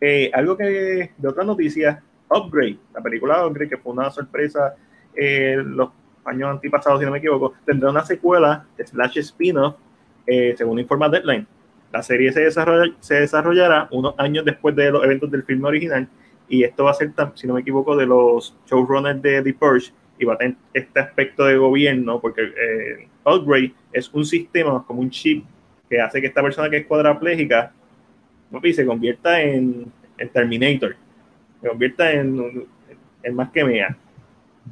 Eh, 0.00 0.30
algo 0.34 0.56
que 0.56 1.12
de 1.16 1.28
otra 1.28 1.44
noticia, 1.44 2.02
Upgrade, 2.28 2.78
la 2.94 3.00
película 3.00 3.46
Upgrade, 3.46 3.70
que 3.70 3.76
fue 3.78 3.92
una 3.92 4.10
sorpresa 4.10 4.74
eh, 5.14 5.56
los 5.64 5.90
años 6.24 6.50
antepasados, 6.50 7.00
si 7.00 7.06
no 7.06 7.12
me 7.12 7.18
equivoco, 7.18 7.54
tendrá 7.64 7.90
una 7.90 8.04
secuela, 8.04 8.66
slash 8.84 9.18
spin-off, 9.18 9.76
eh, 10.26 10.54
según 10.56 10.78
informa 10.78 11.08
Deadline 11.08 11.46
la 11.92 12.02
serie 12.02 12.32
se, 12.32 12.50
se 13.00 13.14
desarrollará 13.14 13.88
unos 13.90 14.14
años 14.18 14.44
después 14.44 14.74
de 14.76 14.90
los 14.90 15.02
eventos 15.04 15.30
del 15.30 15.44
filme 15.44 15.68
original 15.68 16.08
y 16.48 16.62
esto 16.62 16.84
va 16.84 16.90
a 16.90 16.94
ser, 16.94 17.12
si 17.34 17.46
no 17.46 17.54
me 17.54 17.60
equivoco, 17.60 17.96
de 17.96 18.06
los 18.06 18.56
showrunners 18.66 19.20
de 19.22 19.42
The 19.42 19.54
Purge 19.54 19.92
y 20.18 20.24
va 20.24 20.34
a 20.34 20.38
tener 20.38 20.56
este 20.72 21.00
aspecto 21.00 21.44
de 21.44 21.56
gobierno 21.56 22.20
porque 22.20 22.42
eh, 22.42 23.08
Upgrade 23.24 23.72
es 23.92 24.12
un 24.12 24.24
sistema 24.24 24.84
como 24.86 25.00
un 25.00 25.10
chip 25.10 25.44
que 25.88 26.00
hace 26.00 26.20
que 26.20 26.26
esta 26.26 26.42
persona 26.42 26.68
que 26.68 26.78
es 26.78 26.86
cuadraplégica 26.86 27.72
se 28.72 28.86
convierta 28.86 29.40
en, 29.40 29.92
Terminator, 30.32 30.96
se 31.60 31.68
convierta 31.68 32.12
en, 32.12 32.66
en 33.22 33.34
más 33.34 33.50
que 33.50 33.64
mea 33.64 33.96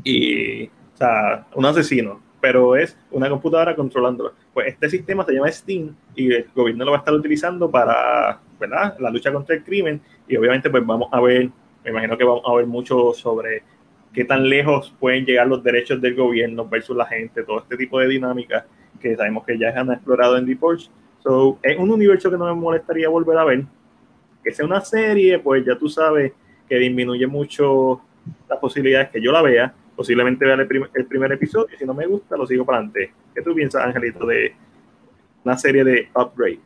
y 0.02 0.64
o 0.66 0.96
sea, 0.96 1.46
un 1.54 1.66
asesino, 1.66 2.20
pero 2.40 2.76
es 2.76 2.96
una 3.10 3.28
computadora 3.28 3.74
controlándolo 3.74 4.32
pues 4.54 4.68
este 4.68 4.88
sistema 4.88 5.24
se 5.24 5.32
llama 5.32 5.50
Steam 5.50 5.94
y 6.14 6.32
el 6.32 6.46
gobierno 6.54 6.84
lo 6.84 6.92
va 6.92 6.98
a 6.98 7.00
estar 7.00 7.12
utilizando 7.12 7.70
para 7.70 8.40
¿verdad? 8.58 8.96
la 9.00 9.10
lucha 9.10 9.32
contra 9.32 9.56
el 9.56 9.64
crimen 9.64 10.00
y 10.26 10.36
obviamente 10.36 10.70
pues 10.70 10.86
vamos 10.86 11.08
a 11.12 11.20
ver, 11.20 11.50
me 11.84 11.90
imagino 11.90 12.16
que 12.16 12.24
vamos 12.24 12.44
a 12.46 12.54
ver 12.54 12.66
mucho 12.66 13.12
sobre 13.12 13.62
qué 14.12 14.24
tan 14.24 14.48
lejos 14.48 14.94
pueden 14.98 15.26
llegar 15.26 15.48
los 15.48 15.62
derechos 15.62 16.00
del 16.00 16.14
gobierno 16.14 16.66
versus 16.66 16.96
la 16.96 17.04
gente, 17.04 17.42
todo 17.42 17.58
este 17.58 17.76
tipo 17.76 17.98
de 17.98 18.08
dinámicas 18.08 18.64
que 19.00 19.16
sabemos 19.16 19.44
que 19.44 19.58
ya 19.58 19.68
han 19.78 19.92
explorado 19.92 20.38
en 20.38 20.46
The. 20.46 20.58
So, 21.22 21.58
es 21.62 21.78
un 21.78 21.90
universo 21.90 22.30
que 22.30 22.38
no 22.38 22.46
me 22.46 22.54
molestaría 22.54 23.08
volver 23.08 23.36
a 23.36 23.44
ver. 23.44 23.64
Que 24.42 24.52
sea 24.52 24.64
una 24.64 24.80
serie, 24.80 25.38
pues 25.38 25.64
ya 25.64 25.76
tú 25.76 25.88
sabes, 25.88 26.32
que 26.68 26.76
disminuye 26.76 27.26
mucho 27.26 28.00
las 28.48 28.58
posibilidades 28.58 29.10
que 29.10 29.22
yo 29.22 29.32
la 29.32 29.42
vea. 29.42 29.74
Posiblemente 29.96 30.44
vea 30.44 30.54
el, 30.54 31.06
primer 31.06 31.32
episodio 31.32 31.78
si 31.78 31.84
no 31.84 31.94
me 31.94 32.06
gusta, 32.06 32.36
lo 32.36 32.46
sigo 32.46 32.64
para 32.64 32.78
adelante. 32.78 33.12
¿Qué 33.34 33.42
tú 33.42 33.54
piensas, 33.54 33.84
Angelito, 33.84 34.26
de 34.26 34.54
una 35.44 35.56
serie 35.56 35.84
de 35.84 36.08
Upgrade? 36.14 36.60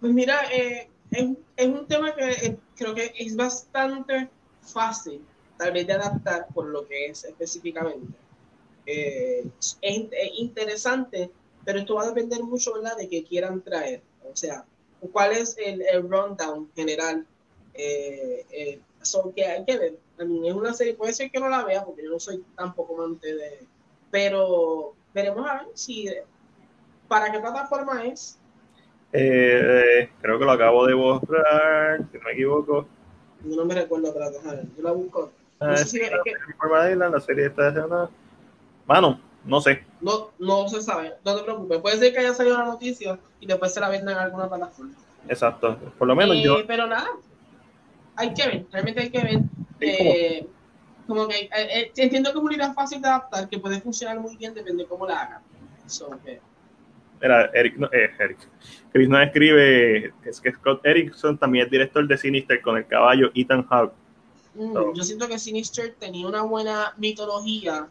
Pues 0.00 0.12
mira, 0.12 0.40
eh, 0.52 0.88
es, 1.10 1.66
un 1.66 1.86
tema 1.86 2.14
que 2.14 2.30
eh, 2.30 2.58
creo 2.76 2.94
que 2.94 3.12
es 3.18 3.36
bastante 3.36 4.28
fácil, 4.60 5.22
tal 5.56 5.72
vez 5.72 5.86
de 5.86 5.94
adaptar 5.94 6.46
por 6.52 6.66
lo 6.66 6.86
que 6.86 7.06
es 7.06 7.24
específicamente. 7.24 8.12
Eh, 8.86 9.44
es, 9.60 9.78
interesante, 10.38 11.30
pero 11.64 11.78
esto 11.78 11.94
va 11.94 12.02
a 12.02 12.08
depender 12.08 12.42
mucho 12.42 12.74
¿verdad? 12.74 12.96
de 12.96 13.08
qué 13.08 13.24
quieran 13.24 13.62
traer. 13.62 14.02
O 14.30 14.36
sea, 14.36 14.64
cuál 15.12 15.32
es 15.32 15.56
el, 15.58 15.82
el 15.82 16.02
rundown 16.02 16.68
general. 16.74 17.26
Eh, 17.74 18.44
eh, 18.50 18.80
que 19.34 19.44
hay 19.44 19.64
que 19.64 19.78
ver. 19.78 19.98
A 20.18 20.24
mí 20.24 20.48
es 20.48 20.54
una 20.54 20.72
serie, 20.72 20.94
puede 20.94 21.12
ser 21.12 21.30
que 21.30 21.40
no 21.40 21.48
la 21.48 21.64
vea 21.64 21.84
porque 21.84 22.04
yo 22.04 22.10
no 22.10 22.20
soy 22.20 22.44
tampoco 22.56 23.02
amante 23.02 23.34
de. 23.34 23.66
Pero 24.10 24.94
veremos 25.14 25.48
a 25.48 25.54
ver 25.54 25.66
si. 25.74 26.08
¿Para 27.08 27.30
qué 27.30 27.40
plataforma 27.40 28.04
es? 28.04 28.38
Eh, 29.12 30.08
creo 30.20 30.38
que 30.38 30.44
lo 30.44 30.52
acabo 30.52 30.86
de 30.86 30.94
borrar, 30.94 31.98
si 32.10 32.18
no 32.18 32.24
me 32.24 32.32
equivoco. 32.32 32.86
No 33.44 33.64
me 33.64 33.74
recuerdo, 33.74 34.12
pero 34.14 34.30
yo 34.76 34.82
la 34.82 34.92
busco. 34.92 35.32
No 35.60 35.68
ah, 35.68 35.76
sé 35.76 35.84
si 35.84 36.00
es 36.00 36.10
que... 36.24 36.96
la 36.96 37.20
serie 37.20 37.46
está 37.46 37.68
haciendo. 37.68 38.10
Mano, 38.86 39.20
no 39.44 39.60
sé. 39.60 39.84
No, 40.00 40.30
no 40.38 40.68
se 40.68 40.82
sabe, 40.82 41.14
no 41.24 41.36
te 41.36 41.42
preocupes. 41.42 41.78
Puede 41.80 41.98
ser 41.98 42.12
que 42.12 42.20
haya 42.20 42.34
salido 42.34 42.58
la 42.58 42.64
noticia 42.64 43.18
y 43.40 43.46
después 43.46 43.74
se 43.74 43.80
la 43.80 43.88
vendan 43.88 44.14
en 44.14 44.22
alguna 44.22 44.48
plataforma. 44.48 44.94
Exacto, 45.28 45.78
por 45.98 46.08
lo 46.08 46.16
menos 46.16 46.36
yo. 46.42 46.58
Eh, 46.58 46.64
pero 46.66 46.86
nada, 46.86 47.08
hay 48.16 48.34
que 48.34 48.46
ver, 48.46 48.66
realmente 48.72 49.00
hay 49.02 49.10
que 49.10 49.22
ver. 49.22 49.40
Eh, 49.82 50.46
como 51.06 51.28
que 51.28 51.48
eh, 51.54 51.92
entiendo 51.96 52.32
que 52.32 52.38
es 52.38 52.44
una 52.44 52.54
idea 52.54 52.72
fácil 52.72 53.02
de 53.02 53.08
adaptar, 53.08 53.48
que 53.48 53.58
puede 53.58 53.80
funcionar 53.80 54.20
muy 54.20 54.36
bien, 54.36 54.54
depende 54.54 54.84
de 54.84 54.88
cómo 54.88 55.06
la 55.06 55.20
hagan. 55.20 55.42
So, 55.86 56.10
Mira, 57.20 57.50
Eric, 57.54 57.76
no, 57.76 57.88
Eric. 57.92 58.38
Chris 58.92 59.08
no 59.08 59.20
escribe, 59.20 60.12
es 60.24 60.40
que 60.40 60.52
Scott 60.52 60.84
Erickson 60.84 61.38
también 61.38 61.66
es 61.66 61.70
director 61.70 62.06
de 62.06 62.18
Sinister 62.18 62.60
con 62.60 62.76
el 62.76 62.86
caballo 62.86 63.30
Ethan 63.34 63.64
Hawke. 63.68 63.94
Mm, 64.54 64.94
yo 64.94 65.02
siento 65.02 65.28
que 65.28 65.38
Sinister 65.38 65.94
tenía 65.98 66.26
una 66.26 66.42
buena 66.42 66.94
mitología, 66.98 67.86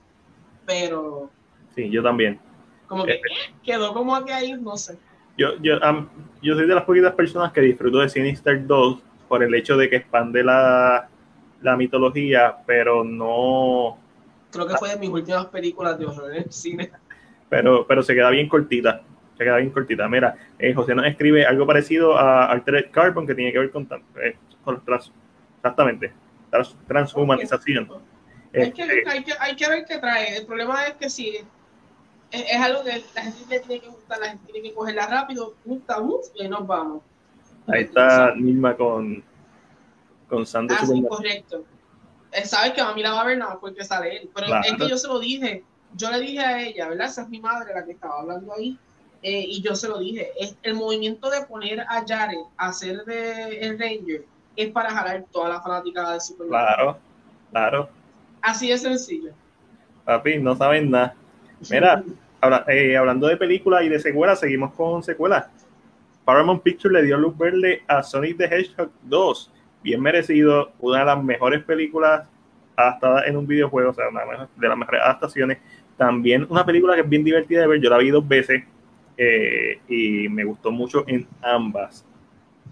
pero... 0.66 1.30
Sí, 1.74 1.90
yo 1.90 2.04
también. 2.04 2.40
Como 2.88 3.06
que 3.06 3.14
eh, 3.14 3.22
quedó 3.64 3.94
como 3.94 4.24
que 4.26 4.34
ahí, 4.34 4.54
no 4.54 4.76
sé. 4.76 4.98
Yo, 5.38 5.58
yo, 5.62 5.80
yo 6.42 6.56
soy 6.56 6.68
de 6.68 6.76
las 6.76 6.84
poquitas 6.84 7.16
personas 7.16 7.54
que 7.54 7.62
disfruto 7.62 8.00
de 8.00 8.10
Sinister 8.10 8.68
2 8.68 9.00
por 9.30 9.44
el 9.44 9.56
hecho 9.56 9.78
de 9.78 9.90
que 9.90 9.96
expande 9.96 10.44
la, 10.44 11.10
la 11.62 11.76
mitología, 11.78 12.58
pero 12.66 13.04
no... 13.04 13.98
Creo 14.52 14.68
que 14.68 14.76
fue 14.76 14.90
de 14.90 14.98
mis 14.98 15.10
últimas 15.10 15.46
películas 15.46 15.98
de 15.98 16.06
horror 16.06 16.34
en 16.36 16.44
el 16.44 16.52
cine. 16.52 16.92
Pero, 17.50 17.86
pero 17.88 18.04
se 18.04 18.14
queda 18.14 18.30
bien 18.30 18.50
cortita 18.50 19.02
se 19.42 19.46
queda 19.46 19.58
bien 19.58 19.72
cortita. 19.72 20.08
Mira, 20.08 20.36
eh, 20.60 20.72
José 20.72 20.94
nos 20.94 21.08
escribe 21.08 21.44
algo 21.48 21.66
parecido 21.66 22.16
a 22.16 22.46
Altered 22.46 22.92
Carbon 22.92 23.26
que 23.26 23.34
tiene 23.34 23.52
que 23.52 23.58
ver 23.58 23.72
con, 23.72 23.90
eh, 24.24 24.36
con 24.64 24.86
trans, 24.86 25.12
exactamente, 25.58 26.14
transhumanización. 26.88 27.90
hay, 28.54 28.72
que, 28.72 28.84
hay, 28.84 29.24
que, 29.24 29.34
hay, 29.40 29.56
que, 29.56 29.68
ver 29.68 29.86
qué 29.88 29.98
trae. 29.98 30.38
El 30.38 30.46
problema 30.46 30.86
es 30.86 30.94
que 30.94 31.10
si 31.10 31.38
es, 32.30 32.62
algo 32.62 32.84
que 32.84 33.04
la 33.16 33.22
gente 33.24 33.60
tiene 33.62 33.82
que 33.82 33.88
gustar, 33.88 34.20
la 34.20 34.30
gente 34.30 34.52
tiene 34.52 34.70
que 34.70 34.76
cogerla 34.76 35.08
rápido, 35.08 35.56
gusta, 35.66 35.98
y 36.36 36.48
nos 36.48 36.68
vamos. 36.68 37.02
Ahí 37.66 37.84
está 37.84 38.36
Misma 38.36 38.76
con, 38.76 39.24
con 40.32 40.46
Sandro. 40.46 40.78
Ah, 40.80 40.86
sí, 40.86 41.04
correcto. 41.08 41.64
Él 42.32 42.46
sabe 42.46 42.74
que 42.74 42.80
a 42.80 42.94
mí 42.94 43.04
la 43.04 43.12
va 43.12 43.22
a 43.22 43.26
ver 43.26 43.38
nada 43.38 43.60
porque 43.60 43.84
sale 43.84 44.18
él. 44.18 44.30
Pero 44.34 44.48
es 44.64 44.76
que 44.76 44.90
yo 44.90 44.98
se 44.98 45.08
lo 45.08 45.20
dije. 45.20 45.64
Yo 45.96 46.10
le 46.10 46.22
dije 46.22 46.40
a 46.40 46.62
ella, 46.62 46.88
¿verdad? 46.88 47.08
Esa 47.08 47.24
es 47.24 47.30
mi 47.30 47.42
madre 47.42 47.74
la 47.74 47.84
que 47.84 47.92
estaba 47.92 48.22
hablando 48.22 48.54
ahí. 48.54 48.80
Eh, 49.22 49.46
y 49.48 49.62
yo 49.62 49.76
se 49.76 49.88
lo 49.88 50.00
dije, 50.00 50.32
es 50.40 50.56
el 50.64 50.74
movimiento 50.74 51.30
de 51.30 51.44
poner 51.44 51.82
a 51.82 52.04
Jared 52.08 52.40
a 52.58 52.70
hacer 52.70 53.06
de 53.06 53.60
el 53.60 53.78
Ranger 53.78 54.26
es 54.56 54.72
para 54.72 54.90
jalar 54.90 55.26
toda 55.32 55.50
la 55.50 55.62
fanática 55.62 56.14
de 56.14 56.22
Superman. 56.22 56.66
Claro, 56.66 56.98
claro. 57.52 57.90
Así 58.42 58.70
de 58.70 58.78
sencillo. 58.78 59.32
Papi, 60.06 60.40
no 60.40 60.56
saben 60.56 60.90
nada. 60.90 61.16
Mira, 61.70 62.04
eh, 62.68 62.98
hablando 62.98 63.28
de 63.28 63.38
películas 63.38 63.84
y 63.84 63.90
de 63.90 64.00
secuelas, 64.00 64.40
seguimos 64.40 64.74
con 64.74 65.04
secuelas. 65.04 65.46
Paramount 66.26 66.64
Pictures 66.64 66.94
le 66.94 67.04
dio 67.04 67.18
luz 67.18 67.38
verde 67.38 67.84
a 67.88 68.02
Sonic 68.02 68.38
the 68.38 68.46
Hedgehog 68.46 68.90
2. 69.04 69.52
Bien 69.84 70.02
merecido, 70.02 70.72
una 70.80 71.00
de 71.00 71.06
las 71.06 71.24
mejores 71.24 71.64
películas 71.64 72.28
adaptadas 72.76 73.28
en 73.28 73.38
un 73.38 73.48
videojuego, 73.48 73.92
o 73.92 73.94
sea, 73.94 74.10
una 74.10 74.48
de 74.56 74.68
las 74.68 74.78
mejores 74.78 75.02
adaptaciones. 75.02 75.58
También 75.98 76.46
una 76.50 76.66
película 76.66 76.96
que 76.96 77.02
es 77.02 77.10
bien 77.10 77.24
divertida 77.24 77.62
de 77.62 77.68
ver, 77.68 77.82
yo 77.82 77.90
la 77.90 77.98
vi 77.98 78.10
dos 78.10 78.28
veces 78.28 78.64
eh, 79.18 79.80
y 79.88 80.30
me 80.30 80.44
gustó 80.44 80.72
mucho 80.72 81.04
en 81.08 81.28
ambas. 81.42 82.06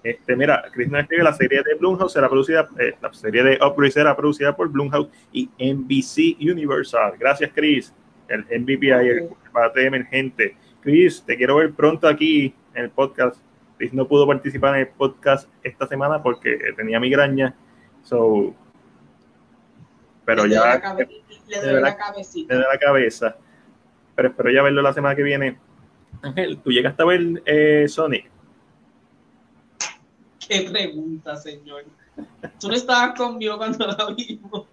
Este, 0.03 0.35
mira, 0.35 0.63
Cristina 0.71 1.01
escribe 1.01 1.23
la 1.23 1.33
serie 1.33 1.61
de 1.61 1.75
Blumhouse 1.75 2.13
será 2.13 2.29
producida, 2.29 2.69
eh, 2.79 2.95
la 3.01 3.13
serie 3.13 3.43
de 3.43 3.59
Upgrade 3.61 3.91
será 3.91 4.15
producida 4.15 4.55
por 4.55 4.69
Blumhouse 4.69 5.09
y 5.33 5.49
NBC 5.59 6.37
Universal. 6.39 7.13
Gracias, 7.19 7.51
Chris. 7.53 7.93
El 8.27 8.45
MVP 8.61 8.93
ahí, 8.93 9.09
el 9.09 9.29
debate 9.43 9.85
emergente. 9.85 10.55
Chris, 10.81 11.23
te 11.25 11.35
quiero 11.35 11.57
ver 11.57 11.73
pronto 11.73 12.07
aquí 12.07 12.53
en 12.73 12.85
el 12.85 12.89
podcast. 12.91 13.41
Chris 13.79 13.93
no 13.93 14.05
pudo 14.05 14.27
participar 14.27 14.75
en 14.75 14.81
el 14.81 14.87
podcast 14.89 15.49
esta 15.63 15.87
semana 15.87 16.21
porque 16.21 16.59
tenía 16.75 16.99
migraña. 16.99 17.55
So, 18.03 18.53
pero 20.25 20.45
le 20.45 20.55
ya. 20.55 20.95
le 21.47 21.61
doy 21.61 21.81
la, 21.81 21.95
cabecita. 21.95 22.53
Le 22.53 22.61
doy 22.61 22.71
la 22.73 22.77
cabeza. 22.77 23.37
Pero 24.15 24.27
espero 24.27 24.51
ya 24.51 24.63
verlo 24.63 24.81
la 24.81 24.91
semana 24.91 25.15
que 25.15 25.23
viene 25.23 25.57
Ángel, 26.21 26.59
¿tú 26.59 26.71
llegaste 26.71 27.01
a 27.01 27.05
ver 27.05 27.41
eh, 27.45 27.85
Sonic? 27.87 28.29
Qué 30.45 30.67
pregunta, 30.69 31.37
señor. 31.37 31.85
Tú 32.59 32.67
no 32.67 32.73
estabas 32.73 33.17
conmigo 33.17 33.57
cuando 33.57 33.87
la 33.87 34.13
vimos. 34.13 34.67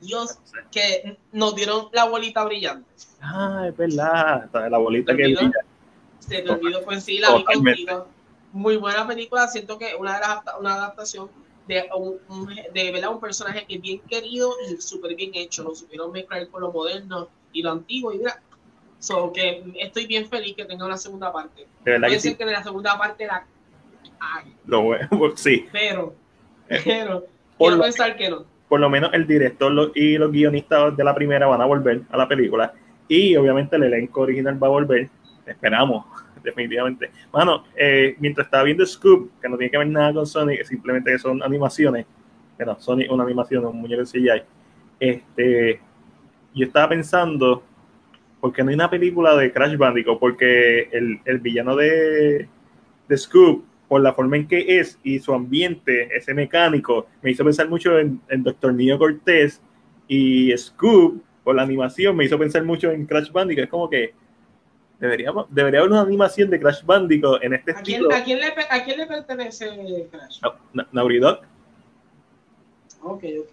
Dios, 0.00 0.38
que 0.70 1.18
nos 1.30 1.54
dieron 1.54 1.88
la 1.92 2.06
bolita 2.06 2.42
brillante. 2.44 2.88
Ah, 3.20 3.66
es 3.68 3.76
verdad. 3.76 4.48
La 4.70 4.78
bolita 4.78 5.14
que 5.14 5.24
brilla. 5.24 5.52
Se 6.36 6.42
te 6.42 6.50
olvidó, 6.50 6.82
pues 6.84 7.04
sí, 7.04 7.18
la 7.18 7.36
vi 7.36 7.44
contigo. 7.44 8.08
Muy 8.52 8.76
buena 8.76 9.06
película. 9.06 9.48
Siento 9.48 9.78
que 9.78 9.94
una, 9.94 10.14
de 10.14 10.20
las, 10.20 10.40
una 10.58 10.74
adaptación 10.74 11.30
de 11.66 11.84
un, 11.96 12.54
de 12.74 12.92
¿verdad? 12.92 13.10
un 13.10 13.20
personaje 13.20 13.64
que 13.66 13.76
es 13.76 13.80
bien 13.80 14.00
querido 14.08 14.52
y 14.68 14.80
súper 14.80 15.14
bien 15.14 15.30
hecho. 15.34 15.62
Lo 15.62 15.74
supieron 15.74 16.12
mezclar 16.12 16.48
con 16.48 16.62
lo 16.62 16.72
moderno 16.72 17.28
y 17.52 17.62
lo 17.62 17.72
antiguo. 17.72 18.12
Y 18.12 18.18
mira, 18.18 18.40
So 19.02 19.32
que 19.32 19.64
estoy 19.80 20.06
bien 20.06 20.28
feliz 20.28 20.54
que 20.54 20.64
tenga 20.64 20.86
una 20.86 20.96
segunda 20.96 21.32
parte. 21.32 21.66
Puede 21.82 22.00
que 22.08 22.20
ser 22.20 22.36
que 22.36 22.44
en 22.44 22.52
la 22.52 22.62
segunda 22.62 22.96
parte 22.96 23.26
la 23.26 23.44
Lo 24.64 24.82
bueno, 24.82 25.08
sí. 25.34 25.66
Pero, 25.72 26.14
pero, 26.84 27.26
por 27.58 27.72
lo, 27.72 27.82
pensar 27.82 28.16
que 28.16 28.30
no. 28.30 28.44
Por 28.68 28.78
lo 28.78 28.88
menos 28.88 29.12
el 29.12 29.26
director 29.26 29.90
y 29.96 30.16
los 30.18 30.30
guionistas 30.30 30.96
de 30.96 31.02
la 31.02 31.16
primera 31.16 31.48
van 31.48 31.60
a 31.60 31.64
volver 31.64 32.02
a 32.10 32.16
la 32.16 32.28
película. 32.28 32.74
Y 33.08 33.34
obviamente 33.34 33.74
el 33.74 33.82
elenco 33.82 34.20
original 34.20 34.62
va 34.62 34.68
a 34.68 34.70
volver. 34.70 35.10
Esperamos, 35.46 36.06
definitivamente. 36.42 37.10
Bueno, 37.30 37.64
eh, 37.76 38.16
mientras 38.18 38.46
estaba 38.46 38.64
viendo 38.64 38.86
Scoop, 38.86 39.30
que 39.40 39.48
no 39.48 39.56
tiene 39.56 39.70
que 39.70 39.78
ver 39.78 39.88
nada 39.88 40.12
con 40.12 40.26
Sonic, 40.26 40.64
simplemente 40.64 41.12
que 41.12 41.18
son 41.18 41.42
animaciones. 41.42 42.06
Pero 42.56 42.78
Sonic 42.78 43.10
una 43.10 43.24
animación, 43.24 43.64
un 43.64 43.80
muñeco 43.80 44.02
de 44.02 44.06
CGI. 44.06 44.42
Este, 45.00 45.80
yo 46.54 46.66
estaba 46.66 46.90
pensando 46.90 47.62
porque 48.40 48.62
no 48.64 48.70
hay 48.70 48.74
una 48.74 48.90
película 48.90 49.36
de 49.36 49.52
Crash 49.52 49.76
Bandicoot, 49.76 50.18
porque 50.18 50.88
el, 50.90 51.20
el 51.24 51.38
villano 51.38 51.76
de, 51.76 52.48
de, 53.08 53.16
Scoop, 53.16 53.64
por 53.86 54.00
la 54.00 54.14
forma 54.14 54.36
en 54.36 54.48
que 54.48 54.80
es 54.80 54.98
y 55.04 55.20
su 55.20 55.32
ambiente, 55.32 56.08
ese 56.16 56.34
mecánico, 56.34 57.06
me 57.22 57.30
hizo 57.30 57.44
pensar 57.44 57.68
mucho 57.68 57.96
en, 58.00 58.20
en 58.28 58.42
Doctor 58.42 58.74
Neo 58.74 58.98
Cortés 58.98 59.62
y 60.08 60.52
Scoop, 60.56 61.22
por 61.44 61.54
la 61.54 61.62
animación, 61.62 62.16
me 62.16 62.24
hizo 62.24 62.36
pensar 62.36 62.64
mucho 62.64 62.90
en 62.90 63.06
Crash 63.06 63.30
Bandicoot. 63.30 63.64
Es 63.64 63.70
como 63.70 63.88
que 63.88 64.12
debería, 65.02 65.32
debería 65.48 65.80
haber 65.80 65.90
una 65.90 66.02
animación 66.02 66.48
de 66.48 66.60
Crash 66.60 66.84
Bandicoot 66.84 67.42
en 67.42 67.54
este 67.54 67.72
¿A 67.72 67.82
quién, 67.82 68.12
¿a 68.12 68.22
quién, 68.22 68.38
le, 68.38 68.54
¿A 68.70 68.84
quién 68.84 68.98
le 68.98 69.06
pertenece 69.06 70.08
Crash? 70.10 70.40
No, 70.72 70.86
Naughty 70.92 71.18
Dog. 71.18 71.40
Ok, 73.02 73.24
ok. 73.40 73.48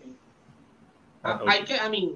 Ah, 1.23 1.41
hay 1.47 1.63
que, 1.63 1.73
a 1.73 1.89
mí, 1.89 2.15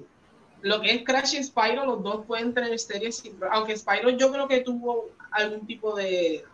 lo 0.62 0.80
que 0.80 0.92
es 0.92 1.04
Crash 1.04 1.34
y 1.34 1.42
Spyro, 1.42 1.84
los 1.84 2.02
dos 2.04 2.24
pueden 2.26 2.54
tener 2.54 2.78
series, 2.78 3.24
aunque 3.50 3.76
Spyro 3.76 4.10
yo 4.10 4.30
creo 4.30 4.46
que 4.46 4.60
tuvo 4.60 5.10
algún 5.32 5.66
tipo 5.66 5.96
de, 5.96 6.44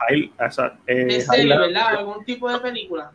eh, 0.87 1.21
serie, 1.21 1.59
¿verdad? 1.59 1.99
Algún 1.99 2.25
tipo 2.25 2.51
de 2.51 2.61
película. 2.61 3.13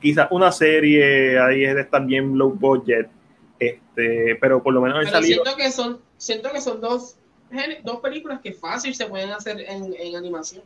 Quizás 0.00 0.28
una 0.30 0.50
serie 0.50 1.38
ahí 1.38 1.64
es 1.64 1.74
de 1.74 1.82
estar 1.82 2.04
bien 2.06 2.38
low 2.38 2.50
budget, 2.50 3.10
este, 3.58 4.38
pero 4.40 4.62
por 4.62 4.72
lo 4.72 4.80
menos 4.80 5.04
pero 5.04 5.22
siento 5.22 5.56
que 5.56 5.70
son, 5.70 6.00
siento 6.16 6.50
que 6.50 6.62
son 6.62 6.80
dos, 6.80 7.16
dos 7.84 8.00
películas 8.00 8.40
que 8.40 8.52
fácil 8.52 8.94
se 8.94 9.06
pueden 9.06 9.30
hacer 9.30 9.60
en, 9.60 9.94
en 9.98 10.16
animación. 10.16 10.62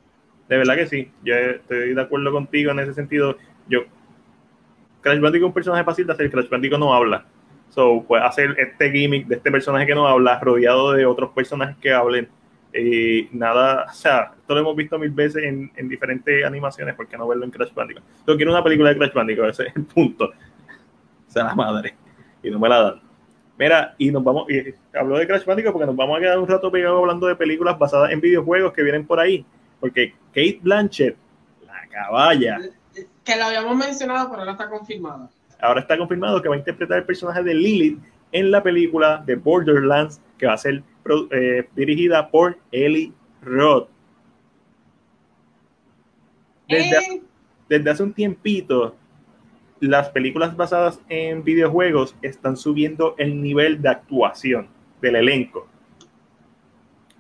De 0.49 0.59
verdad 0.59 0.76
que 0.76 0.87
sí, 0.87 1.11
yo 1.24 1.35
estoy 1.35 1.95
de 1.95 2.01
acuerdo 2.01 2.30
contigo 2.30 2.70
en 2.70 2.80
ese 2.80 2.95
sentido. 2.95 3.37
Yo 3.68 3.85
Crash 5.01 5.20
Bandicoot 5.20 5.47
es 5.47 5.49
un 5.49 5.53
personaje 5.53 5.85
fácil 5.85 6.07
de 6.07 6.12
hacer, 6.12 6.30
Crash 6.30 6.49
Bandicoot 6.49 6.80
no 6.80 6.95
habla. 6.95 7.26
So, 7.70 8.05
puede 8.07 8.24
hacer 8.24 8.55
este 8.59 8.91
gimmick 8.91 9.26
de 9.26 9.37
este 9.37 9.51
personaje 9.51 9.87
que 9.87 9.95
no 9.95 10.07
habla, 10.07 10.39
rodeado 10.41 10.93
de 10.93 11.07
otros 11.07 11.30
personajes 11.30 11.76
que 11.78 11.93
hablen. 11.93 12.28
Y 12.72 13.28
nada, 13.32 13.87
o 13.89 13.93
sea, 13.93 14.32
esto 14.37 14.55
lo 14.55 14.61
hemos 14.61 14.76
visto 14.76 14.99
mil 14.99 15.11
veces 15.11 15.45
en, 15.45 15.70
en 15.76 15.89
diferentes 15.89 16.45
animaciones, 16.45 16.95
¿por 16.95 17.07
qué 17.07 17.16
no 17.16 17.28
verlo 17.28 17.45
en 17.45 17.51
Crash 17.51 17.72
Bandicoot? 17.72 18.05
Yo 18.26 18.37
quiero 18.37 18.51
una 18.51 18.64
película 18.64 18.91
de 18.91 18.97
Crash 18.99 19.12
Bandicoot, 19.12 19.51
ese 19.51 19.68
es 19.68 19.76
el 19.76 19.85
punto. 19.85 20.24
O 20.26 21.30
sea, 21.30 21.45
la 21.45 21.55
madre. 21.55 21.95
Y 22.43 22.51
no 22.51 22.59
me 22.59 22.68
la 22.68 22.82
dan. 22.82 23.03
Mira, 23.59 23.94
y 23.98 24.11
nos 24.11 24.24
vamos, 24.24 24.50
y 24.50 24.74
hablo 24.96 25.16
de 25.16 25.26
Crash 25.26 25.44
Bandicoot 25.44 25.72
porque 25.72 25.86
nos 25.86 25.96
vamos 25.96 26.16
a 26.16 26.20
quedar 26.20 26.38
un 26.38 26.48
rato 26.48 26.72
pegados 26.72 27.00
hablando 27.00 27.26
de 27.26 27.36
películas 27.36 27.78
basadas 27.78 28.11
en 28.11 28.20
videojuegos 28.20 28.72
que 28.72 28.82
vienen 28.82 29.07
por 29.07 29.20
ahí. 29.20 29.44
Porque 29.80 30.14
Kate 30.28 30.59
Blanchett, 30.62 31.16
la 31.66 31.88
caballa. 31.88 32.59
Que 33.24 33.36
lo 33.36 33.44
habíamos 33.44 33.76
mencionado, 33.76 34.28
pero 34.28 34.40
ahora 34.40 34.52
está 34.52 34.68
confirmada 34.68 35.28
ahora 35.64 35.80
está 35.80 35.96
confirmado 35.96 36.40
que 36.42 36.48
va 36.48 36.55
a 36.55 36.59
interpretar 36.59 36.98
el 36.98 37.05
personaje 37.05 37.42
de 37.42 37.55
Lilith 37.55 37.98
en 38.32 38.50
la 38.50 38.62
película 38.62 39.22
de 39.24 39.36
Borderlands, 39.36 40.20
que 40.38 40.46
va 40.46 40.55
a 40.55 40.59
ser 40.59 40.82
eh, 41.30 41.68
dirigida 41.74 42.30
por 42.30 42.59
Ellie 42.72 43.12
Roth. 43.42 43.88
Desde, 46.68 46.96
eh. 46.96 47.22
desde, 47.68 47.90
hace 47.90 48.02
un 48.02 48.12
tiempito, 48.12 48.96
las 49.89 50.11
películas 50.11 50.57
basadas 50.57 51.01
en 51.09 51.45
videojuegos 51.45 52.16
están 52.22 52.57
subiendo 52.57 53.14
el 53.18 53.41
nivel 53.41 53.80
de 53.82 53.89
actuación 53.89 54.68
del 55.01 55.16
elenco. 55.16 55.68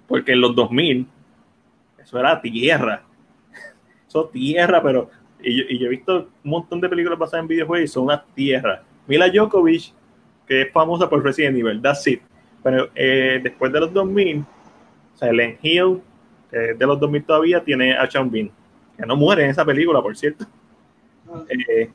Porque 0.06 0.32
en 0.32 0.40
los 0.40 0.54
2000, 0.54 1.06
eso 2.02 2.18
era 2.18 2.40
tierra. 2.40 3.02
Eso 4.08 4.28
tierra, 4.28 4.82
pero 4.82 5.10
y 5.44 5.78
yo, 5.78 5.86
he 5.86 5.90
visto 5.90 6.28
un 6.42 6.50
montón 6.50 6.80
de 6.80 6.88
películas 6.88 7.18
basadas 7.18 7.42
en 7.42 7.48
videojuegos 7.48 7.84
y 7.84 7.92
son 7.92 8.04
una 8.04 8.24
tierra. 8.34 8.82
Mila 9.06 9.28
Djokovic, 9.28 9.92
que 10.46 10.62
es 10.62 10.72
famosa 10.72 11.08
por 11.08 11.22
Resident 11.22 11.58
Evil, 11.58 11.80
that's 11.82 12.06
it. 12.06 12.22
Pero 12.62 12.88
eh, 12.94 13.40
después 13.42 13.70
de 13.72 13.80
los 13.80 13.92
2000, 13.92 14.44
Silent 15.14 15.58
Hill, 15.62 16.00
que 16.50 16.70
es 16.70 16.78
de 16.78 16.86
los 16.86 16.98
2000 16.98 17.24
todavía, 17.24 17.62
tiene 17.62 17.94
a 17.94 18.10
Sean 18.10 18.30
Bean, 18.30 18.50
que 18.96 19.04
no 19.04 19.16
muere 19.16 19.44
en 19.44 19.50
esa 19.50 19.64
película, 19.64 20.00
por 20.00 20.16
cierto. 20.16 20.46
Ah. 21.28 21.42
Eh, 21.48 21.90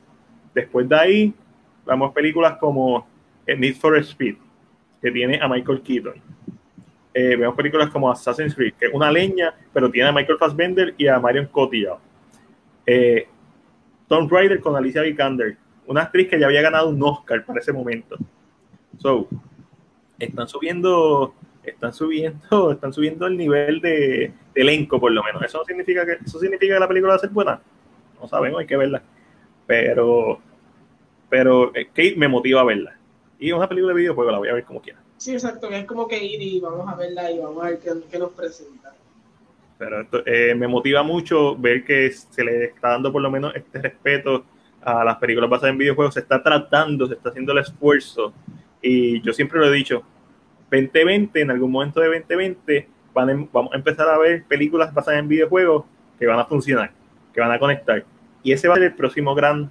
después 0.54 0.88
de 0.88 0.96
ahí, 0.96 1.34
vamos 1.84 2.10
a 2.10 2.14
películas 2.14 2.58
como 2.58 3.06
Need 3.46 3.76
for 3.76 3.96
Speed, 3.98 4.36
que 5.00 5.10
tiene 5.10 5.40
a 5.40 5.48
Michael 5.48 5.82
Keaton. 5.82 6.14
Eh, 7.12 7.36
vemos 7.36 7.56
películas 7.56 7.90
como 7.90 8.10
Assassin's 8.10 8.54
Creed, 8.54 8.74
que 8.78 8.86
es 8.86 8.94
una 8.94 9.10
leña, 9.10 9.52
pero 9.72 9.90
tiene 9.90 10.10
a 10.10 10.12
Michael 10.12 10.38
Fassbender 10.38 10.94
y 10.96 11.08
a 11.08 11.18
Marion 11.18 11.46
Cotillard. 11.46 11.98
Eh, 12.86 13.26
Tomb 14.06 14.30
Raider 14.30 14.60
con 14.60 14.76
Alicia 14.76 15.02
Vikander, 15.02 15.56
una 15.86 16.02
actriz 16.02 16.28
que 16.28 16.38
ya 16.38 16.46
había 16.46 16.62
ganado 16.62 16.88
un 16.88 17.02
Oscar 17.02 17.44
para 17.44 17.60
ese 17.60 17.72
momento. 17.72 18.16
So, 18.98 19.28
están 20.18 20.46
subiendo, 20.46 21.34
están 21.64 21.92
subiendo, 21.92 22.72
están 22.72 22.92
subiendo 22.92 23.26
el 23.26 23.36
nivel 23.36 23.80
de, 23.80 24.32
elenco, 24.54 25.00
por 25.00 25.12
lo 25.12 25.22
menos. 25.24 25.42
Eso 25.42 25.64
significa 25.64 26.06
que, 26.06 26.18
eso 26.24 26.38
significa 26.38 26.74
que 26.74 26.80
la 26.80 26.88
película 26.88 27.12
va 27.12 27.16
a 27.16 27.20
ser 27.20 27.30
buena. 27.30 27.60
No 28.20 28.28
sabemos, 28.28 28.60
hay 28.60 28.66
que 28.66 28.76
verla. 28.76 29.02
Pero, 29.70 30.40
pero 31.28 31.74
eh, 31.74 31.86
Kate 31.86 32.16
me 32.16 32.28
motiva 32.28 32.60
a 32.60 32.64
verla. 32.64 32.96
Y 33.38 33.48
es 33.48 33.54
una 33.54 33.68
película 33.68 33.94
de 33.94 34.00
videojuego, 34.00 34.30
la 34.30 34.38
voy 34.38 34.48
a 34.48 34.54
ver 34.54 34.64
como 34.64 34.82
quiera. 34.82 35.00
Sí, 35.16 35.32
exacto, 35.32 35.70
es 35.70 35.84
como 35.84 36.08
que 36.08 36.22
ir 36.22 36.42
y 36.42 36.60
vamos 36.60 36.88
a 36.88 36.96
verla 36.96 37.30
y 37.30 37.38
vamos 37.38 37.64
a 37.64 37.70
ver 37.70 37.78
qué, 37.78 37.90
qué 38.10 38.18
nos 38.18 38.32
presenta 38.32 38.94
pero 39.80 40.02
esto, 40.02 40.22
eh, 40.26 40.54
me 40.54 40.68
motiva 40.68 41.02
mucho 41.02 41.56
ver 41.56 41.86
que 41.86 42.12
se 42.12 42.44
le 42.44 42.64
está 42.64 42.90
dando 42.90 43.10
por 43.10 43.22
lo 43.22 43.30
menos 43.30 43.56
este 43.56 43.80
respeto 43.80 44.44
a 44.82 45.02
las 45.02 45.16
películas 45.16 45.48
basadas 45.48 45.72
en 45.72 45.78
videojuegos, 45.78 46.12
se 46.12 46.20
está 46.20 46.42
tratando, 46.42 47.06
se 47.06 47.14
está 47.14 47.30
haciendo 47.30 47.52
el 47.52 47.60
esfuerzo 47.60 48.34
y 48.82 49.22
yo 49.22 49.32
siempre 49.32 49.58
lo 49.58 49.68
he 49.68 49.72
dicho, 49.72 50.02
2020, 50.70 51.40
en 51.40 51.50
algún 51.50 51.70
momento 51.70 51.98
de 51.98 52.08
2020 52.08 52.88
van 53.14 53.48
vamos 53.50 53.72
a 53.72 53.76
empezar 53.76 54.06
a 54.06 54.18
ver 54.18 54.44
películas 54.44 54.92
basadas 54.92 55.18
en 55.18 55.28
videojuegos 55.28 55.86
que 56.18 56.26
van 56.26 56.38
a 56.38 56.44
funcionar, 56.44 56.92
que 57.32 57.40
van 57.40 57.50
a 57.50 57.58
conectar 57.58 58.04
y 58.42 58.52
ese 58.52 58.68
va 58.68 58.74
a 58.74 58.76
ser 58.76 58.86
el 58.86 58.94
próximo 58.94 59.34
gran 59.34 59.70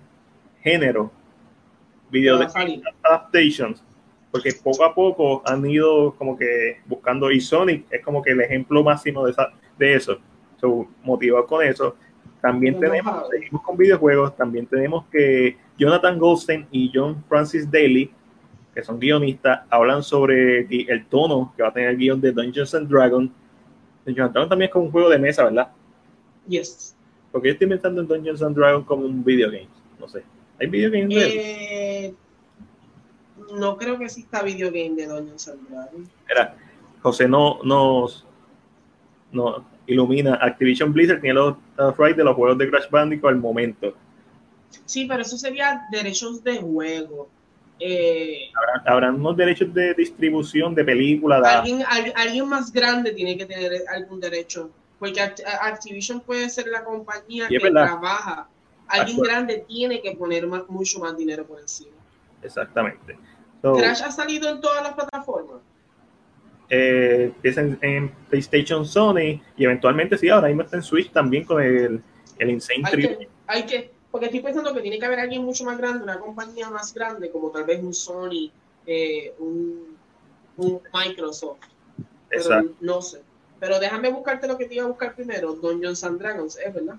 género, 0.61 1.11
video 2.09 2.39
adaptations, 3.03 3.84
porque 4.32 4.51
poco 4.63 4.84
a 4.84 4.93
poco 4.93 5.41
han 5.45 5.65
ido 5.70 6.13
como 6.15 6.38
que 6.38 6.80
buscando 6.86 7.32
y 7.32 7.41
Sonic 7.41 7.86
es 7.89 8.03
como 8.03 8.22
que 8.22 8.32
el 8.32 8.41
ejemplo 8.41 8.84
máximo 8.84 9.26
de 9.26 9.32
esa 9.32 9.51
de 9.78 9.95
eso. 9.95 10.20
So, 10.59 10.88
motivado 11.03 11.47
con 11.47 11.65
eso. 11.65 11.95
También 12.41 12.80
tenemos, 12.80 13.28
seguimos 13.30 13.61
con 13.63 13.78
videojuegos, 13.78 14.36
también 14.36 14.65
tenemos 14.65 15.05
que 15.11 15.57
Jonathan 15.78 16.17
Goldstein 16.17 16.67
y 16.72 16.91
John 16.93 17.24
Francis 17.28 17.70
Daly, 17.70 18.11
que 18.74 18.84
son 18.84 18.99
guionistas, 18.99 19.61
hablan 19.70 20.03
sobre 20.03 20.61
el 20.70 21.05
tono 21.07 21.53
que 21.55 21.63
va 21.63 21.70
a 21.70 21.74
tener 21.74 21.89
el 21.89 21.97
guion 21.97 22.22
de 22.22 22.32
Dungeons 22.32 22.76
and 22.76 22.88
Dragons. 22.88 23.32
Dungeons 24.05 24.28
and 24.28 24.34
Dragons 24.34 24.49
también 24.49 24.67
es 24.67 24.74
como 24.74 24.86
un 24.86 24.91
juego 24.91 25.09
de 25.09 25.20
mesa, 25.20 25.45
¿verdad? 25.45 25.70
Yes. 26.47 26.95
Porque 27.32 27.50
yo 27.50 27.54
estoy 27.54 27.68
pensando 27.68 28.02
en 28.02 28.08
Dungeons 28.08 28.42
and 28.42 28.56
Dragons 28.56 28.86
como 28.86 29.06
un 29.06 29.24
video 29.24 29.50
game. 29.50 29.68
No 30.00 30.08
sé. 30.08 30.24
¿Hay 30.60 30.68
video 30.68 30.92
games 30.92 31.10
de 31.10 32.06
eh, 32.06 32.14
No 33.56 33.78
creo 33.78 33.98
que 33.98 34.06
exista 34.06 34.42
video 34.42 34.68
game 34.68 34.96
de 34.96 35.08
Dungeons 35.08 35.48
and 35.48 35.70
Dragons. 35.70 36.10
Era, 36.30 36.56
José 37.02 37.28
no, 37.28 37.60
nos, 37.64 38.26
no 39.32 39.66
ilumina. 39.88 40.38
Activision 40.42 40.92
Blizzard 40.92 41.22
tiene 41.22 41.36
los, 41.36 41.56
rights 41.98 42.18
de 42.18 42.24
los 42.24 42.36
juegos 42.36 42.58
de 42.58 42.70
Crash 42.70 42.90
Bandicoot 42.90 43.32
al 43.32 43.38
momento. 43.38 43.94
Sí, 44.86 45.06
pero 45.06 45.22
eso 45.22 45.38
sería 45.38 45.84
derechos 45.92 46.44
de 46.44 46.58
juego. 46.58 47.30
Eh, 47.80 48.52
¿Habrán, 48.86 49.16
unos 49.16 49.38
derechos 49.38 49.74
de 49.74 49.94
distribución 49.94 50.76
de 50.76 50.84
películas. 50.84 51.42
Alguien, 51.44 51.84
alguien 52.16 52.48
más 52.48 52.72
grande 52.74 53.14
tiene 53.14 53.38
que 53.38 53.46
tener 53.46 53.72
algún 53.90 54.20
derecho. 54.20 54.70
Porque 55.00 55.22
Activision 55.22 56.20
puede 56.20 56.50
ser 56.50 56.68
la 56.68 56.84
compañía 56.84 57.47
que 57.47 57.60
trabaja. 57.60 58.47
Alguien 58.88 59.20
grande 59.20 59.66
tiene 59.68 60.02
que 60.02 60.12
poner 60.16 60.45
mucho 60.47 61.00
más 61.00 61.16
dinero 61.16 61.45
por 61.45 61.60
encima. 61.60 61.95
Exactamente. 62.41 63.18
Crash 63.62 64.02
ha 64.04 64.12
salido 64.12 64.50
en 64.50 64.62
todas 64.62 64.84
las 64.84 64.93
plataformas 64.93 65.60
eh, 66.70 67.34
en, 67.43 68.12
PlayStation 68.30 68.86
Sony 68.86 69.41
y 69.58 69.66
eventualmente 69.66 70.18
sí, 70.18 70.30
ahora 70.30 70.47
mismo 70.47 70.64
está 70.64 70.78
en 70.78 70.84
Switch 70.84 71.12
también 71.12 71.43
con 71.43 71.62
el, 71.62 72.02
el 72.38 72.50
Insane 72.50 72.84
hay 72.86 73.02
que, 73.02 73.30
hay 73.47 73.66
que, 73.66 73.91
porque 74.12 74.28
estoy 74.28 74.41
pensando 74.41 74.74
que 74.74 74.82
tiene 74.82 75.00
que 75.00 75.06
haber 75.06 75.20
alguien 75.20 75.43
mucho 75.43 75.64
más 75.64 75.78
grande, 75.78 76.04
una 76.04 76.20
compañía 76.20 76.70
más 76.70 76.93
grande, 76.93 77.32
como 77.32 77.50
tal 77.50 77.64
vez 77.64 77.82
un 77.82 77.93
Sony, 77.93 78.52
eh, 78.86 79.34
un, 79.39 79.97
un, 80.58 80.80
Microsoft. 80.93 81.60
Pero 82.30 82.76
no 82.82 83.02
sé. 83.02 83.22
Pero 83.60 83.80
déjame 83.80 84.10
buscarte 84.10 84.47
lo 84.47 84.57
que 84.57 84.66
te 84.66 84.76
iba 84.76 84.86
a 84.86 84.88
buscar 84.88 85.16
primero, 85.16 85.53
Dungeons 85.53 86.03
and 86.03 86.20
Dragons, 86.20 86.57
¿es 86.57 86.74
verdad? 86.74 86.95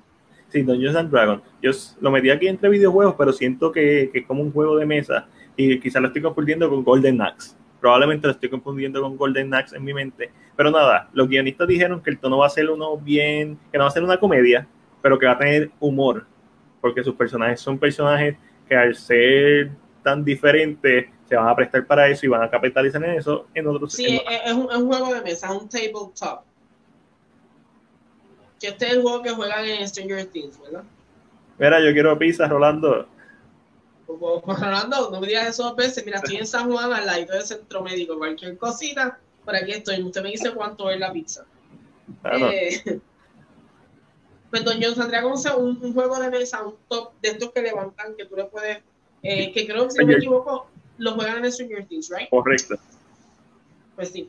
Sí, 0.48 0.62
Dungeons 0.62 0.96
and 0.96 1.10
Dragons. 1.10 1.42
Yo 1.62 1.70
lo 2.00 2.10
metí 2.10 2.30
aquí 2.30 2.48
entre 2.48 2.68
videojuegos, 2.68 3.14
pero 3.16 3.32
siento 3.32 3.70
que, 3.72 4.10
que 4.12 4.20
es 4.20 4.26
como 4.26 4.42
un 4.42 4.52
juego 4.52 4.76
de 4.76 4.86
mesa 4.86 5.26
y 5.56 5.78
quizás 5.78 6.02
lo 6.02 6.08
estoy 6.08 6.22
confundiendo 6.22 6.68
con 6.68 6.82
Golden 6.82 7.20
Axe. 7.22 7.54
Probablemente 7.80 8.26
lo 8.26 8.32
estoy 8.32 8.50
confundiendo 8.50 9.00
con 9.00 9.16
Golden 9.16 9.54
Axe 9.54 9.76
en 9.76 9.84
mi 9.84 9.94
mente. 9.94 10.30
Pero 10.56 10.70
nada, 10.70 11.08
los 11.12 11.28
guionistas 11.28 11.66
dijeron 11.68 12.02
que 12.02 12.10
el 12.10 12.18
tono 12.18 12.38
va 12.38 12.46
a 12.46 12.50
ser 12.50 12.68
uno 12.68 12.96
bien, 12.98 13.58
que 13.72 13.78
no 13.78 13.84
va 13.84 13.88
a 13.88 13.92
ser 13.92 14.02
una 14.02 14.18
comedia, 14.18 14.66
pero 15.00 15.18
que 15.18 15.26
va 15.26 15.32
a 15.32 15.38
tener 15.38 15.70
humor. 15.80 16.26
Porque 16.80 17.02
sus 17.02 17.14
personajes 17.14 17.60
son 17.60 17.78
personajes 17.78 18.36
que 18.68 18.76
al 18.76 18.94
ser 18.94 19.70
tan 20.02 20.24
diferentes 20.24 21.06
se 21.28 21.36
van 21.36 21.48
a 21.48 21.54
prestar 21.54 21.86
para 21.86 22.08
eso 22.08 22.26
y 22.26 22.28
van 22.28 22.42
a 22.42 22.50
capitalizar 22.50 23.02
en 23.04 23.12
eso 23.12 23.46
en 23.54 23.66
otros. 23.66 23.92
Sí, 23.92 24.20
es, 24.44 24.52
un, 24.52 24.66
juego 24.86 25.14
de 25.14 25.22
mesa, 25.22 25.52
un 25.52 25.68
tabletop. 25.68 26.42
Que 28.60 28.68
este 28.68 28.86
es 28.86 28.92
el 28.92 29.02
juego 29.02 29.22
que 29.22 29.30
juegan 29.30 29.64
en 29.64 29.88
Stranger 29.88 30.26
Things, 30.26 30.60
¿verdad? 30.60 30.84
Mira, 31.58 31.80
yo 31.80 31.92
quiero 31.92 32.18
pizza, 32.18 32.46
Rolando. 32.46 33.08
Rolando, 34.06 35.10
no 35.10 35.20
me 35.20 35.26
digas 35.26 35.48
eso 35.48 35.64
dos 35.64 35.76
veces. 35.76 36.04
Mira, 36.04 36.18
estoy 36.18 36.36
en 36.36 36.46
San 36.46 36.70
Juan, 36.70 36.92
al 36.92 37.06
lado 37.06 37.24
del 37.26 37.42
centro 37.42 37.82
médico. 37.82 38.18
Cualquier 38.18 38.58
cosita, 38.58 39.18
por 39.44 39.56
aquí 39.56 39.72
estoy. 39.72 40.02
Usted 40.02 40.22
me 40.22 40.30
dice 40.30 40.52
cuánto 40.52 40.90
es 40.90 41.00
la 41.00 41.12
pizza. 41.12 41.44
Eh, 42.24 42.82
pues 44.50 44.64
Don 44.64 44.78
John 44.82 44.94
saldría 44.94 45.22
como 45.22 45.34
un, 45.34 45.78
un, 45.82 45.94
juego 45.94 46.18
de 46.18 46.30
mesa, 46.30 46.64
un 46.64 46.74
top 46.88 47.12
de 47.22 47.30
estos 47.30 47.52
que 47.52 47.62
levantan, 47.62 48.14
que 48.16 48.26
tú 48.26 48.36
le 48.36 48.44
puedes, 48.44 48.78
eh, 49.22 49.52
que 49.52 49.66
creo 49.66 49.84
que 49.84 49.92
si 49.92 49.98
no 49.98 50.06
me 50.06 50.14
equivoco, 50.14 50.68
lo 50.98 51.14
juegan 51.14 51.44
en 51.44 51.52
Stranger 51.52 51.86
Things, 51.86 52.10
¿right? 52.10 52.28
Correcto. 52.30 52.76
Pues 53.96 54.10
sí. 54.10 54.28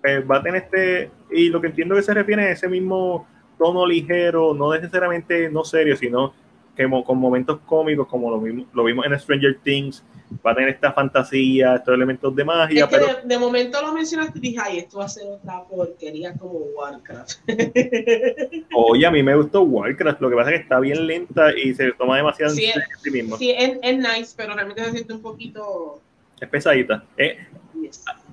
Pues 0.00 0.28
va 0.28 0.38
a 0.38 0.42
tener 0.42 0.62
este, 0.62 1.10
y 1.30 1.48
lo 1.48 1.60
que 1.60 1.68
entiendo 1.68 1.94
que 1.94 2.02
se 2.02 2.14
refiere 2.14 2.44
a 2.44 2.50
ese 2.50 2.68
mismo 2.68 3.26
tono 3.58 3.86
ligero, 3.86 4.54
no 4.54 4.72
necesariamente 4.72 5.50
no 5.50 5.64
serio, 5.64 5.96
sino 5.96 6.32
que 6.76 6.88
con 7.04 7.18
momentos 7.18 7.60
cómicos, 7.66 8.08
como 8.08 8.30
lo, 8.30 8.40
mismo, 8.40 8.66
lo 8.72 8.84
vimos 8.84 9.04
en 9.04 9.18
Stranger 9.18 9.58
Things, 9.62 10.02
va 10.44 10.52
a 10.52 10.54
tener 10.54 10.70
esta 10.70 10.92
fantasía, 10.92 11.76
estos 11.76 11.94
elementos 11.94 12.34
de 12.34 12.44
magia. 12.44 12.88
pero... 12.88 13.06
de, 13.22 13.38
momento 13.38 13.82
lo 13.82 13.92
mencionaste 13.92 14.38
y 14.38 14.42
dije, 14.42 14.58
ay, 14.62 14.78
esto 14.78 14.98
va 14.98 15.04
a 15.04 15.08
ser 15.08 15.24
otra 15.26 15.62
porquería 15.64 16.34
como 16.34 16.52
Warcraft. 16.74 17.40
Oye, 18.74 19.06
a 19.06 19.10
mí 19.10 19.22
me 19.22 19.36
gustó 19.36 19.62
Warcraft, 19.62 20.20
lo 20.20 20.30
que 20.30 20.36
pasa 20.36 20.50
es 20.50 20.56
que 20.56 20.62
está 20.62 20.80
bien 20.80 21.06
lenta 21.06 21.56
y 21.56 21.74
se 21.74 21.92
toma 21.92 22.16
demasiado 22.16 22.54
sí, 22.54 22.64
en 22.64 22.80
sí 23.02 23.10
mismo. 23.10 23.36
Sí, 23.36 23.50
es, 23.50 23.78
es, 23.82 23.98
nice, 23.98 24.34
pero 24.34 24.54
realmente 24.54 24.82
se 24.84 24.92
siente 24.92 25.12
un 25.12 25.22
poquito... 25.22 26.00
Es 26.40 26.48
pesadita. 26.48 27.04
Eh, 27.18 27.36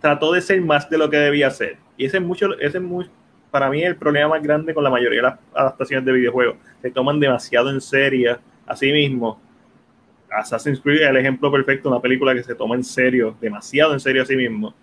Trató 0.02 0.32
de 0.32 0.42
ser 0.42 0.62
más 0.62 0.90
de 0.90 0.98
lo 0.98 1.10
que 1.10 1.18
debía 1.18 1.50
ser. 1.52 1.78
Y 1.98 2.06
ese 2.06 2.18
es 2.18 2.24
mucho, 2.24 2.58
ese 2.60 2.78
es 2.78 2.84
muy, 2.84 3.10
para 3.52 3.70
mí 3.70 3.84
el 3.84 3.96
problema 3.96 4.30
más 4.30 4.44
grande 4.44 4.74
con 4.74 4.84
la 4.84 4.90
mayoría 4.90 5.18
de 5.18 5.24
las 5.24 5.40
adaptaciones 5.54 6.06
de 6.06 6.12
videojuegos. 6.14 6.58
Se 6.82 6.92
toman 6.92 7.20
demasiado 7.20 7.70
en 7.70 7.82
serio 7.82 8.40
a 8.66 8.76
sí 8.76 8.92
mismo 8.92 9.40
Assassin's 10.32 10.80
Creed 10.80 11.02
es 11.02 11.10
el 11.10 11.18
ejemplo 11.18 11.52
perfecto 11.52 11.90
una 11.90 12.00
película 12.00 12.34
que 12.34 12.44
se 12.44 12.56
toma 12.56 12.76
en 12.76 12.84
serio, 12.84 13.36
demasiado 13.42 13.94
en 13.94 14.00
serio 14.00 14.24
a 14.24 14.26
sí 14.26 14.36
mismo, 14.36 14.74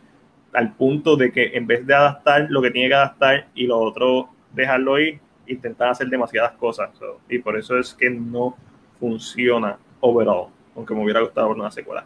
al 0.52 0.74
punto 0.74 1.16
de 1.16 1.32
que 1.32 1.52
en 1.54 1.66
vez 1.66 1.86
de 1.86 1.94
adaptar 1.94 2.46
lo 2.48 2.62
que 2.62 2.70
tiene 2.70 2.88
que 2.88 2.94
adaptar 2.94 3.48
y 3.54 3.66
lo 3.66 3.78
otro 3.78 4.30
dejarlo 4.52 4.98
ir, 4.98 5.20
intentan 5.46 5.90
hacer 5.90 6.08
demasiadas 6.08 6.52
cosas. 6.52 6.90
y 7.28 7.38
por 7.38 7.56
eso 7.56 7.78
es 7.78 7.94
que 7.94 8.10
no 8.10 8.56
funciona 8.98 9.78
overall, 10.00 10.48
aunque 10.74 10.94
me 10.94 11.02
hubiera 11.02 11.20
gustado 11.20 11.48
una 11.48 11.70
secuela. 11.70 12.04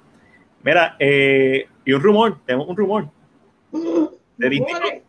Mira, 0.62 0.96
eh, 0.98 1.66
y 1.84 1.92
un 1.92 2.02
rumor, 2.02 2.38
tenemos 2.44 2.68
un 2.68 2.76
rumor 2.76 3.08
de 4.36 4.48
Disney. 4.48 5.02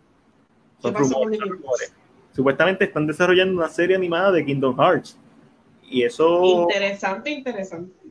Son 0.82 0.93
rumores, 0.93 1.93
Supuestamente 2.34 2.86
están 2.86 3.05
desarrollando 3.05 3.57
una 3.57 3.69
serie 3.69 3.95
animada 3.95 4.32
de 4.32 4.45
Kingdom 4.45 4.77
Hearts. 4.77 5.17
Y 5.84 6.03
eso. 6.03 6.63
Interesante, 6.63 7.29
interesante 7.29 8.01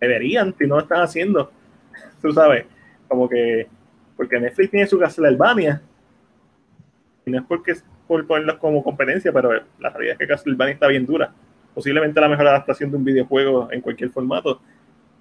deberían, 0.00 0.54
si 0.56 0.66
no 0.66 0.76
lo 0.76 0.82
están 0.82 1.02
haciendo. 1.02 1.52
Tú 2.22 2.32
sabes, 2.32 2.64
como 3.06 3.28
que, 3.28 3.68
porque 4.16 4.40
Netflix 4.40 4.70
tiene 4.70 4.86
su 4.86 4.98
Castlevania, 4.98 5.82
y 7.26 7.30
no 7.30 7.38
es 7.38 7.44
porque 7.46 7.74
por 8.08 8.26
ponerlos 8.26 8.56
como 8.56 8.82
competencia, 8.82 9.32
pero 9.32 9.52
la 9.78 9.90
realidad 9.90 10.14
es 10.14 10.18
que 10.18 10.26
Castlevania 10.26 10.74
está 10.74 10.88
bien 10.88 11.06
dura. 11.06 11.32
Posiblemente 11.74 12.20
la 12.20 12.28
mejor 12.28 12.48
adaptación 12.48 12.90
de 12.90 12.96
un 12.96 13.04
videojuego 13.04 13.70
en 13.70 13.80
cualquier 13.80 14.10
formato. 14.10 14.60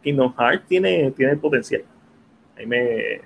Kingdom 0.02 0.34
Hearts 0.36 0.66
tiene, 0.68 1.12
tiene 1.12 1.34
el 1.34 1.40
potencial. 1.40 1.84
Ahí 2.58 2.66
me. 2.66 3.22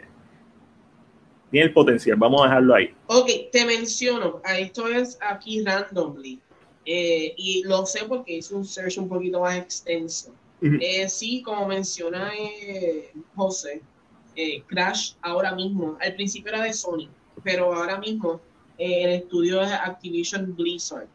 Tiene 1.54 1.68
el 1.68 1.74
potencial, 1.74 2.18
vamos 2.18 2.42
a 2.42 2.46
dejarlo 2.46 2.74
ahí. 2.74 2.96
Ok, 3.06 3.30
te 3.52 3.64
menciono, 3.64 4.42
esto 4.58 4.88
es 4.88 5.20
aquí 5.22 5.64
randomly. 5.64 6.42
Eh, 6.84 7.36
y 7.38 7.62
lo 7.66 7.86
sé 7.86 8.06
porque 8.06 8.38
hice 8.38 8.56
un 8.56 8.66
search 8.66 8.98
un 8.98 9.08
poquito 9.08 9.40
más 9.40 9.58
extenso. 9.58 10.34
Eh, 10.64 11.08
sí, 11.08 11.44
como 11.44 11.68
menciona 11.68 12.32
eh, 12.36 13.12
José, 13.36 13.84
Crash 14.66 15.14
ahora 15.22 15.54
mismo, 15.54 15.96
al 16.02 16.16
principio 16.16 16.52
era 16.52 16.64
de 16.64 16.74
Sony, 16.74 17.08
pero 17.44 17.72
ahora 17.72 18.00
mismo 18.00 18.42
el 18.80 19.12
estudio 19.12 19.62
es 19.62 19.72
Activision 19.72 20.56
Blizzard. 20.56 21.08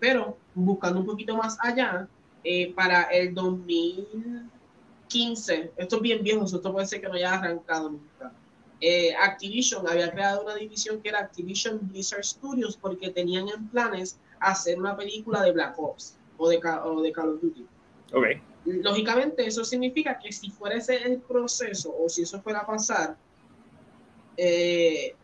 pero 0.00 0.38
buscando 0.54 1.00
un 1.00 1.06
poquito 1.06 1.36
más 1.36 1.58
allá, 1.60 2.08
para 2.74 3.02
el 3.02 3.34
2015, 3.34 5.72
esto 5.76 5.96
es 5.96 6.02
bien 6.02 6.22
viejo, 6.22 6.46
esto 6.46 6.72
puede 6.72 6.86
ser 6.86 7.02
que 7.02 7.08
no 7.08 7.14
haya 7.14 7.34
arrancado 7.34 7.90
nunca. 7.90 8.32
Activision 9.20 9.86
había 9.88 10.10
creado 10.10 10.42
una 10.42 10.54
división 10.54 11.00
que 11.00 11.08
era 11.08 11.20
Activision 11.20 11.80
Blizzard 11.88 12.24
Studios 12.24 12.76
porque 12.76 13.10
tenían 13.10 13.48
en 13.48 13.68
planes 13.68 14.18
hacer 14.40 14.78
una 14.78 14.96
película 14.96 15.42
de 15.42 15.52
Black 15.52 15.78
Ops 15.78 16.16
o 16.36 16.48
de, 16.48 16.60
o 16.84 17.00
de 17.00 17.12
Call 17.12 17.30
of 17.30 17.40
Duty. 17.40 17.66
Lógicamente, 18.64 19.46
eso 19.46 19.64
significa 19.64 20.18
que 20.18 20.32
si 20.32 20.50
fuera 20.50 20.76
ese 20.76 20.96
el 20.96 21.20
proceso 21.20 21.94
o 21.98 22.08
si 22.08 22.22
eso 22.22 22.40
fuera 22.40 22.60
a 22.60 22.66
pasar, 22.66 23.16
eh, 24.36 25.14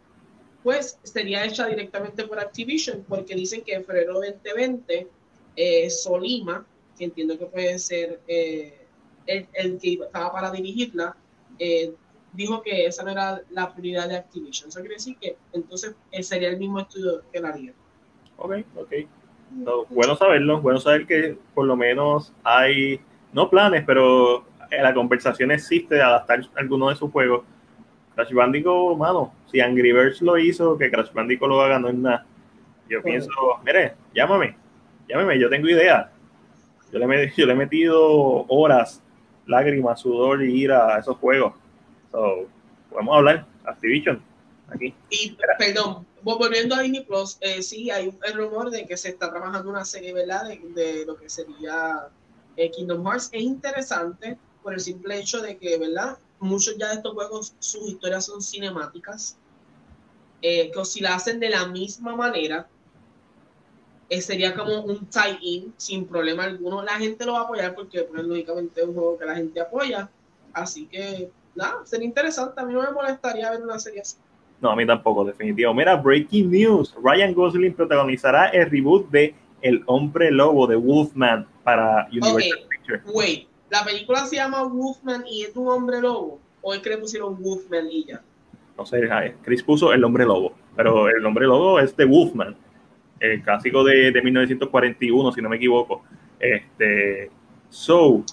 pues 0.63 0.99
sería 1.03 1.45
hecha 1.45 1.67
directamente 1.67 2.25
por 2.25 2.39
Activision, 2.39 3.05
porque 3.09 3.35
dicen 3.35 3.63
que 3.63 3.75
en 3.75 3.85
febrero 3.85 4.15
2020 4.15 5.09
eh, 5.57 5.91
Solima, 5.91 6.67
que 6.99 7.05
entiendo 7.05 7.39
que 7.39 7.47
puede 7.47 7.79
ser 7.79 8.21
eh, 8.29 8.87
el, 9.27 9.79
que 9.79 9.95
estaba 9.95 10.33
para 10.33 10.51
dirigirla, 10.51 11.17
dijo 12.33 12.62
que 12.62 12.87
esa 12.87 13.03
no 13.03 13.11
era 13.11 13.41
la 13.51 13.72
prioridad 13.72 14.09
de 14.09 14.16
Activision. 14.16 14.68
Eso 14.68 14.81
quiere 14.81 14.95
decir 14.95 15.16
que 15.18 15.37
entonces 15.53 15.95
sería 16.20 16.49
el 16.49 16.59
mismo 16.59 16.81
estudio 16.81 17.22
que 17.33 17.41
la 17.41 17.49
haría. 17.49 17.72
Ok, 18.37 18.57
ok 18.76 18.93
bueno 19.91 20.16
saberlo, 20.16 20.61
bueno 20.61 20.81
saber 20.81 21.07
que 21.07 21.37
por 21.55 21.66
lo 21.66 21.76
menos 21.76 22.33
hay, 22.45 23.01
no 23.33 23.51
planes, 23.51 23.83
pero 23.87 24.45
la 24.70 24.95
conversación 24.95 25.51
existe 25.51 25.97
de 25.97 26.03
adaptar 26.03 26.41
alguno 26.57 26.89
de 26.89 26.97
sus 26.97 27.11
juegos. 27.11 27.45
Crash 28.14 28.33
Bandicoot, 28.33 28.99
mano, 28.99 29.33
si 29.51 29.61
Angry 29.61 29.93
Birds 29.93 30.20
lo 30.22 30.39
hizo, 30.39 30.76
que 30.76 30.91
Crash 30.91 31.12
Bandicoot 31.12 31.49
lo 31.49 31.61
haga 31.61 31.78
no 31.78 31.89
es 31.89 31.95
nada. 31.95 32.26
Yo 32.89 33.03
pienso, 33.03 33.31
mire, 33.64 33.95
llámame, 34.14 34.57
llámame, 35.09 35.39
yo 35.39 35.49
tengo 35.49 35.68
idea. 35.68 36.11
Yo 36.93 36.99
le, 36.99 37.33
yo 37.37 37.47
le 37.47 37.53
he 37.53 37.57
metido 37.57 38.45
horas, 38.49 39.03
lágrimas, 39.47 40.01
sudor 40.01 40.43
y 40.43 40.62
ira 40.62 40.97
a 40.97 40.99
esos 40.99 41.16
juegos. 41.18 41.55
So, 42.13 42.49
podemos 42.91 43.17
hablar, 43.17 43.47
Activision, 43.65 44.23
aquí. 44.69 44.95
Y, 45.11 45.37
perdón, 45.59 46.07
volviendo 46.23 46.75
a 46.75 46.81
Disney 46.81 47.05
Plus, 47.05 47.39
eh, 47.41 47.63
sí, 47.63 47.91
hay 47.91 48.09
un 48.09 48.19
rumor 48.35 48.71
de 48.71 48.87
que 48.87 48.97
se 48.97 49.11
está 49.11 49.31
trabajando 49.31 49.71
una 49.71 49.85
serie, 49.85 50.13
¿verdad? 50.13 50.49
De, 50.75 51.05
lo 51.07 51.17
que 51.17 51.29
sería 51.29 52.09
eh, 52.57 52.71
Kingdom 52.71 53.05
Hearts. 53.07 53.31
Es 53.33 53.43
interesante 53.43 54.39
por 54.63 54.75
el 54.75 54.81
simple 54.81 55.19
hecho 55.19 55.41
de 55.41 55.57
que, 55.57 55.79
¿verdad? 55.79 56.19
Muchos 56.41 56.77
ya 56.79 56.89
de 56.89 56.95
estos 56.95 57.15
juegos, 57.15 57.55
sus 57.59 57.89
historias 57.89 58.27
son 58.27 58.43
cinemáticas. 58.43 59.37
Eh, 60.43 60.71
que 60.73 60.85
si 60.85 61.01
la 61.01 61.15
hacen 61.15 61.39
de 61.39 61.51
la 61.51 61.67
misma 61.67 62.17
manera, 62.17 62.67
sería 64.21 64.55
como 64.55 64.81
un 64.81 65.07
tie-in 65.07 65.73
sin 65.77 66.07
problema 66.07 66.45
alguno. 66.45 66.83
La 66.83 66.95
gente 66.95 67.25
lo 67.25 67.35
va 67.35 67.41
a 67.41 67.43
apoyar 67.43 67.75
porque, 67.75 68.03
pues, 68.03 68.25
lógicamente, 68.25 68.81
es 68.81 68.87
un 68.87 68.95
juego 68.95 69.19
que 69.19 69.27
la 69.27 69.37
gente 69.37 69.61
apoya. 69.61 70.11
Así 70.53 70.87
que, 70.87 71.31
nada, 71.55 71.84
sería 71.84 72.07
interesante. 72.07 72.61
A 72.61 72.64
mí 72.64 72.72
no 72.72 72.82
me 72.82 72.90
molestaría 72.90 73.51
ver 73.51 73.62
una 73.62 73.78
serie 73.78 74.01
así. 74.01 74.16
No, 74.61 74.70
a 74.70 74.76
mí 74.76 74.86
tampoco, 74.86 75.24
definitivo. 75.24 75.72
Mira, 75.72 75.96
breaking 75.96 76.51
news. 76.51 76.94
Ryan 77.03 77.32
Gosling 77.32 77.74
protagonizará 77.74 78.48
el 78.48 78.70
reboot 78.70 79.09
de 79.11 79.34
El 79.62 79.82
Hombre 79.86 80.30
Lobo 80.30 80.66
de 80.66 80.76
Wolfman 80.76 81.46
para 81.64 82.07
Universal 82.11 82.59
Pictures. 82.68 83.03
Wait, 83.07 83.48
¿la 83.70 83.84
película 83.84 84.26
se 84.26 84.36
llama 84.36 84.64
Wolfman 84.64 85.24
y 85.26 85.44
es 85.44 85.57
un 85.57 85.68
hombre 85.68 86.01
lobo? 86.01 86.40
¿O 86.61 86.74
es 86.74 86.80
que 86.80 86.90
le 86.90 86.98
pusieron 86.98 87.42
Wolfman 87.42 87.86
y 87.90 88.05
ya? 88.05 88.22
No 88.76 88.84
sé, 88.84 89.09
Chris 89.42 89.62
puso 89.62 89.92
El 89.92 90.05
Hombre 90.05 90.24
Lobo, 90.24 90.55
pero 90.74 91.09
El 91.09 91.24
Hombre 91.24 91.46
Lobo 91.46 91.78
es 91.78 91.94
de 91.96 92.05
Wolfman, 92.07 92.57
el 93.18 93.42
clásico 93.42 93.84
de, 93.84 94.11
de 94.11 94.22
1941, 94.22 95.32
si 95.32 95.42
no 95.42 95.48
me 95.51 95.57
equivoco. 95.57 96.03
Este, 96.38 97.30
so, 97.68 98.24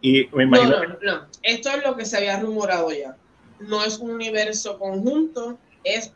y 0.00 0.28
me 0.32 0.44
imagino... 0.44 0.70
No, 0.70 0.84
no, 0.84 0.96
no, 1.02 1.26
esto 1.42 1.70
es 1.70 1.84
lo 1.84 1.96
que 1.96 2.04
se 2.04 2.16
había 2.16 2.40
rumorado 2.40 2.90
ya 2.90 3.16
no 3.60 3.84
es 3.84 3.98
un 3.98 4.10
universo 4.10 4.78
conjunto, 4.78 5.58
es 5.84 6.12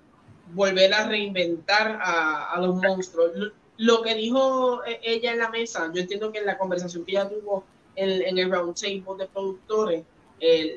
volver 0.54 0.92
a 0.94 1.08
reinventar 1.08 1.98
a, 2.02 2.58
los 2.60 2.76
monstruos. 2.76 3.32
Lo, 3.78 4.02
que 4.02 4.14
dijo 4.14 4.84
e, 4.84 5.00
ella 5.02 5.32
en 5.32 5.38
la 5.38 5.50
mesa, 5.50 5.90
yo 5.94 6.00
entiendo 6.00 6.30
que 6.32 6.38
en 6.38 6.46
la 6.46 6.58
conversación 6.58 7.04
que 7.04 7.12
ella 7.12 7.28
tuvo 7.28 7.64
en, 7.96 8.38
el 8.38 8.50
round 8.50 8.74
table 8.74 9.18
de 9.18 9.26
productores, 9.26 10.04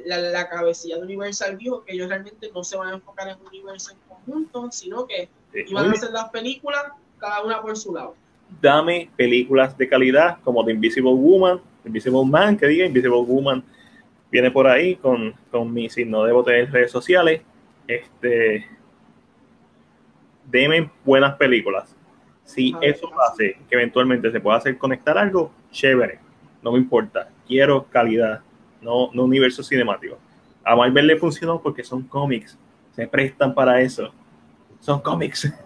la, 0.05 0.49
cabecilla 0.49 0.97
de 0.97 1.03
Universal 1.03 1.57
dijo 1.57 1.83
que 1.83 1.93
ellos 1.93 2.07
realmente 2.07 2.51
no 2.53 2.63
se 2.63 2.77
van 2.77 2.89
a 2.89 2.93
enfocar 2.93 3.29
en 3.29 3.39
un 3.41 3.47
universo 3.47 3.91
en 3.91 3.97
conjunto, 4.07 4.71
sino 4.71 5.07
que 5.07 5.29
iban 5.53 5.89
a 5.89 5.91
hacer 5.91 6.11
las 6.11 6.29
películas 6.29 6.83
cada 7.19 7.43
una 7.43 7.61
por 7.61 7.75
su 7.77 7.93
lado. 7.93 8.15
Dame 8.61 9.09
películas 9.15 9.75
de 9.75 9.89
calidad 9.89 10.37
como 10.43 10.63
The 10.63 10.71
Invisible 10.71 11.13
Woman, 11.13 11.59
Invisible 11.85 12.25
Man, 12.25 12.57
que 12.57 12.67
diga 12.67 12.85
Invisible 12.85 13.21
Woman 13.21 13.63
viene 14.31 14.51
por 14.51 14.67
ahí 14.67 14.95
con, 14.97 15.33
con 15.49 15.73
mi 15.73 15.89
signo 15.89 16.23
de 16.25 16.33
bote 16.33 16.59
en 16.59 16.71
redes 16.71 16.91
sociales. 16.91 17.41
Este, 17.87 18.65
denme 20.45 20.89
buenas 21.03 21.35
películas. 21.35 21.95
Si 22.43 22.75
eso 22.81 23.09
hace 23.21 23.57
que 23.69 23.75
eventualmente 23.75 24.31
se 24.31 24.39
pueda 24.39 24.57
hacer 24.57 24.77
conectar 24.77 25.17
algo, 25.17 25.51
chévere. 25.71 26.19
No 26.61 26.71
me 26.71 26.79
importa. 26.79 27.29
Quiero 27.47 27.85
calidad, 27.85 28.41
no, 28.81 29.09
no 29.13 29.23
universo 29.23 29.63
cinemático. 29.63 30.17
A 30.63 30.75
Marvel 30.75 31.07
le 31.07 31.17
funcionó 31.17 31.61
porque 31.61 31.83
son 31.83 32.03
cómics. 32.03 32.57
Se 32.91 33.07
prestan 33.07 33.53
para 33.53 33.81
eso. 33.81 34.13
Son 34.79 34.99
cómics. 35.01 35.51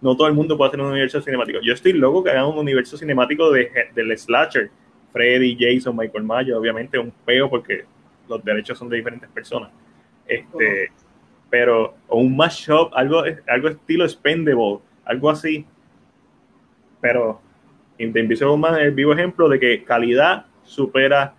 No 0.00 0.16
todo 0.16 0.28
el 0.28 0.34
mundo 0.34 0.56
puede 0.56 0.68
hacer 0.68 0.80
un 0.80 0.92
universo 0.92 1.20
cinemático. 1.20 1.58
Yo 1.60 1.74
estoy 1.74 1.92
loco 1.92 2.22
que 2.22 2.30
hagan 2.30 2.44
un 2.44 2.56
universo 2.56 2.96
cinemático 2.96 3.50
de, 3.50 3.68
del 3.96 4.16
slasher 4.16 4.70
Freddy, 5.12 5.56
Jason, 5.58 5.96
Michael 5.96 6.24
Myers, 6.24 6.52
obviamente 6.52 6.98
un 6.98 7.12
peo 7.24 7.48
porque 7.48 7.84
los 8.28 8.44
derechos 8.44 8.78
son 8.78 8.88
de 8.88 8.96
diferentes 8.96 9.28
personas. 9.30 9.70
Este, 10.26 10.92
pero 11.48 11.94
o 12.08 12.18
un 12.18 12.36
mashup, 12.36 12.92
algo, 12.94 13.22
algo 13.46 13.68
estilo 13.68 14.08
Spendable, 14.08 14.80
algo 15.04 15.30
así. 15.30 15.64
Pero 17.00 17.40
In 17.98 18.12
the 18.12 18.20
Invisible 18.20 18.56
Man 18.56 18.74
es 18.74 18.82
el 18.82 18.92
vivo 18.92 19.12
ejemplo 19.12 19.48
de 19.48 19.58
que 19.58 19.82
calidad 19.82 20.46
supera 20.62 21.34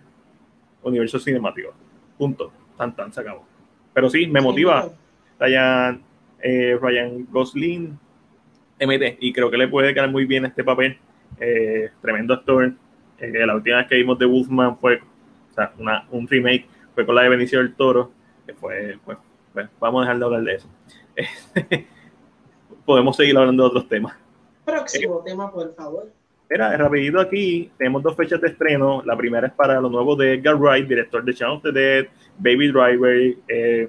universo 0.82 1.18
cinemático. 1.18 1.72
Punto. 2.18 2.52
Tan, 2.76 2.94
tan, 2.94 3.12
se 3.12 3.20
acabó. 3.20 3.46
Pero 3.94 4.10
sí, 4.10 4.26
me 4.26 4.40
motiva. 4.40 4.90
Ryan, 5.38 6.02
eh, 6.42 6.78
Ryan 6.80 7.26
Gosling, 7.30 7.98
MT, 8.78 9.16
y 9.20 9.32
creo 9.32 9.50
que 9.50 9.56
le 9.56 9.68
puede 9.68 9.94
quedar 9.94 10.10
muy 10.10 10.26
bien 10.26 10.44
este 10.44 10.64
papel. 10.64 10.98
Eh, 11.38 11.90
tremendo 12.02 12.34
actor. 12.34 12.72
Eh, 13.20 13.46
la 13.46 13.54
última 13.54 13.76
vez 13.78 13.86
que 13.86 13.96
vimos 13.96 14.18
de 14.18 14.26
Wolfman 14.26 14.78
fue 14.78 15.00
o 15.50 15.54
sea, 15.54 15.72
una, 15.78 16.06
un 16.10 16.26
remake, 16.26 16.66
fue 16.94 17.04
con 17.04 17.14
la 17.14 17.22
de 17.22 17.28
Benicio 17.28 17.58
del 17.58 17.74
Toro, 17.74 18.10
que 18.46 18.54
fue, 18.54 18.98
pues, 19.04 19.18
pues 19.52 19.68
vamos 19.78 20.00
a 20.00 20.04
dejar 20.04 20.18
de 20.18 20.24
hablar 20.24 20.42
de 20.42 20.54
eso. 20.54 20.68
Podemos 22.84 23.16
seguir 23.16 23.36
hablando 23.36 23.64
de 23.64 23.68
otros 23.68 23.88
temas. 23.88 24.16
Próximo 24.64 25.22
tema, 25.24 25.50
por 25.50 25.74
favor. 25.74 26.10
Mira, 26.48 26.76
rapidito 26.76 27.20
aquí, 27.20 27.70
tenemos 27.76 28.02
dos 28.02 28.16
fechas 28.16 28.40
de 28.40 28.48
estreno. 28.48 29.02
La 29.04 29.16
primera 29.16 29.46
es 29.46 29.52
para 29.52 29.80
lo 29.80 29.88
nuevo 29.88 30.16
de 30.16 30.34
Edgar 30.34 30.56
Wright, 30.56 30.88
director 30.88 31.22
de 31.22 31.32
Shaun 31.32 31.58
of 31.58 31.62
the 31.62 31.72
Dead, 31.72 32.06
Baby 32.38 32.72
Driver, 32.72 33.36
eh, 33.46 33.88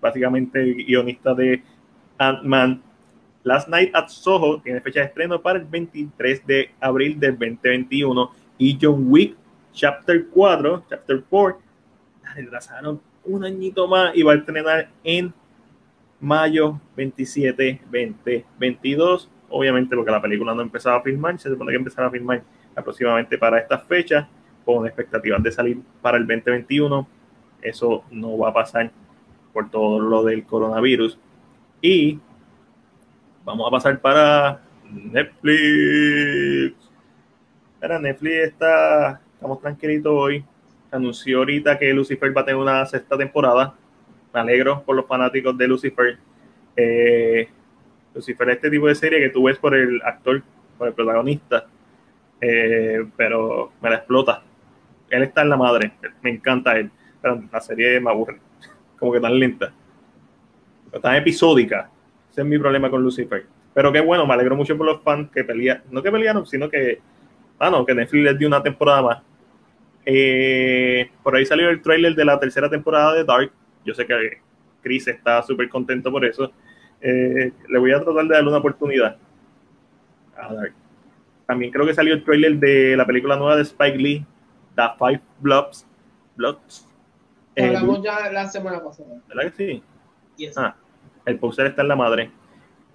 básicamente 0.00 0.62
guionista 0.74 1.34
de 1.34 1.62
Ant-Man. 2.18 2.82
Last 3.44 3.68
Night 3.68 3.90
at 3.94 4.08
Soho 4.08 4.60
tiene 4.60 4.80
fecha 4.80 5.00
de 5.00 5.06
estreno 5.06 5.40
para 5.40 5.58
el 5.58 5.64
23 5.64 6.46
de 6.46 6.70
abril 6.80 7.18
del 7.18 7.32
2021 7.32 8.30
y 8.62 8.78
John 8.80 9.06
Wick 9.08 9.34
Chapter 9.72 10.28
4, 10.32 10.84
Chapter 10.88 11.24
4, 11.28 11.60
la 12.22 12.34
retrasaron 12.34 13.00
un 13.24 13.44
añito 13.44 13.88
más 13.88 14.14
y 14.14 14.22
va 14.22 14.34
a 14.34 14.36
estrenar 14.36 14.88
en 15.02 15.34
mayo 16.20 16.80
27, 16.96 17.80
2022. 17.86 19.28
Obviamente 19.48 19.96
porque 19.96 20.12
la 20.12 20.22
película 20.22 20.54
no 20.54 20.62
empezaba 20.62 20.98
a 20.98 21.02
filmar, 21.02 21.40
se 21.40 21.48
supone 21.48 21.72
que 21.72 21.78
empezará 21.78 22.06
a 22.06 22.10
filmar 22.12 22.44
aproximadamente 22.76 23.36
para 23.36 23.58
estas 23.58 23.82
fechas, 23.82 24.28
con 24.64 24.86
expectativas 24.86 25.42
de 25.42 25.50
salir 25.50 25.80
para 26.00 26.16
el 26.16 26.24
2021. 26.24 27.08
Eso 27.62 28.04
no 28.12 28.38
va 28.38 28.50
a 28.50 28.54
pasar 28.54 28.92
por 29.52 29.70
todo 29.70 29.98
lo 29.98 30.22
del 30.22 30.44
coronavirus. 30.44 31.18
Y 31.80 32.20
vamos 33.44 33.66
a 33.66 33.70
pasar 33.72 34.00
para 34.00 34.62
Netflix. 34.88 36.81
Para 37.82 37.98
Netflix 37.98 38.34
está, 38.44 39.20
estamos 39.34 39.60
tranquilitos 39.60 40.12
hoy. 40.14 40.44
Anunció 40.92 41.38
ahorita 41.38 41.76
que 41.80 41.92
Lucifer 41.92 42.34
va 42.34 42.42
a 42.42 42.44
tener 42.44 42.60
una 42.60 42.86
sexta 42.86 43.18
temporada. 43.18 43.74
Me 44.32 44.38
alegro 44.38 44.84
por 44.84 44.94
los 44.94 45.04
fanáticos 45.04 45.58
de 45.58 45.66
Lucifer. 45.66 46.16
Eh, 46.76 47.48
Lucifer 48.14 48.50
es 48.50 48.54
este 48.54 48.70
tipo 48.70 48.86
de 48.86 48.94
serie 48.94 49.18
que 49.18 49.30
tú 49.30 49.42
ves 49.42 49.58
por 49.58 49.74
el 49.74 50.00
actor, 50.04 50.44
por 50.78 50.86
el 50.86 50.94
protagonista, 50.94 51.66
eh, 52.40 53.04
pero 53.16 53.72
me 53.82 53.90
la 53.90 53.96
explota. 53.96 54.44
Él 55.10 55.24
está 55.24 55.42
en 55.42 55.48
la 55.48 55.56
madre, 55.56 55.92
me 56.22 56.30
encanta 56.30 56.78
él, 56.78 56.88
pero 57.20 57.42
la 57.52 57.60
serie 57.60 57.98
me 57.98 58.10
aburre, 58.10 58.38
como 58.96 59.10
que 59.10 59.18
tan 59.18 59.36
lenta, 59.36 59.72
tan 61.02 61.16
episódica. 61.16 61.90
Ese 62.30 62.42
es 62.42 62.46
mi 62.46 62.60
problema 62.60 62.88
con 62.88 63.02
Lucifer. 63.02 63.44
Pero 63.74 63.90
qué 63.90 64.00
bueno, 64.00 64.24
me 64.24 64.34
alegro 64.34 64.54
mucho 64.54 64.78
por 64.78 64.86
los 64.86 65.02
fans 65.02 65.32
que 65.32 65.42
pelean, 65.42 65.82
no 65.90 66.00
que 66.00 66.12
pelearon, 66.12 66.46
sino 66.46 66.70
que, 66.70 67.00
ah, 67.58 67.70
no, 67.70 67.84
que 67.84 67.94
Netflix 67.94 68.24
les 68.24 68.38
dio 68.38 68.48
una 68.48 68.62
temporada 68.62 69.02
más. 69.02 69.22
Eh, 70.04 71.10
por 71.22 71.36
ahí 71.36 71.46
salió 71.46 71.68
el 71.68 71.80
trailer 71.80 72.14
de 72.14 72.24
la 72.24 72.38
tercera 72.38 72.68
temporada 72.68 73.14
de 73.14 73.24
Dark. 73.24 73.52
Yo 73.84 73.94
sé 73.94 74.06
que 74.06 74.40
Chris 74.82 75.08
está 75.08 75.42
súper 75.42 75.68
contento 75.68 76.10
por 76.10 76.24
eso. 76.24 76.52
Eh, 77.00 77.52
le 77.68 77.78
voy 77.78 77.92
a 77.92 78.00
tratar 78.00 78.24
de 78.24 78.34
darle 78.34 78.48
una 78.48 78.58
oportunidad 78.58 79.16
a 80.36 80.54
Dark. 80.54 80.74
También 81.46 81.70
creo 81.72 81.86
que 81.86 81.94
salió 81.94 82.14
el 82.14 82.24
trailer 82.24 82.56
de 82.56 82.96
la 82.96 83.06
película 83.06 83.36
nueva 83.36 83.56
de 83.56 83.62
Spike 83.62 83.98
Lee, 83.98 84.26
The 84.74 84.82
Five. 84.98 85.20
Bloods. 86.36 86.88
Hablamos 87.56 87.98
eh, 87.98 88.02
ya 88.04 88.32
la 88.32 88.48
semana 88.48 88.82
pasada. 88.82 89.20
¿Verdad 89.28 89.52
que 89.52 89.82
sí? 90.36 90.52
Ah, 90.56 90.74
el 91.26 91.38
poster 91.38 91.66
está 91.66 91.82
en 91.82 91.88
la 91.88 91.96
madre. 91.96 92.30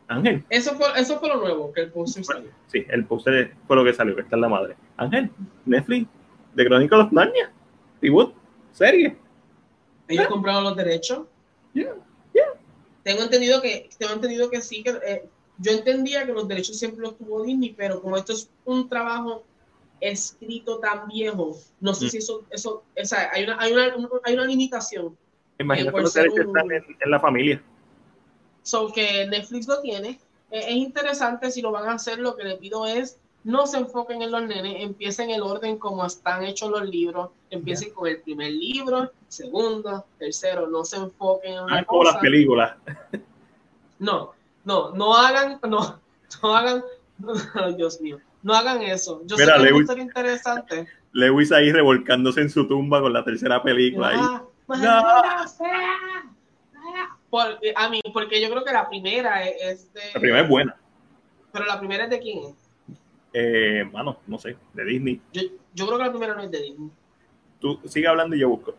Ángel. 0.07 0.43
Eso 0.49 0.75
fue, 0.75 0.87
eso 0.95 1.19
fue 1.19 1.29
lo 1.29 1.37
nuevo, 1.37 1.73
que 1.73 1.81
el 1.81 1.91
poster 1.91 2.23
salió. 2.23 2.49
Sí, 2.67 2.85
el 2.89 3.05
poster 3.05 3.53
fue 3.67 3.75
lo 3.75 3.83
que 3.83 3.93
salió, 3.93 4.15
que 4.15 4.21
está 4.21 4.35
en 4.35 4.41
la 4.41 4.49
madre. 4.49 4.75
Ángel, 4.95 5.29
Netflix, 5.65 6.07
de 6.55 6.65
Chronicles 6.65 7.05
of 7.05 7.11
Narnia, 7.11 7.51
Wood, 8.01 8.31
serie. 8.71 9.17
¿Ellos 10.07 10.27
compraron 10.27 10.63
los 10.63 10.75
derechos? 10.77 11.25
Yeah, 11.73 11.93
yeah. 12.33 12.53
Tengo 13.03 13.23
entendido 13.23 13.61
que, 13.61 13.89
tengo 13.97 14.13
entendido 14.13 14.49
que 14.49 14.61
sí, 14.61 14.81
que 14.81 14.91
eh, 15.05 15.25
yo 15.57 15.71
entendía 15.71 16.25
que 16.25 16.31
los 16.31 16.47
derechos 16.47 16.77
siempre 16.79 17.01
los 17.01 17.17
tuvo 17.17 17.43
Disney, 17.43 17.73
pero 17.77 18.01
como 18.01 18.15
esto 18.15 18.31
es 18.31 18.49
un 18.63 18.87
trabajo 18.87 19.43
escrito 19.99 20.79
tan 20.79 21.07
viejo, 21.07 21.57
no 21.81 21.93
sé 21.93 22.05
mm. 22.05 22.09
si 22.09 22.17
eso, 22.17 22.45
eso, 22.51 22.83
o 22.95 23.05
sea, 23.05 23.29
hay 23.33 23.43
una, 23.43 23.57
hay 23.59 23.73
una, 23.73 24.09
hay 24.23 24.33
una 24.35 24.45
limitación. 24.45 25.17
Imagínate 25.59 25.95
que 25.95 26.01
los 26.01 26.13
derechos 26.13 26.39
están 26.39 26.71
en, 26.71 26.85
en 26.99 27.11
la 27.11 27.19
familia. 27.19 27.61
So 28.67 28.91
que 28.91 29.25
Netflix 29.27 29.65
lo 29.65 29.79
tiene. 29.79 30.19
Eh, 30.51 30.65
es 30.67 30.75
interesante 30.75 31.51
si 31.51 31.61
lo 31.61 31.71
van 31.71 31.87
a 31.87 31.93
hacer. 31.93 32.19
Lo 32.19 32.35
que 32.35 32.43
le 32.43 32.57
pido 32.57 32.85
es 32.85 33.17
no 33.45 33.65
se 33.65 33.77
enfoquen 33.77 34.21
en 34.21 34.29
los 34.29 34.43
nenes, 34.43 34.83
empiecen 34.83 35.29
el 35.29 35.41
orden 35.41 35.77
como 35.77 36.05
están 36.05 36.43
hechos 36.43 36.69
los 36.69 36.83
libros. 36.83 37.29
Empiecen 37.49 37.91
con 37.91 38.09
el 38.09 38.19
primer 38.19 38.51
libro, 38.51 39.09
segundo, 39.29 40.03
tercero. 40.19 40.67
No 40.67 40.83
se 40.83 40.97
enfoquen 40.97 41.53
en 41.53 41.63
una 41.63 41.79
ah, 41.79 41.85
como 41.85 42.03
las 42.03 42.17
películas. 42.17 42.75
No, 43.99 44.33
no, 44.63 44.91
no 44.91 45.15
hagan, 45.15 45.59
no, 45.67 45.99
no 46.43 46.55
hagan, 46.55 46.83
Dios 47.77 47.99
mío, 47.99 48.19
no 48.43 48.53
hagan 48.53 48.83
eso. 48.83 49.23
Yo 49.25 49.37
Mira, 49.37 49.57
sé 49.57 49.63
que 49.63 49.71
Lewis, 49.71 49.89
interesante. 49.97 50.87
Lewis 51.13 51.51
ahí 51.51 51.71
revolcándose 51.71 52.41
en 52.41 52.51
su 52.51 52.67
tumba 52.67 53.01
con 53.01 53.11
la 53.11 53.23
tercera 53.23 53.63
película. 53.63 54.11
Ah, 54.13 54.43
no. 54.67 54.75
Eh, 57.61 57.73
a 57.75 57.89
mí, 57.89 58.01
porque 58.13 58.41
yo 58.41 58.49
creo 58.49 58.63
que 58.63 58.71
la 58.71 58.87
primera 58.87 59.43
es 59.47 59.93
de. 59.93 60.01
La 60.13 60.19
primera 60.19 60.41
es 60.43 60.49
buena. 60.49 60.75
Pero 61.51 61.65
la 61.65 61.79
primera 61.79 62.05
es 62.05 62.09
de 62.09 62.19
quién 62.19 62.39
es? 62.45 62.55
Eh, 63.33 63.83
mano, 63.91 64.17
no 64.27 64.37
sé, 64.37 64.55
de 64.73 64.85
Disney. 64.85 65.21
Yo, 65.33 65.43
yo 65.73 65.87
creo 65.87 65.97
que 65.97 66.05
la 66.05 66.11
primera 66.11 66.35
no 66.35 66.43
es 66.43 66.51
de 66.51 66.61
Disney. 66.61 66.89
Tú 67.59 67.79
sigue 67.85 68.07
hablando 68.07 68.35
y 68.35 68.39
yo 68.39 68.49
busco. 68.49 68.75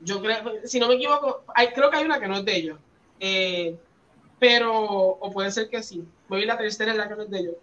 Yo 0.00 0.20
creo, 0.20 0.38
si 0.64 0.78
no 0.78 0.88
me 0.88 0.94
equivoco, 0.94 1.44
hay, 1.54 1.68
creo 1.68 1.90
que 1.90 1.96
hay 1.96 2.04
una 2.04 2.20
que 2.20 2.28
no 2.28 2.36
es 2.36 2.44
de 2.44 2.56
ellos. 2.56 2.78
Eh, 3.18 3.76
pero, 4.38 4.74
o 4.74 5.32
puede 5.32 5.50
ser 5.50 5.68
que 5.68 5.82
sí. 5.82 6.04
Voy 6.28 6.42
a 6.42 6.46
la 6.46 6.58
tercera 6.58 6.92
es 6.92 6.98
la 6.98 7.08
que 7.08 7.16
no 7.16 7.22
es 7.22 7.30
de 7.30 7.38
ellos. 7.38 7.54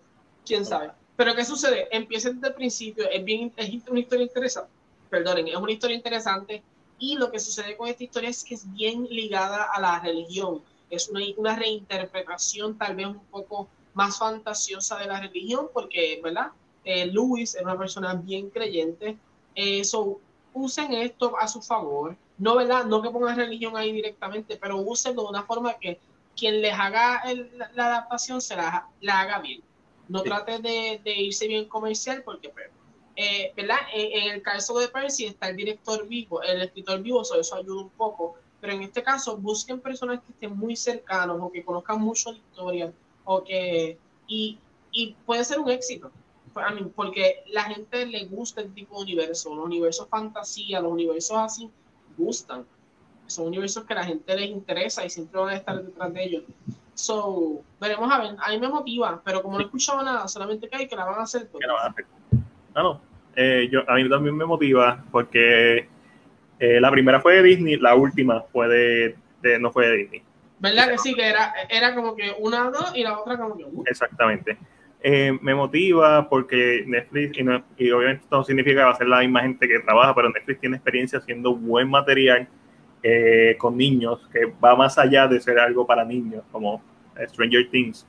Quién 0.46 0.66
sabe. 0.66 0.92
Pero 1.16 1.36
¿qué 1.36 1.46
sucede? 1.46 1.88
Empieza 1.92 2.32
desde 2.32 2.48
el 2.48 2.54
principio, 2.56 3.08
es 3.10 3.24
bien, 3.24 3.54
es 3.56 3.70
una 3.88 4.00
historia 4.00 4.26
interesante. 4.26 4.72
Perdonen, 5.10 5.48
es 5.48 5.56
una 5.56 5.72
historia 5.72 5.96
interesante 5.96 6.64
y 7.04 7.18
lo 7.18 7.30
que 7.30 7.40
sucede 7.40 7.76
con 7.76 7.90
esta 7.90 8.06
historia 8.06 8.30
es 8.30 8.46
que 8.46 8.56
es 8.56 8.72
bien 8.72 9.06
ligada 9.10 9.66
a 9.74 9.82
la 9.82 10.00
religión. 10.00 10.62
Es 10.90 11.10
una, 11.10 11.20
una 11.36 11.54
reinterpretación 11.54 12.78
tal 12.78 12.96
vez 12.96 13.08
un 13.08 13.26
poco 13.26 13.68
más 13.94 14.18
fantasiosa 14.18 14.98
de 14.98 15.08
la 15.08 15.20
religión, 15.20 15.68
porque, 15.74 16.22
¿verdad? 16.24 16.52
Eh, 16.86 17.08
Luis 17.08 17.56
es 17.56 17.62
una 17.62 17.78
persona 17.78 18.14
bien 18.14 18.50
creyente. 18.50 19.18
Eso, 19.54 20.12
eh, 20.22 20.26
usen 20.54 20.94
esto 20.94 21.38
a 21.38 21.50
su 21.50 21.62
favor. 21.62 22.16
No, 22.38 22.56
¿verdad? 22.56 22.86
No 22.86 23.02
que 23.02 23.10
pongan 23.10 23.36
religión 23.36 23.76
ahí 23.76 23.92
directamente, 23.92 24.56
pero 24.56 24.78
úsenlo 24.78 25.24
de 25.24 25.28
una 25.28 25.44
forma 25.44 25.74
que 25.74 26.00
quien 26.38 26.62
les 26.62 26.74
haga 26.74 27.22
la, 27.76 27.86
adaptación 27.86 28.40
se 28.40 28.56
la, 28.56 28.88
haga 29.10 29.40
bien. 29.40 29.62
No 30.08 30.22
trate 30.22 30.60
de, 30.60 31.02
de, 31.04 31.16
irse 31.18 31.48
bien 31.48 31.66
comercial 31.66 32.24
porque, 32.24 32.48
pues, 32.48 32.68
eh, 33.16 33.54
¿verdad? 33.56 33.78
En, 33.94 34.34
el 34.34 34.42
caso 34.42 34.78
de 34.80 34.88
Percy 34.88 35.26
está 35.26 35.50
el 35.50 35.56
director 35.56 36.08
vivo, 36.08 36.42
el 36.42 36.62
escritor 36.62 37.02
vivo, 37.02 37.22
eso 37.22 37.56
ayuda 37.56 37.82
un 37.84 37.90
poco, 37.90 38.36
pero 38.60 38.74
en 38.74 38.82
este 38.82 39.04
caso 39.04 39.38
busquen 39.38 39.80
personas 39.80 40.22
que 40.22 40.32
estén 40.32 40.58
muy 40.58 40.76
cercanos 40.76 41.38
o 41.40 41.52
que 41.52 41.64
conozcan 41.64 42.02
mucho 42.02 42.32
la 42.32 42.38
historia 42.38 42.94
o 43.26 43.44
que, 43.44 43.98
y, 44.28 44.58
y 44.92 45.16
puede 45.26 45.44
ser 45.44 45.60
un 45.60 45.70
éxito, 45.70 46.12
porque 46.96 47.44
la 47.48 47.64
gente 47.64 48.06
le 48.06 48.26
gusta 48.26 48.62
el 48.62 48.74
tipo 48.74 48.98
de 48.98 49.04
universo, 49.04 49.54
los 49.54 49.66
universos 49.66 50.08
fantasía, 50.08 50.80
los 50.80 50.92
universos 50.92 51.38
así, 51.38 51.70
gustan. 52.18 52.66
Son 53.28 53.48
universos 53.48 53.86
que 53.86 53.94
a 53.94 53.98
la 53.98 54.06
gente 54.06 54.36
les 54.36 54.50
interesa 54.50 55.06
y 55.06 55.10
siempre 55.10 55.40
van 55.40 55.50
a 55.50 55.56
estar 55.56 55.84
detrás 55.84 56.14
de 56.14 56.24
ellos. 56.24 56.44
So, 56.94 57.62
veremos 57.80 58.12
a 58.12 58.20
ver, 58.20 58.36
a 58.40 58.50
mí 58.50 58.60
me 58.60 58.68
motiva, 58.68 59.22
pero 59.24 59.42
como 59.42 59.56
no 59.56 59.62
he 59.62 59.66
escuchado 59.66 60.04
nada, 60.04 60.28
solamente 60.28 60.70
que 60.70 60.76
hay 60.76 60.88
que 60.88 60.96
la 60.96 61.06
van 61.06 61.20
a 61.20 61.24
hacer. 61.24 61.50
Pues. 61.50 61.66
No, 61.68 61.76
no. 62.82 63.02
Eh, 63.36 63.68
yo, 63.72 63.90
a 63.90 63.96
mí 63.96 64.08
también 64.10 64.36
me 64.36 64.46
motiva 64.46 65.04
porque 65.12 65.88
eh, 66.60 66.80
la 66.80 66.92
primera 66.92 67.20
fue 67.20 67.36
de 67.36 67.44
Disney, 67.44 67.78
la 67.78 67.96
última 67.96 68.42
fue 68.52 68.68
de, 68.68 69.60
no 69.60 69.72
fue 69.72 69.88
de 69.88 69.98
Disney. 69.98 70.24
¿Verdad 70.60 70.90
que 70.90 70.98
sí? 70.98 71.14
Que 71.14 71.28
era, 71.28 71.54
era 71.70 71.94
como 71.94 72.16
que 72.16 72.34
una, 72.40 72.70
dos 72.70 72.94
y 72.96 73.04
la 73.04 73.20
otra 73.20 73.38
como 73.38 73.58
que 73.58 73.66
una. 73.66 73.90
Exactamente. 73.90 74.58
Eh, 75.02 75.38
me 75.42 75.54
motiva 75.54 76.30
porque 76.30 76.86
Netflix, 76.88 77.38
y, 77.38 77.44
no, 77.44 77.62
y, 77.78 77.92
obviamente 77.92 78.24
esto 78.24 78.38
no 78.38 78.44
significa 78.44 78.78
que 78.78 78.86
va 78.86 78.92
a 78.92 78.96
ser 78.96 79.08
la 79.08 79.20
misma 79.20 79.42
gente 79.42 79.68
que 79.68 79.80
trabaja, 79.80 80.16
pero 80.16 80.30
Netflix 80.30 80.62
tiene 80.62 80.78
experiencia 80.78 81.20
haciendo 81.20 81.56
buen 81.56 81.90
material 81.90 82.48
con 83.58 83.76
niños, 83.76 84.30
que 84.32 84.46
va 84.64 84.78
más 84.78 84.98
allá 84.98 85.28
de 85.28 85.42
ser 85.42 85.60
algo 85.60 85.86
para 85.86 86.06
niños, 86.06 86.42
como 86.54 86.82
Stranger 87.28 87.70
Things. 87.70 88.08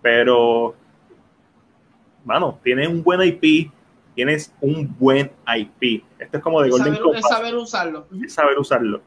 Pero 0.00 0.76
mano, 2.24 2.58
tienes 2.62 2.88
un 2.88 3.02
buen 3.02 3.20
IP, 3.22 3.70
tienes 4.14 4.52
un 4.60 4.96
buen 4.98 5.30
IP. 5.56 6.04
Esto 6.18 6.38
es 6.38 6.42
como 6.42 6.62
de 6.62 6.70
Golden 6.70 6.94
saber, 6.96 7.16
es 7.16 7.28
saber 7.28 7.54
usarlo. 7.56 8.06
Es 8.24 8.34
saber 8.34 8.58
usarlo. 8.58 9.02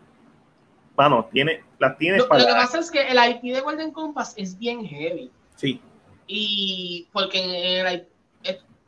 Mano, 0.95 1.27
tiene, 1.31 1.63
las 1.79 1.97
tienes 1.97 2.21
lo, 2.21 2.27
para... 2.27 2.41
Lo 2.41 2.47
que 2.47 2.53
pasa 2.53 2.79
es 2.79 2.91
que 2.91 3.07
el 3.07 3.17
IP 3.17 3.53
de 3.53 3.61
Golden 3.61 3.91
Compass 3.91 4.33
es 4.37 4.57
bien 4.57 4.85
heavy. 4.85 5.31
Sí. 5.55 5.81
Y 6.27 7.07
porque 7.11 7.79
en 7.79 8.07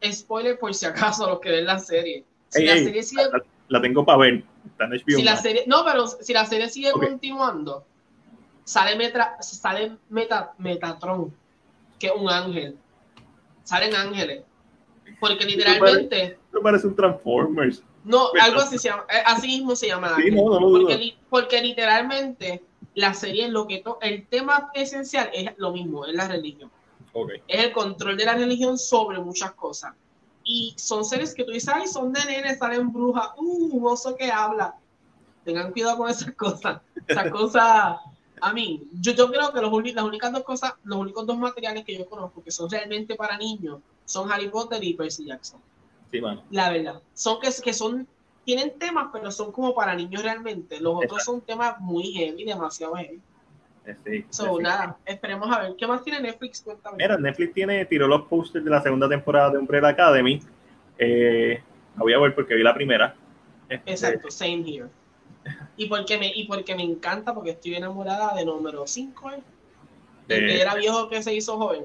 el 0.02 0.14
spoiler 0.14 0.60
por 0.60 0.74
si 0.74 0.86
acaso 0.86 1.28
los 1.28 1.40
que 1.40 1.52
ven 1.52 1.66
la 1.66 1.80
serie. 1.80 2.24
Si 2.50 2.62
Ey, 2.62 2.68
la 2.68 2.74
ey, 2.74 2.84
serie 2.86 3.04
sigue, 3.04 3.24
la, 3.24 3.44
la 3.68 3.82
tengo 3.82 4.06
para 4.06 4.20
ver. 4.20 4.44
Está 4.66 4.86
en 4.86 4.92
HBO 4.92 5.16
si 5.18 5.24
la 5.24 5.38
serie, 5.38 5.64
no, 5.68 5.84
pero 5.84 6.08
si 6.08 6.34
la 6.34 6.46
serie 6.46 6.70
sigue 6.70 6.92
continuando, 6.92 7.86
sale 8.64 8.96
Metra, 8.96 9.38
sale 9.42 9.98
Meta, 10.10 10.54
Metatron, 10.58 11.34
que 12.00 12.08
es 12.08 12.14
un 12.16 12.30
ángel. 12.30 12.78
Salen 13.64 13.96
ángeles. 13.96 14.44
Porque 15.20 15.46
literalmente, 15.46 16.24
Esto 16.46 16.62
parece 16.62 16.88
un 16.88 16.96
Transformers. 16.96 17.82
no, 18.04 18.30
Pero- 18.34 18.46
algo 18.46 18.60
así 18.62 18.78
se 18.78 18.90
llama, 18.90 19.04
eh, 19.10 19.22
así 19.26 19.48
mismo 19.48 19.76
se 19.76 19.88
llama. 19.88 20.16
Sí, 20.18 20.32
no, 20.32 20.44
no 20.44 20.60
dudo. 20.60 20.88
porque, 20.88 21.16
porque 21.30 21.62
literalmente 21.62 22.64
la 22.96 23.14
serie 23.14 23.48
lo 23.50 23.68
que 23.68 23.80
to- 23.80 23.98
el 24.02 24.26
tema 24.28 24.70
esencial 24.74 25.30
es 25.34 25.52
lo 25.58 25.72
mismo, 25.72 26.06
es 26.06 26.14
la 26.16 26.28
religión. 26.28 26.72
Ok. 27.18 27.32
es 27.48 27.64
el 27.64 27.72
control 27.72 28.18
de 28.18 28.26
la 28.26 28.34
religión 28.36 28.78
sobre 28.78 29.20
muchas 29.20 29.54
cosas. 29.54 29.94
Y 30.44 30.74
son 30.78 31.06
seres 31.06 31.34
que 31.34 31.46
tú 31.46 31.52
dices, 31.54 31.70
ay, 31.74 31.88
son 31.88 32.12
de 32.12 32.24
nenes, 32.26 32.60
salen 32.60 32.92
brujas, 32.92 33.30
uh, 33.38 33.78
un 33.78 33.88
oso 33.88 34.16
que 34.18 34.30
habla. 34.30 34.76
Tengan 35.46 35.72
cuidado 35.72 35.98
con 35.98 36.10
esas 36.10 36.34
cosas. 36.34 36.82
Esas 37.08 37.32
cosas, 37.32 37.98
a 38.42 38.54
mí, 38.54 38.84
yo, 39.00 39.14
yo 39.14 39.30
creo 39.32 39.54
que 39.54 39.62
los, 39.62 39.72
las 39.94 40.04
únicas 40.04 40.34
dos 40.34 40.44
cosas, 40.44 40.74
los 40.84 41.00
únicos 41.00 41.26
dos 41.26 41.38
materiales 41.38 41.86
que 41.86 41.98
yo 41.98 42.06
conozco 42.06 42.44
que 42.44 42.52
son 42.52 42.70
realmente 42.70 43.16
para 43.16 43.38
niños 43.38 43.80
son 44.06 44.32
Harry 44.32 44.50
Potter 44.50 44.84
y 44.84 44.94
Percy 44.94 45.26
Jackson. 45.26 45.60
Sí, 46.12 46.22
mano. 46.22 46.44
La 46.52 46.70
verdad. 46.70 47.02
Son 47.14 47.40
que, 47.40 47.50
que 47.64 47.74
son, 47.74 48.08
tienen 48.46 48.78
temas, 48.80 49.08
pero 49.12 49.32
son 49.32 49.52
como 49.52 49.74
para 49.76 49.96
niños 49.96 50.24
realmente. 50.24 50.80
Los 50.80 50.96
otros 51.04 51.24
son 51.24 51.42
temas 51.42 51.80
muy 51.80 52.12
heavy, 52.14 52.46
demasiado 52.46 52.96
heavy. 52.96 53.20
Eh, 53.86 53.96
Sí, 54.04 54.26
So, 54.32 54.58
sí. 54.58 54.64
nada, 54.64 54.98
esperemos 55.06 55.52
a 55.56 55.60
ver. 55.62 55.76
¿Qué 55.78 55.86
más 55.86 56.04
tiene 56.04 56.20
Netflix? 56.22 56.62
Cuéntame. 56.62 56.98
Mira, 56.98 57.18
Netflix 57.18 57.54
tiene, 57.54 57.86
tiró 57.86 58.08
los 58.08 58.24
posters 58.24 58.64
de 58.66 58.72
la 58.72 58.82
segunda 58.82 59.08
temporada 59.08 59.52
de 59.52 59.58
Umbrella 59.60 59.90
Academy. 59.90 60.42
Eh, 60.98 61.62
la 61.96 62.02
voy 62.02 62.14
a 62.14 62.20
ver 62.20 62.34
porque 62.34 62.56
vi 62.56 62.64
la 62.64 62.74
primera. 62.74 63.16
Este, 63.70 63.92
Exacto, 63.92 64.32
same 64.32 64.64
here. 64.66 64.88
Y 65.78 65.88
porque 65.88 66.18
me, 66.18 66.32
y 66.34 66.46
porque 66.48 66.74
me 66.76 66.82
encanta, 66.84 67.34
porque 67.34 67.52
estoy 67.52 67.76
enamorada 67.76 68.34
de 68.36 68.46
número 68.46 68.88
5, 68.88 69.32
¿eh? 69.32 69.40
El 70.30 70.44
Eh. 70.44 70.48
que 70.48 70.62
era 70.62 70.74
viejo 70.76 71.08
que 71.10 71.22
se 71.22 71.36
hizo 71.36 71.56
joven. 71.58 71.84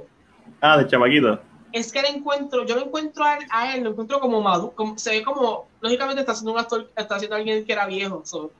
Ah, 0.62 0.78
de 0.78 0.86
chamaquito. 0.86 1.38
Es 1.72 1.92
que 1.92 2.02
le 2.02 2.08
encuentro, 2.08 2.66
yo 2.66 2.76
lo 2.76 2.86
encuentro 2.86 3.24
a 3.24 3.36
él, 3.36 3.44
a 3.50 3.74
él 3.74 3.84
lo 3.84 3.90
encuentro 3.90 4.20
como 4.20 4.40
maduro, 4.40 4.72
como, 4.72 4.98
se 4.98 5.10
ve 5.10 5.22
como, 5.22 5.68
lógicamente 5.80 6.20
está 6.20 6.32
haciendo 6.32 6.52
un 6.52 6.58
actor, 6.58 6.90
está 6.96 7.16
haciendo 7.16 7.36
alguien 7.36 7.64
que 7.64 7.72
era 7.72 7.86
viejo, 7.86 8.22
so, 8.24 8.50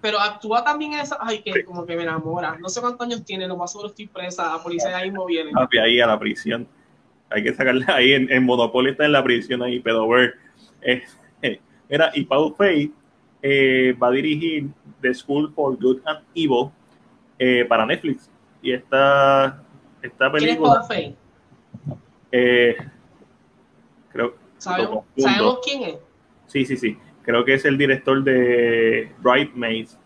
pero 0.00 0.20
actúa 0.20 0.62
también 0.62 0.92
en 0.92 1.00
esa, 1.00 1.16
ay, 1.20 1.40
que 1.42 1.52
Sí. 1.52 1.62
como 1.64 1.86
que 1.86 1.96
me 1.96 2.02
enamora. 2.02 2.58
No 2.60 2.68
sé 2.68 2.82
cuántos 2.82 3.06
años 3.06 3.24
tiene, 3.24 3.48
lo 3.48 3.56
más 3.56 3.72
seguro 3.72 3.88
estoy 3.88 4.06
presa, 4.06 4.52
la 4.56 4.62
policía 4.62 4.94
ahí 4.96 5.10
mismo 5.10 5.24
viene. 5.24 5.50
Papi, 5.52 5.78
ahí 5.78 5.98
a 5.98 6.06
la 6.06 6.18
prisión. 6.18 6.68
Hay 7.30 7.42
que 7.42 7.54
sacarla 7.54 7.86
ahí. 7.88 8.12
En, 8.12 8.30
en 8.30 8.44
Monopoly 8.44 8.90
está 8.90 9.06
en 9.06 9.12
la 9.12 9.24
prisión 9.24 9.62
ahí, 9.62 9.80
pero 9.80 10.06
ver. 10.06 10.34
Eh, 10.82 11.02
eh, 11.40 11.58
mira, 11.88 12.10
y 12.14 12.24
Paul 12.24 12.54
Feig 12.54 12.92
eh, 13.40 13.96
va 14.00 14.08
a 14.08 14.10
dirigir 14.10 14.68
The 15.00 15.14
School 15.14 15.52
for 15.54 15.74
Good 15.78 16.00
and 16.04 16.20
Evil 16.34 16.70
eh, 17.38 17.64
para 17.66 17.86
Netflix. 17.86 18.30
Y 18.60 18.72
esta, 18.72 19.62
esta 20.02 20.30
¿Quién 20.32 20.34
es 20.36 20.42
película, 20.42 20.74
Paul 20.74 20.86
Feig? 20.86 21.14
Eh, 22.36 22.76
creo, 24.10 24.34
¿Sabemos. 24.58 25.04
¿Sabemos 25.16 25.58
quién 25.64 25.82
es? 25.84 25.98
sí, 26.46 26.64
sí, 26.66 26.76
sí. 26.76 26.98
Creo 27.22 27.44
que 27.44 27.54
es 27.54 27.64
el 27.64 27.78
director 27.78 28.22
de 28.24 29.12
Bridesmaids, 29.20 29.98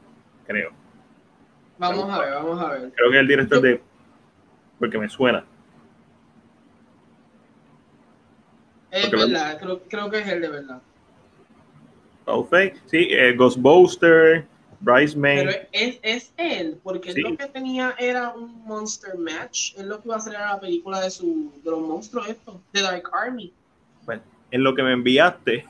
creo. 0.47 0.71
Vamos 1.79 2.11
a 2.11 2.19
ver, 2.21 2.35
vamos 2.35 2.61
a 2.61 2.71
ver. 2.73 2.93
Creo 2.95 3.11
que 3.11 3.17
es 3.17 3.21
el 3.21 3.29
director 3.29 3.61
de. 3.61 3.81
Porque 4.79 4.99
me 4.99 5.09
suena. 5.09 5.45
Es 8.91 9.07
Porque- 9.09 9.17
verdad, 9.25 9.59
creo, 9.61 9.81
creo 9.89 10.11
que 10.11 10.19
es 10.21 10.29
el 10.29 10.41
de 10.43 10.49
verdad. 10.49 10.83
Feig, 12.51 12.75
sí, 12.87 13.09
eh, 13.11 13.35
Ghostbuster, 13.37 14.47
Bridesmaid. 14.81 15.47
Pero 15.47 15.69
es, 15.73 15.99
es 16.03 16.33
él, 16.37 16.79
porque 16.83 17.13
Sí. 17.13 17.21
él 17.21 17.33
lo 17.33 17.37
que 17.37 17.47
tenía 17.47 17.95
era 17.99 18.31
un 18.31 18.65
Monster 18.65 19.17
Match. 19.19 19.75
Es 19.77 19.85
lo 19.85 20.01
que 20.01 20.09
iba 20.09 20.15
a 20.15 20.19
hacer 20.19 20.35
era 20.35 20.53
la 20.55 20.61
película 20.61 21.01
de, 21.01 21.11
su, 21.11 21.53
de 21.65 21.71
los 21.71 21.81
monstruos, 21.81 22.29
esto, 22.29 22.61
de 22.73 22.83
Dark 22.83 23.11
Army. 23.13 23.53
Bueno, 24.07 24.23
en 24.51 24.63
lo 24.63 24.75
que 24.75 24.83
me 24.83 24.93
enviaste 24.93 25.65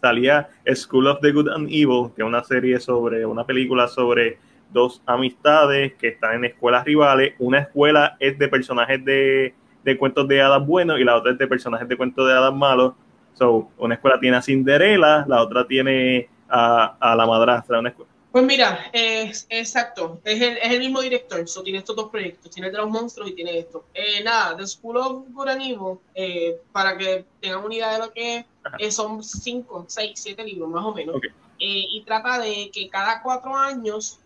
salía 0.00 0.48
School 0.74 1.08
of 1.08 1.18
the 1.20 1.32
Good 1.32 1.48
and 1.48 1.68
Evil, 1.68 2.10
que 2.14 2.22
es 2.22 2.26
una 2.28 2.44
serie 2.44 2.78
sobre, 2.78 3.26
una 3.26 3.44
película 3.44 3.88
sobre 3.88 4.38
dos 4.72 5.02
amistades 5.06 5.94
que 5.94 6.08
están 6.08 6.36
en 6.36 6.44
escuelas 6.44 6.84
rivales. 6.84 7.34
Una 7.38 7.60
escuela 7.60 8.16
es 8.20 8.38
de 8.38 8.48
personajes 8.48 9.04
de, 9.04 9.54
de 9.82 9.98
cuentos 9.98 10.28
de 10.28 10.40
hadas 10.40 10.64
buenos 10.64 11.00
y 11.00 11.04
la 11.04 11.16
otra 11.16 11.32
es 11.32 11.38
de 11.38 11.46
personajes 11.48 11.88
de 11.88 11.96
cuentos 11.96 12.26
de 12.28 12.32
hadas 12.32 12.54
malos. 12.54 12.94
So, 13.34 13.70
una 13.78 13.94
escuela 13.94 14.20
tiene 14.20 14.36
a 14.36 14.42
Cinderella, 14.42 15.24
la 15.26 15.42
otra 15.42 15.66
tiene 15.66 16.28
a, 16.48 16.96
a 17.00 17.16
la 17.16 17.26
madrastra. 17.26 17.80
Una 17.80 17.88
escuela. 17.88 18.07
Pues 18.30 18.44
mira, 18.44 18.90
es, 18.92 19.46
exacto, 19.48 20.20
es 20.22 20.40
el, 20.40 20.58
es 20.58 20.70
el 20.70 20.80
mismo 20.80 21.00
director, 21.00 21.48
so, 21.48 21.62
tiene 21.62 21.78
estos 21.78 21.96
dos 21.96 22.10
proyectos, 22.10 22.50
tiene 22.50 22.66
el 22.66 22.72
de 22.72 22.78
los 22.78 22.90
monstruos 22.90 23.30
y 23.30 23.34
tiene 23.34 23.58
esto. 23.58 23.86
Eh, 23.94 24.22
nada, 24.22 24.54
The 24.54 24.66
School 24.66 24.96
of 24.98 25.24
Evil, 25.48 25.98
eh, 26.14 26.60
para 26.70 26.96
que 26.98 27.24
tengan 27.40 27.64
una 27.64 27.74
idea 27.74 27.92
de 27.94 27.98
lo 27.98 28.12
que 28.12 28.36
es, 28.36 28.46
eh, 28.78 28.90
son 28.92 29.24
cinco, 29.24 29.86
seis, 29.88 30.12
siete 30.14 30.44
libros 30.44 30.68
más 30.68 30.84
o 30.84 30.92
menos. 30.92 31.16
Eh, 31.58 31.86
y 31.90 32.02
trata 32.04 32.38
de 32.38 32.70
que 32.70 32.88
cada 32.90 33.22
cuatro 33.22 33.56
años, 33.56 34.20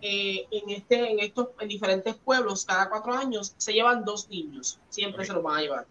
eh, 0.00 0.46
en, 0.52 0.70
este, 0.70 1.10
en 1.10 1.18
estos 1.18 1.48
en 1.58 1.68
diferentes 1.68 2.14
pueblos, 2.14 2.64
cada 2.64 2.88
cuatro 2.88 3.12
años 3.12 3.54
se 3.56 3.72
llevan 3.72 4.04
dos 4.04 4.28
niños, 4.28 4.78
siempre 4.88 5.24
se 5.26 5.32
los 5.32 5.42
van 5.42 5.56
a 5.58 5.62
llevar. 5.62 5.86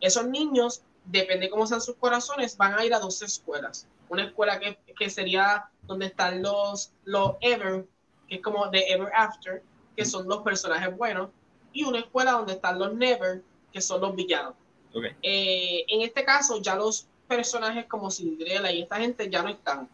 Esos 0.00 0.28
niños, 0.28 0.82
depende 1.04 1.50
cómo 1.50 1.66
sean 1.66 1.80
sus 1.80 1.96
corazones, 1.96 2.56
van 2.56 2.78
a 2.78 2.84
ir 2.84 2.94
a 2.94 3.00
dos 3.00 3.20
escuelas. 3.20 3.88
Una 4.10 4.24
escuela 4.24 4.60
que, 4.60 4.78
que 4.98 5.08
sería 5.08 5.70
donde 5.84 6.06
están 6.06 6.42
los, 6.42 6.92
los 7.04 7.36
Ever, 7.40 7.86
que 8.28 8.36
es 8.36 8.42
como 8.42 8.68
de 8.68 8.84
Ever 8.88 9.10
After, 9.14 9.62
que 9.96 10.04
son 10.04 10.28
los 10.28 10.42
personajes 10.42 10.96
buenos, 10.96 11.30
y 11.72 11.84
una 11.84 12.00
escuela 12.00 12.32
donde 12.32 12.54
están 12.54 12.78
los 12.78 12.92
Never, 12.94 13.42
que 13.72 13.80
son 13.80 14.00
los 14.00 14.14
villanos. 14.14 14.54
Ok. 14.92 15.04
Eh, 15.22 15.84
en 15.88 16.02
este 16.02 16.24
caso, 16.24 16.60
ya 16.60 16.74
los 16.74 17.06
personajes 17.28 17.86
como 17.86 18.10
Cinderella 18.10 18.72
y 18.72 18.82
esta 18.82 18.96
gente 18.96 19.30
ya 19.30 19.42
no 19.42 19.48
están. 19.48 19.88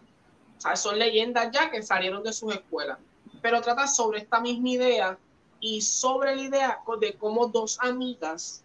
O 0.56 0.60
sea, 0.60 0.74
son 0.76 0.98
leyendas 0.98 1.50
ya 1.52 1.70
que 1.70 1.82
salieron 1.82 2.22
de 2.22 2.32
sus 2.32 2.54
escuelas. 2.54 2.98
Pero 3.42 3.60
trata 3.60 3.86
sobre 3.86 4.20
esta 4.20 4.40
misma 4.40 4.70
idea 4.70 5.18
y 5.60 5.82
sobre 5.82 6.34
la 6.34 6.42
idea 6.42 6.80
de 6.98 7.14
cómo 7.14 7.48
dos 7.48 7.78
amigas, 7.80 8.64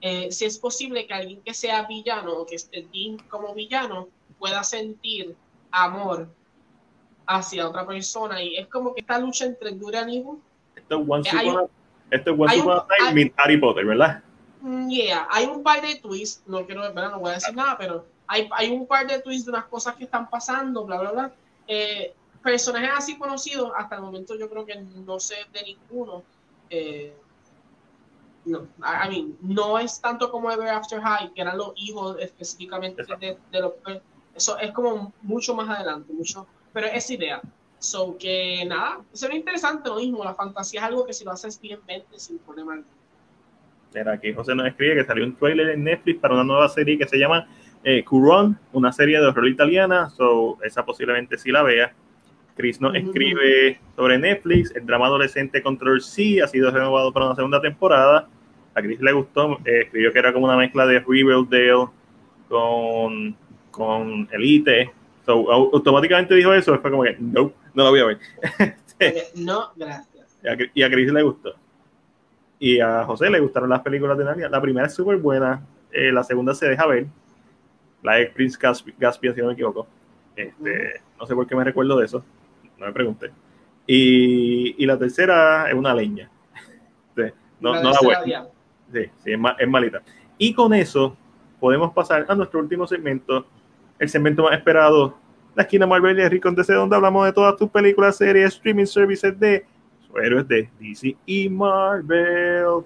eh, 0.00 0.32
si 0.32 0.44
es 0.44 0.58
posible 0.58 1.06
que 1.06 1.14
alguien 1.14 1.40
que 1.42 1.54
sea 1.54 1.86
villano 1.86 2.32
o 2.32 2.46
que 2.46 2.56
esté 2.56 2.88
como 3.28 3.54
villano 3.54 4.08
pueda 4.42 4.64
sentir 4.64 5.36
amor 5.70 6.28
hacia 7.28 7.68
otra 7.68 7.86
persona. 7.86 8.42
Y 8.42 8.56
es 8.56 8.66
como 8.66 8.92
que 8.92 9.00
esta 9.02 9.18
lucha 9.20 9.44
entre 9.44 9.70
good 9.70 9.94
and 9.94 10.10
evil 10.10 10.38
Esto 10.74 11.00
es 11.00 11.04
Once 11.08 11.28
Eh, 11.30 11.38
hay 11.38 11.48
Upon 11.48 11.60
a- 11.64 11.68
esto 12.16 12.30
es 12.32 12.40
Once 12.40 12.60
Upon 12.60 12.76
a 12.78 12.86
Time 13.06 13.20
hay- 13.22 13.32
Harry 13.36 13.56
Potter, 13.60 13.84
¿verdad? 13.86 14.22
Mm, 14.60 14.88
Yeah, 14.90 15.28
hay 15.30 15.46
un 15.46 15.62
par 15.62 15.80
de 15.80 15.94
twists, 16.00 16.42
no 16.46 16.66
quiero, 16.66 16.82
¿verdad? 16.82 17.12
no 17.12 17.20
voy 17.20 17.30
a 17.30 17.34
decir 17.34 17.54
nada, 17.54 17.76
pero 17.78 18.04
hay, 18.26 18.48
hay 18.52 18.70
un 18.72 18.84
par 18.86 19.06
de 19.06 19.20
twists 19.20 19.44
de 19.46 19.52
unas 19.52 19.66
cosas 19.66 19.94
que 19.94 20.04
están 20.04 20.28
pasando, 20.28 20.84
bla, 20.84 20.98
bla, 21.00 21.12
bla. 21.12 21.32
Eh, 21.68 22.12
personajes 22.42 22.90
así 22.96 23.16
conocidos, 23.16 23.70
hasta 23.76 23.94
el 23.96 24.02
momento 24.02 24.34
yo 24.36 24.50
creo 24.50 24.66
que 24.66 24.74
no 24.80 25.20
sé 25.20 25.36
de 25.52 25.62
ninguno. 25.62 26.24
Eh, 26.68 27.14
no, 28.44 28.66
I 28.80 29.08
mean, 29.08 29.36
no 29.40 29.78
es 29.78 30.00
tanto 30.00 30.28
como 30.32 30.50
Ever 30.50 30.68
After 30.68 31.00
High, 31.00 31.32
que 31.32 31.40
eran 31.42 31.56
los 31.58 31.72
hijos 31.76 32.16
específicamente 32.18 33.04
de, 33.20 33.38
de 33.52 33.60
los... 33.60 33.72
Eso 34.34 34.58
es 34.58 34.72
como 34.72 35.12
mucho 35.22 35.54
más 35.54 35.68
adelante, 35.68 36.12
mucho, 36.12 36.46
pero 36.72 36.86
es 36.86 37.10
idea. 37.10 37.40
So 37.78 38.16
que 38.16 38.64
nada, 38.64 39.00
es 39.12 39.22
interesante 39.32 39.88
lo 39.88 39.96
mismo, 39.96 40.24
la 40.24 40.34
fantasía 40.34 40.80
es 40.80 40.86
algo 40.86 41.04
que 41.04 41.12
si 41.12 41.24
lo 41.24 41.32
haces 41.32 41.60
bien, 41.60 41.80
vente 41.86 42.18
sin 42.18 42.38
problema 42.38 42.74
alguno. 42.74 42.90
Mira, 43.94 44.12
aquí 44.12 44.32
José 44.32 44.54
nos 44.54 44.66
escribe 44.66 44.94
que 44.94 45.04
salió 45.04 45.24
un 45.24 45.36
trailer 45.36 45.70
en 45.70 45.84
Netflix 45.84 46.20
para 46.20 46.34
una 46.34 46.44
nueva 46.44 46.68
serie 46.68 46.96
que 46.96 47.06
se 47.06 47.18
llama 47.18 47.46
eh, 47.84 48.04
Curon, 48.04 48.58
una 48.72 48.92
serie 48.92 49.20
de 49.20 49.26
horror 49.26 49.48
italiana, 49.48 50.08
so 50.10 50.58
esa 50.62 50.84
posiblemente 50.84 51.36
sí 51.36 51.50
la 51.50 51.62
vea. 51.62 51.92
Chris 52.56 52.80
nos 52.80 52.96
Ujú. 52.96 53.08
escribe 53.08 53.80
sobre 53.96 54.18
Netflix, 54.18 54.74
el 54.74 54.86
drama 54.86 55.06
adolescente 55.06 55.62
Control 55.62 56.00
C 56.00 56.40
ha 56.42 56.46
sido 56.46 56.70
renovado 56.70 57.12
para 57.12 57.26
una 57.26 57.34
segunda 57.34 57.60
temporada. 57.60 58.28
A 58.74 58.80
Chris 58.80 59.00
le 59.00 59.12
gustó, 59.12 59.58
eh, 59.64 59.82
escribió 59.82 60.12
que 60.12 60.18
era 60.18 60.32
como 60.32 60.46
una 60.46 60.56
mezcla 60.56 60.86
de 60.86 61.00
Riverdale 61.00 61.88
con, 62.48 63.36
con 63.72 64.28
Elite. 64.30 64.92
So, 65.26 65.50
au- 65.50 65.70
automáticamente 65.72 66.34
dijo 66.36 66.52
eso, 66.54 66.78
fue 66.80 66.90
como 66.90 67.02
que, 67.02 67.16
no, 67.18 67.52
no 67.74 67.82
la 67.84 67.90
voy 67.90 68.00
a 68.00 68.04
ver. 68.06 68.18
No, 69.34 69.72
gracias. 69.74 70.38
Y 70.44 70.48
a, 70.48 70.56
y 70.74 70.82
a 70.84 70.90
Chris 70.90 71.12
le 71.12 71.22
gustó. 71.24 71.54
Y 72.60 72.78
a 72.78 73.02
José 73.02 73.28
le 73.30 73.40
gustaron 73.40 73.68
las 73.68 73.80
películas 73.80 74.16
de 74.16 74.24
Narnia. 74.24 74.48
La 74.48 74.60
primera 74.60 74.86
es 74.86 74.94
súper 74.94 75.16
buena. 75.16 75.60
eh, 75.90 76.12
la 76.12 76.22
segunda 76.22 76.54
se 76.54 76.68
deja 76.68 76.86
ver, 76.86 77.06
la 78.04 78.20
ex 78.20 78.32
Prince 78.32 78.56
Gaspia, 78.96 79.34
si 79.34 79.40
no 79.40 79.48
me 79.48 79.54
equivoco. 79.54 79.88
Este, 80.36 81.00
No 81.18 81.26
sé 81.26 81.34
por 81.34 81.48
qué 81.48 81.56
me 81.56 81.64
recuerdo 81.64 81.96
de 81.98 82.04
eso, 82.04 82.24
no 82.78 82.86
me 82.86 82.92
pregunté. 82.92 83.32
Y, 83.88 84.86
la 84.86 84.96
tercera 84.96 85.68
es 85.68 85.74
una 85.74 85.92
leña. 85.94 86.30
no, 87.60 87.74
la 87.74 87.82
no 87.82 87.90
la 87.90 88.46
Sí, 88.92 89.00
sí, 89.24 89.32
es, 89.32 89.38
es 89.58 89.68
malita. 89.68 90.00
Y 90.38 90.54
con 90.54 90.72
eso 90.74 91.16
podemos 91.58 91.92
pasar 91.92 92.24
a 92.28 92.34
nuestro 92.36 92.60
último 92.60 92.86
segmento, 92.86 93.46
el 94.02 94.08
segmento 94.08 94.42
más 94.42 94.54
esperado, 94.54 95.16
la 95.54 95.62
esquina 95.62 95.86
Marvel 95.86 96.18
y 96.18 96.28
Rico 96.28 96.50
DC, 96.50 96.72
donde 96.72 96.96
hablamos 96.96 97.24
de 97.24 97.32
todas 97.32 97.56
tus 97.56 97.70
películas, 97.70 98.16
series, 98.16 98.54
streaming 98.54 98.86
services 98.86 99.38
de 99.38 99.64
héroes 100.20 100.48
de 100.48 100.68
DC 100.80 101.16
y 101.24 101.48
Marvel. 101.48 102.82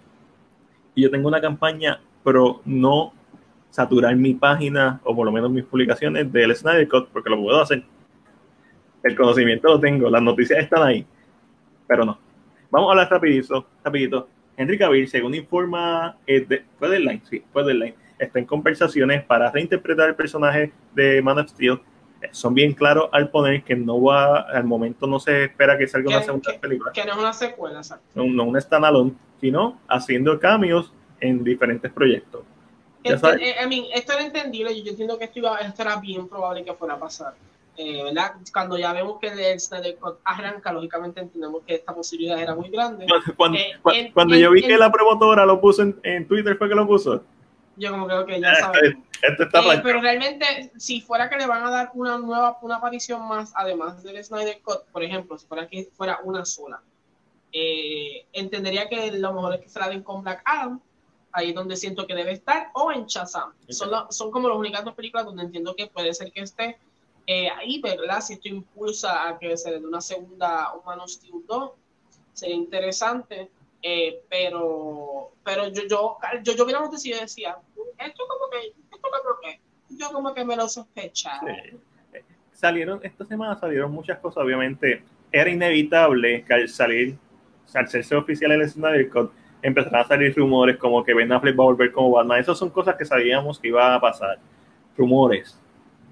Y 0.94 1.02
yo 1.02 1.10
tengo 1.10 1.28
una 1.28 1.40
campaña 1.40 2.00
pero 2.22 2.60
no 2.66 3.14
saturar 3.70 4.14
mi 4.14 4.34
página 4.34 5.00
o 5.04 5.16
por 5.16 5.24
lo 5.24 5.32
menos 5.32 5.50
mis 5.50 5.64
publicaciones 5.64 6.30
del 6.30 6.54
Snyder 6.54 6.86
Cut 6.86 7.08
porque 7.08 7.30
lo 7.30 7.40
puedo 7.40 7.62
hacer. 7.62 7.82
El 9.02 9.16
conocimiento 9.16 9.68
lo 9.68 9.80
tengo, 9.80 10.10
las 10.10 10.20
noticias 10.20 10.58
están 10.58 10.82
ahí, 10.82 11.06
pero 11.86 12.04
no. 12.04 12.18
Vamos 12.70 12.88
a 12.88 12.90
hablar 12.90 13.10
rapidito, 13.10 13.64
rapidito. 13.82 14.28
Henry 14.54 14.76
Cavill, 14.76 15.08
según 15.08 15.34
informa, 15.34 16.18
eh, 16.26 16.44
de, 16.46 16.64
fue 16.78 16.90
Deadline, 16.90 17.22
sí, 17.24 17.42
fue 17.52 17.64
Deadline, 17.64 17.94
está 18.18 18.38
en 18.38 18.44
conversaciones 18.44 19.24
para 19.24 19.50
reinterpretar 19.50 20.08
el 20.08 20.14
personaje 20.14 20.72
de 20.94 21.22
Man 21.22 21.38
of 21.38 21.48
Steel. 21.48 21.80
Eh, 22.22 22.28
son 22.32 22.54
bien 22.54 22.72
claros 22.72 23.08
al 23.12 23.30
poner 23.30 23.62
que 23.62 23.76
no 23.76 24.00
va, 24.02 24.40
al 24.40 24.64
momento 24.64 25.06
no 25.06 25.20
se 25.20 25.44
espera 25.44 25.76
que 25.76 25.86
salga 25.86 26.08
una 26.08 26.22
segunda 26.22 26.52
película. 26.58 26.92
Que 26.92 27.04
no 27.04 27.12
es 27.12 27.18
una 27.18 27.32
secuela, 27.32 27.80
No, 28.14 28.24
no 28.24 28.44
un 28.44 28.60
standalone, 28.60 29.12
sino 29.40 29.78
haciendo 29.88 30.38
cambios 30.38 30.92
en 31.20 31.44
diferentes 31.44 31.92
proyectos. 31.92 32.42
Este, 33.02 33.50
eh, 33.50 33.88
esto 33.94 34.14
era 34.14 34.22
entendible, 34.24 34.82
yo 34.82 34.90
entiendo 34.90 35.16
que 35.16 35.26
esto, 35.26 35.38
iba, 35.38 35.58
esto 35.58 35.82
era 35.82 35.96
bien 35.96 36.26
probable 36.28 36.64
que 36.64 36.72
fuera 36.74 36.94
a 36.94 36.98
pasar. 36.98 37.34
Eh, 37.78 38.02
¿verdad? 38.02 38.32
Cuando 38.52 38.78
ya 38.78 38.92
vemos 38.94 39.18
que 39.20 39.28
el 39.28 39.60
Snyder 39.60 39.98
arranca, 40.24 40.72
lógicamente 40.72 41.20
entendemos 41.20 41.62
que 41.66 41.74
esta 41.74 41.94
posibilidad 41.94 42.40
era 42.40 42.54
muy 42.54 42.70
grande. 42.70 43.06
Cuando, 43.36 43.58
cuando, 44.14 44.34
yo 44.34 44.50
vi 44.50 44.62
que 44.62 44.78
la 44.78 44.90
promotora 44.90 45.44
lo 45.44 45.60
puso 45.60 45.82
en, 45.82 46.00
en 46.02 46.26
Twitter, 46.26 46.56
¿fue 46.56 46.70
que 46.70 46.74
lo 46.74 46.86
puso? 46.86 47.22
Yo 47.76 47.90
como 47.90 48.06
creo 48.06 48.26
que 48.26 48.40
ya 48.40 48.54
sabemos. 48.60 49.04
Eh, 49.22 49.80
pero 49.82 50.00
realmente, 50.00 50.72
si 50.76 51.00
fuera 51.00 51.28
que 51.28 51.36
le 51.36 51.46
van 51.46 51.64
a 51.64 51.70
dar 51.70 51.90
una 51.94 52.18
nueva, 52.18 52.58
una 52.62 52.76
aparición 52.76 53.26
más, 53.26 53.52
además 53.54 54.02
del 54.02 54.22
Snyder 54.22 54.60
Cut, 54.62 54.84
por 54.92 55.02
ejemplo, 55.02 55.38
si 55.38 55.46
fuera 55.46 55.66
que 55.68 55.88
fuera 55.96 56.20
una 56.24 56.44
sola, 56.44 56.80
eh, 57.52 58.26
entendería 58.32 58.88
que 58.88 59.12
lo 59.12 59.32
mejor 59.32 59.54
es 59.54 59.60
que 59.60 59.68
se 59.68 59.78
la 59.78 59.88
den 59.88 60.02
con 60.02 60.22
Black 60.22 60.42
Adam, 60.44 60.80
ahí 61.32 61.50
es 61.50 61.54
donde 61.54 61.76
siento 61.76 62.06
que 62.06 62.14
debe 62.14 62.32
estar, 62.32 62.70
o 62.74 62.92
en 62.92 63.06
Shazam. 63.06 63.52
Son, 63.68 63.90
son 64.10 64.30
como 64.30 64.48
las 64.48 64.58
únicas 64.58 64.84
dos 64.84 64.94
películas 64.94 65.26
donde 65.26 65.42
entiendo 65.42 65.74
que 65.74 65.86
puede 65.86 66.12
ser 66.14 66.32
que 66.32 66.40
esté 66.40 66.78
eh, 67.26 67.48
ahí, 67.50 67.80
¿verdad? 67.80 68.20
Si 68.20 68.34
esto 68.34 68.48
impulsa 68.48 69.28
a 69.28 69.38
que 69.38 69.56
se 69.56 69.70
le 69.70 69.80
dé 69.80 69.86
una 69.86 70.00
segunda 70.00 70.72
Humanos 70.74 71.14
Steel 71.14 71.44
2, 71.46 71.70
sería 72.32 72.54
interesante. 72.54 73.50
Eh, 73.82 74.20
pero 74.28 75.32
pero 75.46 75.68
yo, 75.68 75.82
yo, 75.88 76.18
yo, 76.42 76.56
yo 76.56 76.66
vi 76.66 76.72
la 76.72 76.80
noticia 76.80 77.16
y 77.16 77.20
decía, 77.20 77.56
esto 77.98 78.24
como 78.26 78.50
que, 78.50 78.66
esto 78.66 78.98
como 79.00 79.40
que, 79.40 79.60
yo 79.90 80.10
como 80.12 80.34
que 80.34 80.44
me 80.44 80.56
lo 80.56 80.68
sospechaba. 80.68 81.40
Salieron, 82.52 83.00
esta 83.04 83.24
semana 83.24 83.54
salieron 83.56 83.92
muchas 83.92 84.18
cosas, 84.18 84.42
obviamente, 84.42 85.04
era 85.30 85.48
inevitable 85.48 86.44
que 86.44 86.52
al 86.52 86.68
salir, 86.68 87.16
al 87.74 87.84
hacerse 87.84 88.16
oficial 88.16 88.50
el 88.52 88.68
Snyder 88.68 89.08
Cut, 89.08 89.30
empezaron 89.62 90.00
a 90.00 90.04
salir 90.04 90.34
rumores 90.36 90.78
como 90.78 91.04
que 91.04 91.14
Ben 91.14 91.30
Affleck 91.30 91.58
va 91.58 91.62
a 91.62 91.66
volver 91.66 91.92
como 91.92 92.10
Batman. 92.10 92.40
Esas 92.40 92.58
son 92.58 92.70
cosas 92.70 92.96
que 92.96 93.04
sabíamos 93.04 93.60
que 93.60 93.68
iba 93.68 93.94
a 93.94 94.00
pasar. 94.00 94.38
Rumores, 94.96 95.60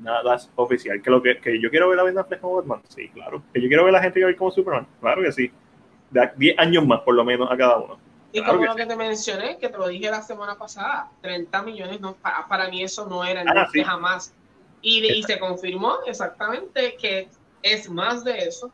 nada 0.01 0.37
oficial. 0.57 1.01
Que, 1.03 1.11
lo 1.11 1.23
que, 1.23 1.39
que 1.39 1.61
yo 1.61 1.71
quiero 1.71 1.89
ver 1.89 1.99
a 1.99 2.05
Ben 2.05 2.19
Affleck 2.19 2.41
como 2.41 2.57
Batman, 2.57 2.83
sí, 2.89 3.09
claro. 3.09 3.43
Que 3.53 3.61
yo 3.61 3.67
quiero 3.69 3.85
ver 3.85 3.95
a 3.95 3.99
la 3.99 4.03
gente 4.03 4.21
que 4.21 4.37
como 4.37 4.51
Superman, 4.51 4.87
claro 5.01 5.23
que 5.23 5.33
sí. 5.33 5.51
De 6.15 6.31
10 6.37 6.59
años 6.59 6.87
más, 6.87 7.01
por 7.01 7.15
lo 7.15 7.25
menos, 7.25 7.51
a 7.51 7.57
cada 7.57 7.79
uno. 7.79 7.99
Y 8.33 8.43
como 8.43 8.65
lo 8.65 8.75
que 8.75 8.87
te 8.87 8.97
mencioné, 8.97 9.59
que 9.59 9.69
te 9.69 9.79
lo 9.79 9.87
dije 9.89 10.11
la 10.11 10.23
semana 10.23 10.57
pasada, 10.57 11.09
30 11.21 11.63
millones, 11.63 12.01
no, 12.01 12.17
para, 12.49 12.69
mí 12.69 12.83
eso 12.83 13.07
no 13.07 13.25
era 13.25 13.45
ah, 13.47 13.69
jamás. 13.85 14.35
Y, 14.83 15.07
y, 15.07 15.23
se 15.23 15.39
confirmó 15.39 15.99
exactamente 16.07 16.97
que 17.01 17.29
es 17.63 17.89
más 17.89 18.25
de 18.25 18.39
eso. 18.39 18.73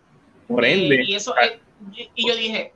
Por 0.48 0.64
ende. 0.64 1.04
Y, 1.04 1.14
eso, 1.14 1.34
y 1.92 2.26
yo 2.26 2.34
dije, 2.36 2.72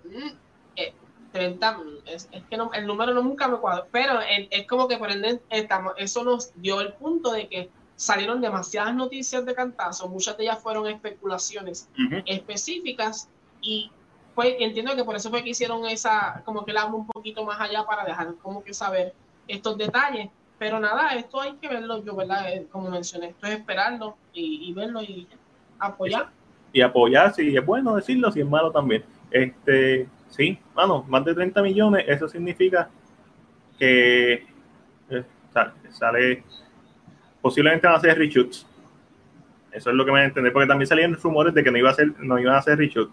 30, 1.32 1.72
mm, 1.72 1.80
eh, 1.80 2.00
es, 2.06 2.28
es 2.30 2.42
que 2.44 2.56
no, 2.58 2.70
el 2.74 2.86
número 2.86 3.14
no 3.14 3.22
nunca 3.22 3.48
me 3.48 3.56
cuadra, 3.56 3.86
pero 3.90 4.20
es, 4.20 4.66
como 4.66 4.86
que 4.86 4.98
por 4.98 5.10
ende 5.10 5.40
estamos, 5.48 5.94
eso 5.96 6.22
nos 6.22 6.52
dio 6.60 6.82
el 6.82 6.92
punto 6.92 7.32
de 7.32 7.48
que 7.48 7.70
salieron 7.96 8.40
demasiadas 8.42 8.94
noticias 8.94 9.46
de 9.46 9.54
cantazo, 9.54 10.08
muchas 10.08 10.36
de 10.36 10.44
ellas 10.44 10.58
fueron 10.62 10.86
especulaciones 10.86 11.88
específicas 12.26 13.28
y 13.62 13.90
pues 14.35 14.57
entiendo 14.59 14.97
que 14.97 15.05
por 15.05 15.14
eso 15.16 15.30
fue 15.30 15.43
que 15.43 15.51
hicieron 15.51 15.87
esa, 15.87 16.43
como 16.45 16.64
que 16.64 16.72
la 16.72 16.87
un 16.87 17.07
poquito 17.07 17.45
más 17.45 17.61
allá 17.61 17.85
para 17.85 18.05
dejar 18.05 18.35
como 18.43 18.64
que 18.64 18.74
saber 18.74 19.14
estos 19.47 19.78
detalles. 19.78 20.28
Pero 20.59 20.80
nada, 20.80 21.14
esto 21.14 21.41
hay 21.41 21.55
que 21.55 21.68
verlo, 21.68 22.03
yo, 22.05 22.14
¿verdad? 22.16 22.53
Eh, 22.53 22.66
como 22.70 22.91
mencioné, 22.91 23.28
esto 23.28 23.47
es 23.47 23.55
esperarlo 23.55 24.16
y, 24.32 24.72
verlo 24.72 25.03
y 25.03 25.26
apoyar. 25.78 26.30
Y 26.72 26.80
apoyar, 26.80 27.35
si 27.35 27.57
es 27.57 27.64
bueno 27.64 27.95
decirlo, 27.97 28.30
si 28.32 28.41
es 28.41 28.47
malo 28.47 28.70
también. 28.70 29.05
Este, 29.30 30.09
sí, 30.28 30.59
bueno, 30.74 31.05
más 31.09 31.24
de 31.24 31.35
30 31.35 31.62
millones, 31.62 32.05
eso 32.09 32.28
significa 32.28 32.89
que 33.78 34.47
eh, 35.11 35.24
sale, 35.91 36.45
posiblemente 37.41 37.87
van 37.87 37.97
a 37.97 38.01
ser 38.01 38.16
reshoots. 38.16 38.66
Eso 39.72 39.91
es 39.91 39.97
lo 39.97 40.05
que 40.05 40.12
me 40.12 40.24
entender, 40.24 40.53
porque 40.53 40.68
también 40.68 40.87
salían 40.87 41.14
rumores 41.14 41.53
de 41.53 41.64
que 41.64 41.70
no 41.70 41.78
iba 41.78 41.91
a 41.91 41.95
ser, 41.95 42.14
no 42.20 42.39
iban 42.39 42.55
a 42.55 42.62
ser 42.62 42.78
reshoots 42.78 43.12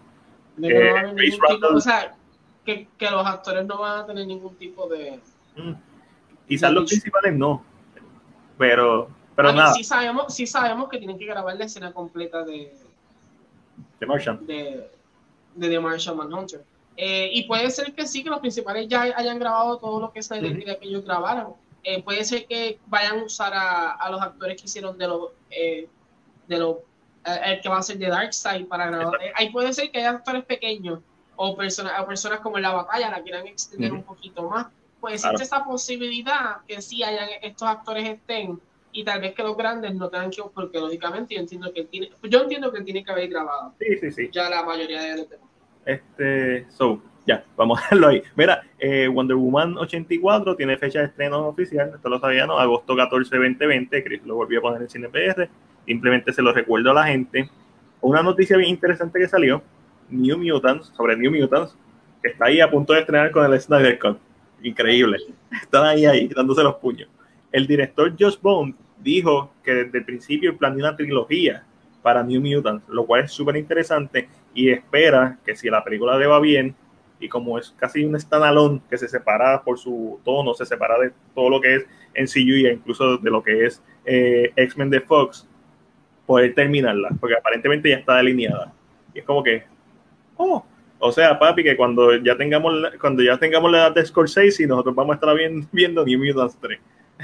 o 0.58 1.80
sea, 1.80 2.14
que, 2.64 2.88
que, 2.98 3.10
los 3.10 3.26
actores 3.26 3.66
no 3.66 3.78
van 3.78 4.00
a 4.00 4.06
tener 4.06 4.26
ningún 4.26 4.54
tipo 4.56 4.88
de. 4.88 5.20
Mm. 5.56 5.72
Quizás 6.46 6.72
los 6.72 6.88
principales 6.88 7.34
no, 7.34 7.64
pero, 8.58 9.08
pero 9.34 9.52
nada. 9.52 9.72
Sí 9.74 9.84
sabemos, 9.84 10.34
sí 10.34 10.46
sabemos 10.46 10.88
que 10.88 10.98
tienen 10.98 11.18
que 11.18 11.26
grabar 11.26 11.56
la 11.56 11.64
escena 11.64 11.92
completa 11.92 12.44
de. 12.44 12.74
De 13.98 14.06
Martian. 14.06 14.46
De, 14.46 14.90
de 15.54 15.68
The 15.68 15.80
Martian 15.80 16.16
Manhunter. 16.16 16.64
Eh, 16.96 17.30
y 17.32 17.44
puede 17.44 17.70
ser 17.70 17.94
que 17.94 18.06
sí, 18.06 18.22
que 18.22 18.30
los 18.30 18.40
principales 18.40 18.86
ya 18.88 19.02
hayan 19.02 19.38
grabado 19.38 19.78
todo 19.78 20.00
lo 20.00 20.12
que 20.12 20.18
es 20.18 20.30
la 20.30 20.40
que 20.40 20.78
ellos 20.82 21.04
grabaron. 21.04 21.54
Eh, 21.84 22.02
puede 22.02 22.24
ser 22.24 22.46
que 22.46 22.78
vayan 22.86 23.20
a 23.20 23.24
usar 23.24 23.52
a, 23.54 23.92
a 23.92 24.10
los 24.10 24.20
actores 24.20 24.60
que 24.60 24.66
hicieron 24.66 24.96
de 24.98 25.08
los 25.08 25.30
eh, 25.50 25.88
de 26.46 26.58
los 26.58 26.76
el 27.24 27.60
que 27.60 27.68
va 27.68 27.78
a 27.78 27.82
ser 27.82 27.98
de 27.98 28.08
Darkseid 28.08 28.66
para 28.66 28.86
grabar. 28.86 29.18
Ahí 29.34 29.50
puede 29.50 29.72
ser 29.72 29.90
que 29.90 29.98
haya 29.98 30.10
actores 30.10 30.44
pequeños 30.44 31.00
o 31.36 31.56
personas, 31.56 31.92
o 32.00 32.06
personas 32.06 32.40
como 32.40 32.56
en 32.56 32.62
la 32.62 32.72
batalla 32.72 33.10
la 33.10 33.22
quieran 33.22 33.46
extender 33.46 33.92
un 33.92 34.02
poquito 34.02 34.48
más. 34.48 34.66
Pues 35.00 35.14
existe 35.24 35.42
esa 35.42 35.64
posibilidad 35.64 36.58
que 36.66 36.80
sí 36.80 37.02
hayan 37.02 37.28
estos 37.42 37.68
actores 37.68 38.08
estén 38.08 38.60
y 38.92 39.04
tal 39.04 39.20
vez 39.20 39.34
que 39.34 39.42
los 39.42 39.56
grandes 39.56 39.94
no 39.94 40.08
tengan 40.08 40.30
que, 40.30 40.42
porque 40.54 40.78
lógicamente 40.78 41.34
yo 41.34 41.40
entiendo 41.40 41.72
que 41.72 41.84
tiene, 41.84 42.12
yo 42.22 42.42
entiendo 42.42 42.70
que 42.70 42.82
tiene 42.82 43.04
que 43.04 43.10
haber 43.10 43.28
grabado. 43.28 43.74
Sí, 43.80 43.96
sí, 43.98 44.12
sí. 44.12 44.28
Ya 44.30 44.50
la 44.50 44.62
mayoría 44.62 45.02
de 45.02 45.16
los 45.16 45.26
Este, 45.84 46.70
so, 46.70 47.02
ya, 47.26 47.44
vamos 47.56 47.80
a 47.80 47.88
verlo 47.90 48.08
ahí. 48.08 48.22
Mira, 48.36 48.62
eh, 48.78 49.08
Wonder 49.08 49.36
Woman 49.36 49.78
84 49.78 50.54
tiene 50.56 50.76
fecha 50.76 51.00
de 51.00 51.06
estreno 51.06 51.48
oficial, 51.48 51.92
esto 51.94 52.08
lo 52.08 52.20
sabía, 52.20 52.46
¿no? 52.46 52.58
Agosto 52.58 52.94
14, 52.94 53.34
2020, 53.34 54.04
Chris 54.04 54.22
lo 54.24 54.36
volvió 54.36 54.58
a 54.58 54.62
poner 54.62 54.82
en 54.82 54.90
Cine 54.90 55.08
PR 55.08 55.48
simplemente 55.86 56.32
se 56.32 56.42
lo 56.42 56.52
recuerdo 56.52 56.90
a 56.90 56.94
la 56.94 57.04
gente. 57.04 57.50
Una 58.00 58.22
noticia 58.22 58.56
bien 58.56 58.70
interesante 58.70 59.18
que 59.18 59.28
salió, 59.28 59.62
New 60.10 60.38
Mutants, 60.38 60.92
sobre 60.96 61.16
New 61.16 61.30
Mutants, 61.30 61.76
está 62.22 62.46
ahí 62.46 62.60
a 62.60 62.70
punto 62.70 62.92
de 62.92 63.00
estrenar 63.00 63.30
con 63.30 63.50
el 63.50 63.60
Snyder 63.60 63.98
Cut. 63.98 64.18
Increíble. 64.62 65.18
Están 65.50 65.84
ahí, 65.84 66.04
ahí, 66.06 66.28
dándose 66.28 66.62
los 66.62 66.76
puños. 66.76 67.08
El 67.50 67.66
director 67.66 68.14
Josh 68.18 68.38
Bond 68.40 68.74
dijo 68.98 69.52
que 69.62 69.72
desde 69.72 69.98
el 69.98 70.04
principio 70.04 70.56
planeó 70.56 70.86
una 70.86 70.96
trilogía 70.96 71.64
para 72.02 72.22
New 72.22 72.40
Mutants, 72.40 72.88
lo 72.88 73.06
cual 73.06 73.24
es 73.24 73.32
súper 73.32 73.56
interesante 73.56 74.28
y 74.54 74.70
espera 74.70 75.38
que 75.44 75.56
si 75.56 75.70
la 75.70 75.82
película 75.82 76.18
le 76.18 76.26
va 76.26 76.40
bien 76.40 76.74
y 77.20 77.28
como 77.28 77.58
es 77.58 77.74
casi 77.78 78.04
un 78.04 78.18
standalone 78.18 78.80
que 78.90 78.98
se 78.98 79.08
separa 79.08 79.62
por 79.62 79.78
su 79.78 80.20
tono, 80.24 80.54
se 80.54 80.66
separa 80.66 80.98
de 80.98 81.12
todo 81.34 81.48
lo 81.48 81.60
que 81.60 81.76
es 81.76 81.86
en 82.14 82.26
CU 82.26 82.66
e 82.66 82.72
incluso 82.72 83.16
de 83.16 83.30
lo 83.30 83.42
que 83.42 83.66
es 83.66 83.82
eh, 84.04 84.52
X-Men 84.56 84.90
de 84.90 85.00
Fox, 85.00 85.48
poder 86.26 86.54
terminarla, 86.54 87.10
porque 87.20 87.36
aparentemente 87.36 87.90
ya 87.90 87.96
está 87.96 88.16
delineada. 88.16 88.72
Y 89.14 89.20
es 89.20 89.24
como 89.24 89.42
que, 89.42 89.64
oh, 90.36 90.64
o 90.98 91.12
sea, 91.12 91.38
papi, 91.38 91.64
que 91.64 91.76
cuando 91.76 92.16
ya 92.16 92.36
tengamos 92.36 92.74
cuando 93.00 93.22
ya 93.22 93.38
tengamos 93.38 93.70
la 93.70 93.78
edad 93.78 93.94
de 93.94 94.06
Scorsese, 94.06 94.66
nosotros 94.66 94.94
vamos 94.94 95.12
a 95.12 95.14
estar 95.16 95.34
viendo, 95.36 95.66
viendo 95.72 96.04
New 96.04 96.24
Mutants 96.24 96.56
3. 96.60 96.80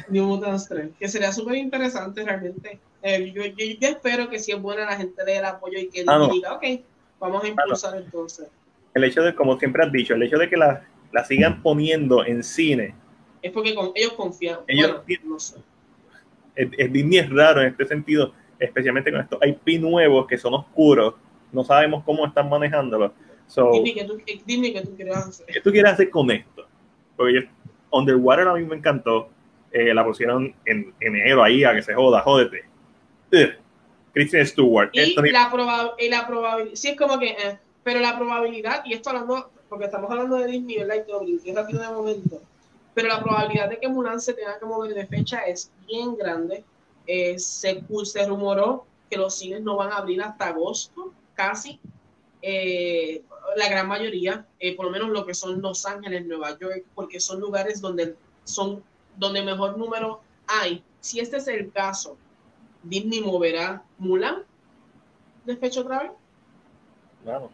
New 0.09 0.24
Mutants 0.24 0.68
3, 0.68 0.90
que 0.99 1.09
sería 1.09 1.32
súper 1.32 1.57
interesante 1.57 2.24
realmente. 2.24 2.80
Eh, 3.03 3.32
yo, 3.32 3.44
yo, 3.44 3.88
espero 3.88 4.28
que 4.28 4.38
si 4.38 4.53
es 4.53 4.61
buena 4.61 4.84
la 4.84 4.96
gente 4.96 5.24
le 5.24 5.32
dé 5.32 5.38
el 5.38 5.44
apoyo 5.44 5.78
y 5.78 5.88
que 5.88 6.05
ah, 6.07 6.28
diga, 6.30 6.55
ok, 6.55 6.64
vamos 7.20 7.42
a 7.42 7.46
ah, 7.46 7.49
impulsar 7.51 7.96
entonces. 7.96 8.49
El 8.94 9.05
hecho 9.05 9.22
de, 9.22 9.34
como 9.34 9.59
siempre 9.59 9.84
has 9.84 9.92
dicho, 9.92 10.14
el 10.14 10.22
hecho 10.22 10.38
de 10.38 10.49
que 10.49 10.57
la, 10.57 10.84
la 11.12 11.24
sigan 11.24 11.62
poniendo 11.62 12.26
en 12.26 12.42
cine 12.42 12.94
es 13.42 13.53
porque 13.53 13.74
con, 13.74 13.92
ellos 13.94 14.12
confían. 14.14 14.61
Ellos 14.66 15.03
bueno, 15.07 15.22
no 15.24 15.38
sé. 15.38 15.57
el, 16.57 16.92
Disney 16.92 17.18
es 17.18 17.30
raro 17.30 17.61
en 17.62 17.68
este 17.68 17.86
sentido, 17.86 18.32
especialmente 18.59 19.11
con 19.11 19.20
estos 19.20 19.38
IP 19.46 19.80
nuevos 19.80 20.26
que 20.26 20.36
son 20.38 20.54
oscuros. 20.54 21.14
No 21.52 21.64
sabemos 21.64 22.02
cómo 22.04 22.26
están 22.26 22.48
manejándolo. 22.48 23.12
So, 23.46 23.70
Dime 23.72 23.94
que 23.94 24.04
tú, 24.04 24.18
dime 24.44 24.72
que 24.72 24.82
tú 24.82 24.94
quieres 24.94 25.16
hacer. 25.16 25.46
¿Qué 25.46 25.61
tú 25.61 25.70
quieres 25.70 25.92
hacer 25.92 26.11
con 26.11 26.30
esto? 26.30 26.66
Porque 27.16 27.34
yo, 27.34 27.40
Underwater 27.90 28.48
a 28.48 28.54
mí 28.54 28.64
me 28.64 28.76
encantó. 28.76 29.28
Eh, 29.72 29.92
la 29.94 30.04
pusieron 30.04 30.54
en 30.64 30.94
enero 31.00 31.42
ahí 31.42 31.62
a 31.64 31.74
que 31.74 31.82
se 31.82 31.94
joda, 31.94 32.20
jódete. 32.22 32.64
Ugh. 33.32 33.50
Christian 34.14 34.46
Stewart. 34.46 34.90
Y 34.92 35.00
Anthony- 35.00 35.30
la, 35.32 35.50
proba- 35.50 35.94
y 35.98 36.09
la 36.09 36.26
probabilidad, 36.26 36.74
sí 36.74 36.88
es 36.88 36.96
como 36.96 37.18
que, 37.18 37.30
eh, 37.30 37.59
pero 37.84 38.00
la 38.00 38.16
probabilidad, 38.18 38.82
y 38.84 38.94
esto 38.94 39.11
hablando, 39.11 39.50
porque 39.68 39.84
estamos 39.84 40.11
hablando 40.11 40.36
de 40.36 40.46
Disney, 40.46 40.78
¿verdad? 40.78 40.96
Y 41.06 41.11
todo, 41.11 41.22
y 41.24 41.52
rápido 41.54 41.80
de 41.82 41.88
momento, 41.88 42.40
pero 42.94 43.09
la 43.09 43.22
probabilidad 43.22 43.68
de 43.68 43.78
que 43.78 43.88
Mulan 43.88 44.20
se 44.20 44.32
tenga 44.34 44.59
que 44.59 44.64
mover 44.66 44.94
de 44.94 45.06
fecha 45.06 45.40
es 45.42 45.70
bien 45.86 46.16
grande. 46.16 46.64
Eh, 47.09 47.38
se, 47.38 47.82
se 48.04 48.26
rumoró 48.26 48.86
que 49.11 49.16
los 49.16 49.34
cines 49.34 49.62
no 49.62 49.76
van 49.76 49.90
a 49.90 49.96
abrir 49.96 50.22
hasta 50.22 50.48
agosto, 50.48 51.12
casi. 51.34 51.80
Eh, 52.42 53.24
la 53.56 53.68
gran 53.68 53.88
mayoría, 53.88 54.46
eh, 54.61 54.76
por 54.76 54.84
lo 54.86 54.92
menos 54.92 55.09
lo 55.09 55.26
que 55.26 55.34
son 55.34 55.61
Los 55.61 55.86
Ángeles, 55.86 56.26
Nueva 56.26 56.56
York, 56.59 56.84
porque 56.94 57.18
son 57.18 57.40
lugares 57.40 57.80
donde 57.80 58.14
son 58.44 58.84
donde 59.16 59.42
mejor 59.42 59.76
número 59.76 60.20
hay. 60.46 60.84
Si 61.00 61.18
este 61.18 61.38
es 61.38 61.48
el 61.48 61.72
caso, 61.72 62.16
Disney 62.82 63.20
moverá 63.20 63.82
Mulan 63.98 64.44
de 65.44 65.56
fecha 65.56 65.80
otra 65.80 66.02
vez. 66.02 66.12
Mano, 67.24 67.50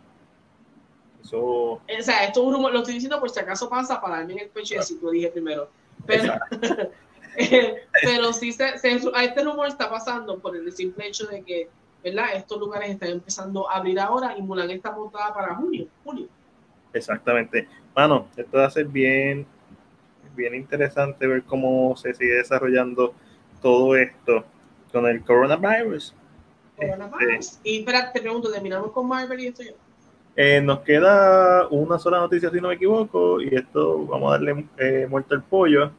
eso. 1.23 1.39
O 1.39 1.83
sea, 2.01 2.25
esto 2.25 2.41
es 2.41 2.47
un 2.47 2.53
rumor, 2.55 2.73
lo 2.73 2.81
estoy 2.81 2.95
diciendo 2.95 3.19
por 3.21 3.31
si 3.31 3.41
acaso 3.41 3.69
pasa 3.69 4.01
para 4.01 4.17
darme 4.17 4.35
en 4.35 4.39
el 4.41 4.49
pecho 4.49 4.75
y 4.75 4.79
decir, 4.79 4.99
lo 5.01 5.11
dije 5.11 5.29
primero. 5.29 5.71
Pero, 6.07 6.35
pero 8.03 8.33
sí, 8.33 8.53
se, 8.53 8.79
se- 8.79 9.01
a 9.15 9.25
este 9.25 9.43
rumor 9.45 9.67
está 9.69 9.91
pasando 9.91 10.39
por 10.39 10.57
el 10.57 10.71
simple 10.73 11.07
hecho 11.09 11.27
de 11.27 11.43
que, 11.43 11.69
¿verdad? 12.03 12.35
Estos 12.35 12.59
lugares 12.59 12.91
están 12.91 13.11
empezando 13.11 13.69
a 13.71 13.77
abrir 13.77 13.99
ahora 14.01 14.37
y 14.37 14.43
Mulan 14.43 14.71
está 14.71 14.93
montada 14.93 15.33
para 15.35 15.55
junio, 15.55 15.87
julio. 16.05 16.29
Exactamente. 16.93 17.69
Mano, 17.95 18.29
esto 18.37 18.59
va 18.59 18.67
a 18.67 18.71
ser 18.71 18.87
bien, 18.87 19.47
bien 20.37 20.55
interesante 20.55 21.27
ver 21.27 21.43
cómo 21.45 21.97
se 21.97 22.15
sigue 22.15 22.35
desarrollando 22.35 23.15
todo 23.61 23.97
esto 23.97 24.45
con 24.93 25.07
el 25.07 25.23
coronavirus. 25.25 26.15
Coronavirus. 26.77 27.59
Y 27.65 27.81
espera, 27.81 28.13
te 28.13 28.21
pregunto, 28.21 28.51
terminamos 28.53 28.93
con 28.93 29.09
Marvel 29.09 29.41
y 29.41 29.47
esto 29.49 29.63
ya. 29.63 29.73
Eh, 30.37 30.61
nos 30.61 30.81
queda 30.81 31.69
una 31.69 31.99
sola 31.99 32.19
noticia, 32.19 32.51
si 32.51 32.61
no 32.61 32.69
me 32.69 32.75
equivoco, 32.75 33.41
y 33.41 33.55
esto 33.55 34.05
vamos 34.07 34.29
a 34.29 34.33
darle 34.33 34.67
eh, 34.79 35.07
muerto 35.09 35.35
el 35.35 35.43
pollo. 35.43 35.93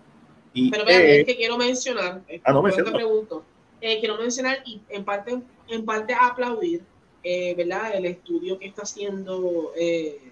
Y 0.55 0.71
Pero 0.71 0.85
vean, 0.85 1.01
es- 1.03 1.19
es 1.19 1.25
que 1.25 1.35
quiero 1.35 1.57
mencionar, 1.57 2.21
eh, 2.27 2.41
Ah, 2.43 2.51
no, 2.53 2.67
eso 2.67 2.83
te 2.83 2.91
pregunto, 2.91 3.43
eh, 3.81 3.99
quiero 3.99 4.17
mencionar 4.17 4.59
y 4.65 4.81
en 4.89 5.03
parte, 5.05 5.37
en 5.67 5.85
parte 5.85 6.15
aplaudir, 6.19 6.81
eh, 7.23 7.53
¿verdad? 7.55 7.93
El 7.95 8.05
estudio 8.05 8.57
que 8.57 8.67
está 8.67 8.83
haciendo 8.83 9.71
eh, 9.77 10.31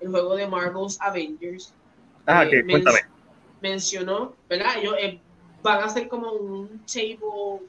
el 0.00 0.08
juego 0.10 0.36
de 0.36 0.46
Marvel's 0.46 1.00
Avengers. 1.00 1.72
ah, 2.26 2.44
eh, 2.44 2.50
que 2.50 2.56
men- 2.62 2.82
cuéntame. 2.82 2.98
Mencionó, 3.60 4.34
¿verdad? 4.48 4.76
Ellos 4.78 4.94
eh, 5.00 5.20
van 5.62 5.80
a 5.80 5.84
hacer 5.84 6.08
como 6.08 6.32
un 6.32 6.82
table, 6.84 7.18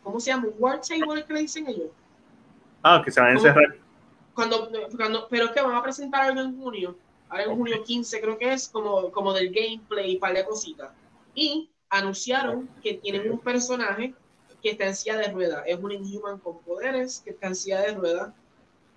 ¿cómo 0.04 0.20
se 0.20 0.32
llama? 0.32 0.48
Un 0.48 0.56
war 0.60 0.82
table, 0.82 1.24
¿qué 1.26 1.34
le 1.34 1.40
dicen 1.42 1.68
ellos? 1.68 1.90
Ah, 2.82 3.02
que 3.04 3.12
se 3.12 3.22
van 3.22 3.30
a 3.30 3.34
encerrar. 3.34 3.76
Cuando, 4.34 4.70
cuando, 4.98 5.28
pero 5.30 5.46
es 5.46 5.52
que 5.52 5.62
van 5.62 5.76
a 5.76 5.84
presentar 5.84 6.24
algo 6.24 6.42
en 6.42 6.58
junio, 6.60 6.98
ahora 7.30 7.44
en 7.44 7.56
junio 7.56 7.84
15 7.84 8.20
creo 8.20 8.38
que 8.38 8.52
es, 8.52 8.68
como, 8.68 9.12
como 9.12 9.32
del 9.32 9.54
gameplay 9.54 10.14
y 10.14 10.18
par 10.18 10.34
de 10.34 10.44
cositas. 10.44 10.90
Y 11.36 11.72
anunciaron 11.90 12.70
que 12.82 12.96
tienen 12.96 13.32
un 13.32 13.40
personaje 13.40 14.16
que 14.62 14.72
está 14.72 14.86
en 14.88 14.96
silla 14.96 15.18
de 15.18 15.30
ruedas, 15.32 15.64
es 15.68 15.78
un 15.80 15.92
Inhuman 15.92 16.40
con 16.40 16.60
poderes 16.64 17.22
que 17.24 17.32
está 17.32 17.48
en 17.48 17.56
silla 17.56 17.82
de 17.82 17.94
ruedas 17.94 18.34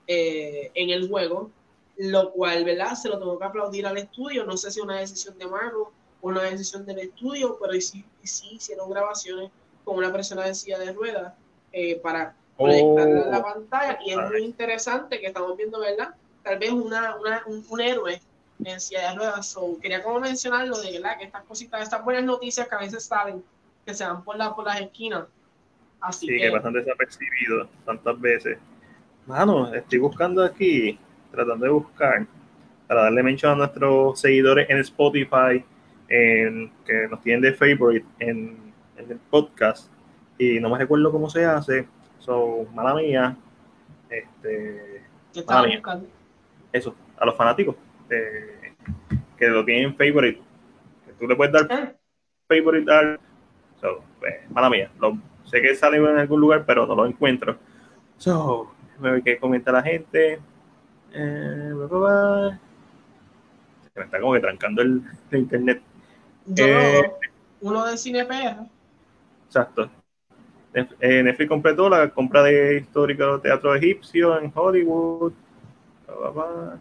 eh, 0.06 0.70
en 0.74 0.90
el 0.90 1.08
juego, 1.08 1.50
lo 1.96 2.32
cual, 2.32 2.64
¿verdad? 2.64 2.94
Se 2.94 3.08
lo 3.08 3.18
tengo 3.18 3.38
que 3.38 3.44
aplaudir 3.44 3.86
al 3.86 3.98
estudio, 3.98 4.44
no 4.44 4.56
sé 4.56 4.70
si 4.70 4.80
una 4.80 4.98
decisión 4.98 5.38
de 5.38 5.46
Marvel 5.46 5.74
o 6.20 6.28
una 6.28 6.42
decisión 6.42 6.86
del 6.86 6.98
estudio, 7.00 7.58
pero 7.60 7.72
sí, 7.80 8.04
sí 8.22 8.48
hicieron 8.56 8.90
grabaciones 8.90 9.50
con 9.84 9.96
una 9.96 10.12
persona 10.12 10.46
en 10.46 10.54
silla 10.54 10.78
de 10.78 10.92
ruedas 10.92 11.34
eh, 11.72 11.96
para 12.00 12.36
proyectarla 12.60 13.22
en 13.22 13.30
la 13.30 13.38
Oh, 13.38 13.42
pantalla. 13.42 13.98
Y 14.04 14.12
es 14.12 14.18
muy 14.18 14.44
interesante 14.44 15.20
que 15.20 15.26
estamos 15.28 15.56
viendo, 15.56 15.80
¿verdad? 15.80 16.14
Tal 16.42 16.58
vez 16.58 16.70
una, 16.72 17.16
una- 17.16 17.42
un, 17.46 17.64
un 17.68 17.80
héroe 17.80 18.20
So, 19.42 19.78
quería 19.80 20.02
como 20.02 20.20
mencionarlo 20.20 20.78
de 20.80 20.92
verdad 20.92 21.18
que 21.18 21.24
estas 21.24 21.44
cositas, 21.44 21.82
estas 21.82 22.04
buenas 22.04 22.24
noticias 22.24 22.66
que 22.66 22.74
a 22.74 22.78
veces 22.78 23.04
salen, 23.04 23.44
que 23.84 23.94
se 23.94 24.04
van 24.04 24.24
por, 24.24 24.36
la, 24.36 24.54
por 24.54 24.64
las 24.64 24.80
esquinas. 24.80 25.24
Así 26.00 26.26
sí, 26.26 26.32
que, 26.32 26.46
que 26.46 26.50
pasan 26.50 26.72
desapercibidos 26.72 27.68
tantas 27.84 28.20
veces. 28.20 28.58
Mano, 29.26 29.72
estoy 29.74 29.98
buscando 29.98 30.42
aquí, 30.42 30.98
tratando 31.30 31.64
de 31.66 31.72
buscar, 31.72 32.26
para 32.86 33.02
darle 33.02 33.22
mention 33.22 33.52
a 33.52 33.56
nuestros 33.56 34.20
seguidores 34.20 34.68
en 34.70 34.78
Spotify, 34.78 35.64
en, 36.08 36.72
que 36.84 37.08
nos 37.08 37.20
tienen 37.22 37.42
de 37.42 37.52
favorite 37.52 38.06
en, 38.20 38.72
en 38.96 39.10
el 39.10 39.18
podcast, 39.18 39.90
y 40.38 40.60
no 40.60 40.70
me 40.70 40.78
recuerdo 40.78 41.10
cómo 41.10 41.28
se 41.28 41.44
hace, 41.44 41.86
so, 42.20 42.66
mala 42.74 42.94
mía, 42.94 43.36
este, 44.08 45.02
¿qué 45.32 45.42
Vale. 45.42 45.76
buscando? 45.76 46.06
eso, 46.72 46.94
a 47.18 47.26
los 47.26 47.34
fanáticos 47.36 47.74
eh, 48.10 48.74
que 49.36 49.48
lo 49.48 49.64
tienen 49.64 49.96
favorite, 49.96 50.40
que 51.06 51.12
tú 51.12 51.26
le 51.26 51.36
puedes 51.36 51.52
dar 51.52 51.66
Ah, 51.70 51.92
favorite 52.48 52.90
art. 52.90 53.20
So, 53.80 54.02
pues, 54.20 54.50
mala 54.50 54.70
mía. 54.70 54.90
Lo, 55.00 55.18
sé 55.44 55.60
que 55.60 55.74
sale 55.74 55.98
en 55.98 56.18
algún 56.18 56.40
lugar, 56.40 56.64
pero 56.66 56.86
no 56.86 56.94
lo 56.94 57.06
encuentro. 57.06 57.56
So, 58.16 58.72
me 59.00 59.12
ver 59.12 59.22
qué 59.22 59.38
comenta 59.38 59.72
la 59.72 59.82
gente. 59.82 60.40
Eh, 61.12 61.70
bla, 61.74 61.86
bla, 61.86 61.98
bla. 61.98 62.60
Se 63.92 64.00
me 64.00 64.04
está 64.04 64.20
como 64.20 64.34
que 64.34 64.40
trancando 64.40 64.82
el, 64.82 65.02
el 65.30 65.38
internet. 65.38 65.82
Yo 66.46 66.64
Eh, 66.66 67.12
uno 67.60 67.84
de 67.84 67.96
Cine 67.96 68.24
PR. 68.24 68.66
Exacto. 69.46 69.90
Eh, 70.74 71.22
Netflix 71.22 71.48
completó 71.48 71.88
la 71.88 72.10
compra 72.10 72.42
de 72.42 72.78
histórico 72.78 73.40
teatro 73.40 73.74
egipcio 73.74 74.38
en 74.38 74.52
Hollywood. 74.54 75.32
Bla, 76.06 76.16
bla, 76.16 76.30
bla. 76.30 76.80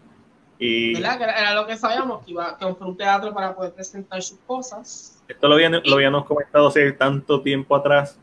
Y 0.58 0.94
¿verdad? 0.94 1.18
Que 1.18 1.24
era, 1.26 1.40
era 1.40 1.54
lo 1.54 1.68
que 1.68 1.76
sabíamos, 1.76 2.24
que 2.26 2.32
iba 2.32 2.50
a 2.50 2.58
comprar 2.58 2.90
un 2.90 2.98
teatro 2.98 3.34
para 3.34 3.54
poder 3.56 3.74
presentar 3.74 4.22
sus 4.22 4.38
cosas. 4.40 5.22
Esto 5.28 5.48
lo, 5.48 5.56
habían- 5.56 5.82
lo 5.84 5.96
habíamos 5.96 6.26
comentado 6.26 6.68
hace 6.68 6.92
tanto 6.94 7.42
tiempo 7.42 7.76
atrás. 7.76 8.20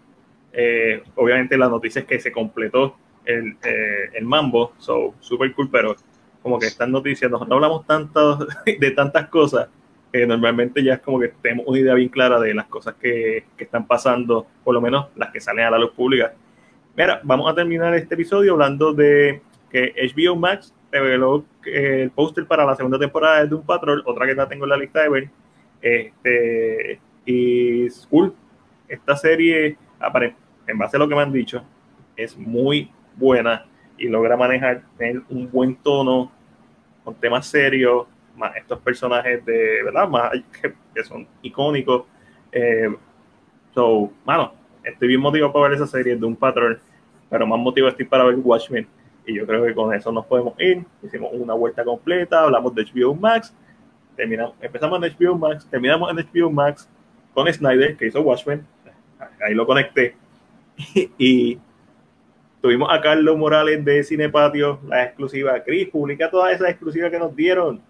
Eh, 0.52 1.02
obviamente 1.16 1.56
la 1.56 1.68
noticia 1.68 2.00
es 2.00 2.06
que 2.06 2.20
se 2.20 2.32
completó 2.32 2.96
el, 3.24 3.56
eh, 3.64 4.10
el 4.14 4.24
mambo, 4.24 4.72
so 4.78 5.14
super 5.20 5.52
cool, 5.54 5.70
pero 5.70 5.94
como 6.42 6.58
que 6.58 6.66
estas 6.66 6.88
noticias, 6.88 7.30
nosotros 7.30 7.54
hablamos 7.54 7.86
tanto 7.86 8.46
de 8.66 8.90
tantas 8.92 9.28
cosas 9.28 9.68
que 10.12 10.26
normalmente 10.26 10.82
ya 10.84 10.94
es 10.94 11.00
como 11.00 11.18
que 11.20 11.28
tenemos 11.28 11.66
una 11.66 11.78
idea 11.78 11.94
bien 11.94 12.08
clara 12.10 12.38
de 12.38 12.52
las 12.52 12.66
cosas 12.66 12.94
que, 13.00 13.44
que 13.56 13.64
están 13.64 13.86
pasando, 13.86 14.46
por 14.62 14.74
lo 14.74 14.80
menos 14.80 15.06
las 15.16 15.30
que 15.32 15.40
salen 15.40 15.64
a 15.66 15.70
la 15.70 15.78
luz 15.78 15.92
pública. 15.92 16.34
Mira, 16.94 17.20
vamos 17.22 17.50
a 17.50 17.54
terminar 17.54 17.94
este 17.94 18.14
episodio 18.14 18.52
hablando 18.52 18.92
de 18.92 19.40
que 19.70 19.94
HBO 20.14 20.36
Max 20.36 20.74
el 20.92 22.10
póster 22.10 22.46
para 22.46 22.64
la 22.64 22.76
segunda 22.76 22.98
temporada 22.98 23.40
de 23.40 23.48
Doom 23.48 23.64
Patrol, 23.64 24.02
otra 24.04 24.26
que 24.26 24.34
la 24.34 24.48
tengo 24.48 24.64
en 24.64 24.70
la 24.70 24.76
lista 24.76 25.02
de 25.02 25.08
ver. 25.08 25.30
Este, 25.80 27.00
y 27.24 27.88
cool. 28.10 28.34
Esta 28.88 29.16
serie, 29.16 29.76
en 30.66 30.78
base 30.78 30.96
a 30.96 31.00
lo 31.00 31.08
que 31.08 31.14
me 31.14 31.22
han 31.22 31.32
dicho, 31.32 31.64
es 32.16 32.36
muy 32.36 32.90
buena 33.16 33.66
y 33.96 34.08
logra 34.08 34.36
manejar 34.36 34.82
un 35.28 35.50
buen 35.50 35.76
tono 35.76 36.30
con 37.04 37.14
temas 37.14 37.46
serios, 37.46 38.06
estos 38.56 38.78
personajes 38.80 39.44
de, 39.44 39.82
¿verdad? 39.84 40.08
Que 40.94 41.04
son 41.04 41.26
icónicos. 41.40 42.04
Eh, 42.50 42.94
so, 43.74 44.12
mano, 44.24 44.52
estoy 44.84 45.08
bien 45.08 45.20
motivado 45.20 45.52
para 45.52 45.68
ver 45.68 45.76
esa 45.76 45.86
serie 45.86 46.16
de 46.16 46.26
un 46.26 46.36
patrón, 46.36 46.78
pero 47.30 47.46
más 47.46 47.58
motivado 47.58 47.90
estoy 47.90 48.04
para 48.04 48.24
ver 48.24 48.36
Watchmen. 48.36 48.86
Y 49.26 49.34
yo 49.34 49.46
creo 49.46 49.64
que 49.64 49.74
con 49.74 49.94
eso 49.94 50.10
nos 50.10 50.26
podemos 50.26 50.54
ir. 50.58 50.84
Hicimos 51.02 51.30
una 51.32 51.54
vuelta 51.54 51.84
completa, 51.84 52.42
hablamos 52.42 52.74
de 52.74 52.84
HBO 52.84 53.14
Max, 53.14 53.54
terminamos, 54.16 54.54
empezamos 54.60 55.02
en 55.02 55.16
HBO 55.16 55.36
Max, 55.36 55.66
terminamos 55.70 56.10
en 56.10 56.16
HBO 56.16 56.50
Max 56.50 56.88
con 57.34 57.52
Snyder, 57.52 57.96
que 57.96 58.06
hizo 58.06 58.20
Watchmen. 58.20 58.66
Ahí 59.46 59.54
lo 59.54 59.66
conecté. 59.66 60.16
y 61.18 61.58
tuvimos 62.60 62.88
a 62.90 63.00
Carlos 63.00 63.36
Morales 63.36 63.84
de 63.84 64.02
Cinepatio, 64.02 64.80
la 64.86 65.04
exclusiva. 65.04 65.62
Chris, 65.62 65.88
publica 65.88 66.30
todas 66.30 66.54
esas 66.54 66.70
exclusivas 66.70 67.10
que 67.10 67.18
nos 67.18 67.34
dieron. 67.34 67.80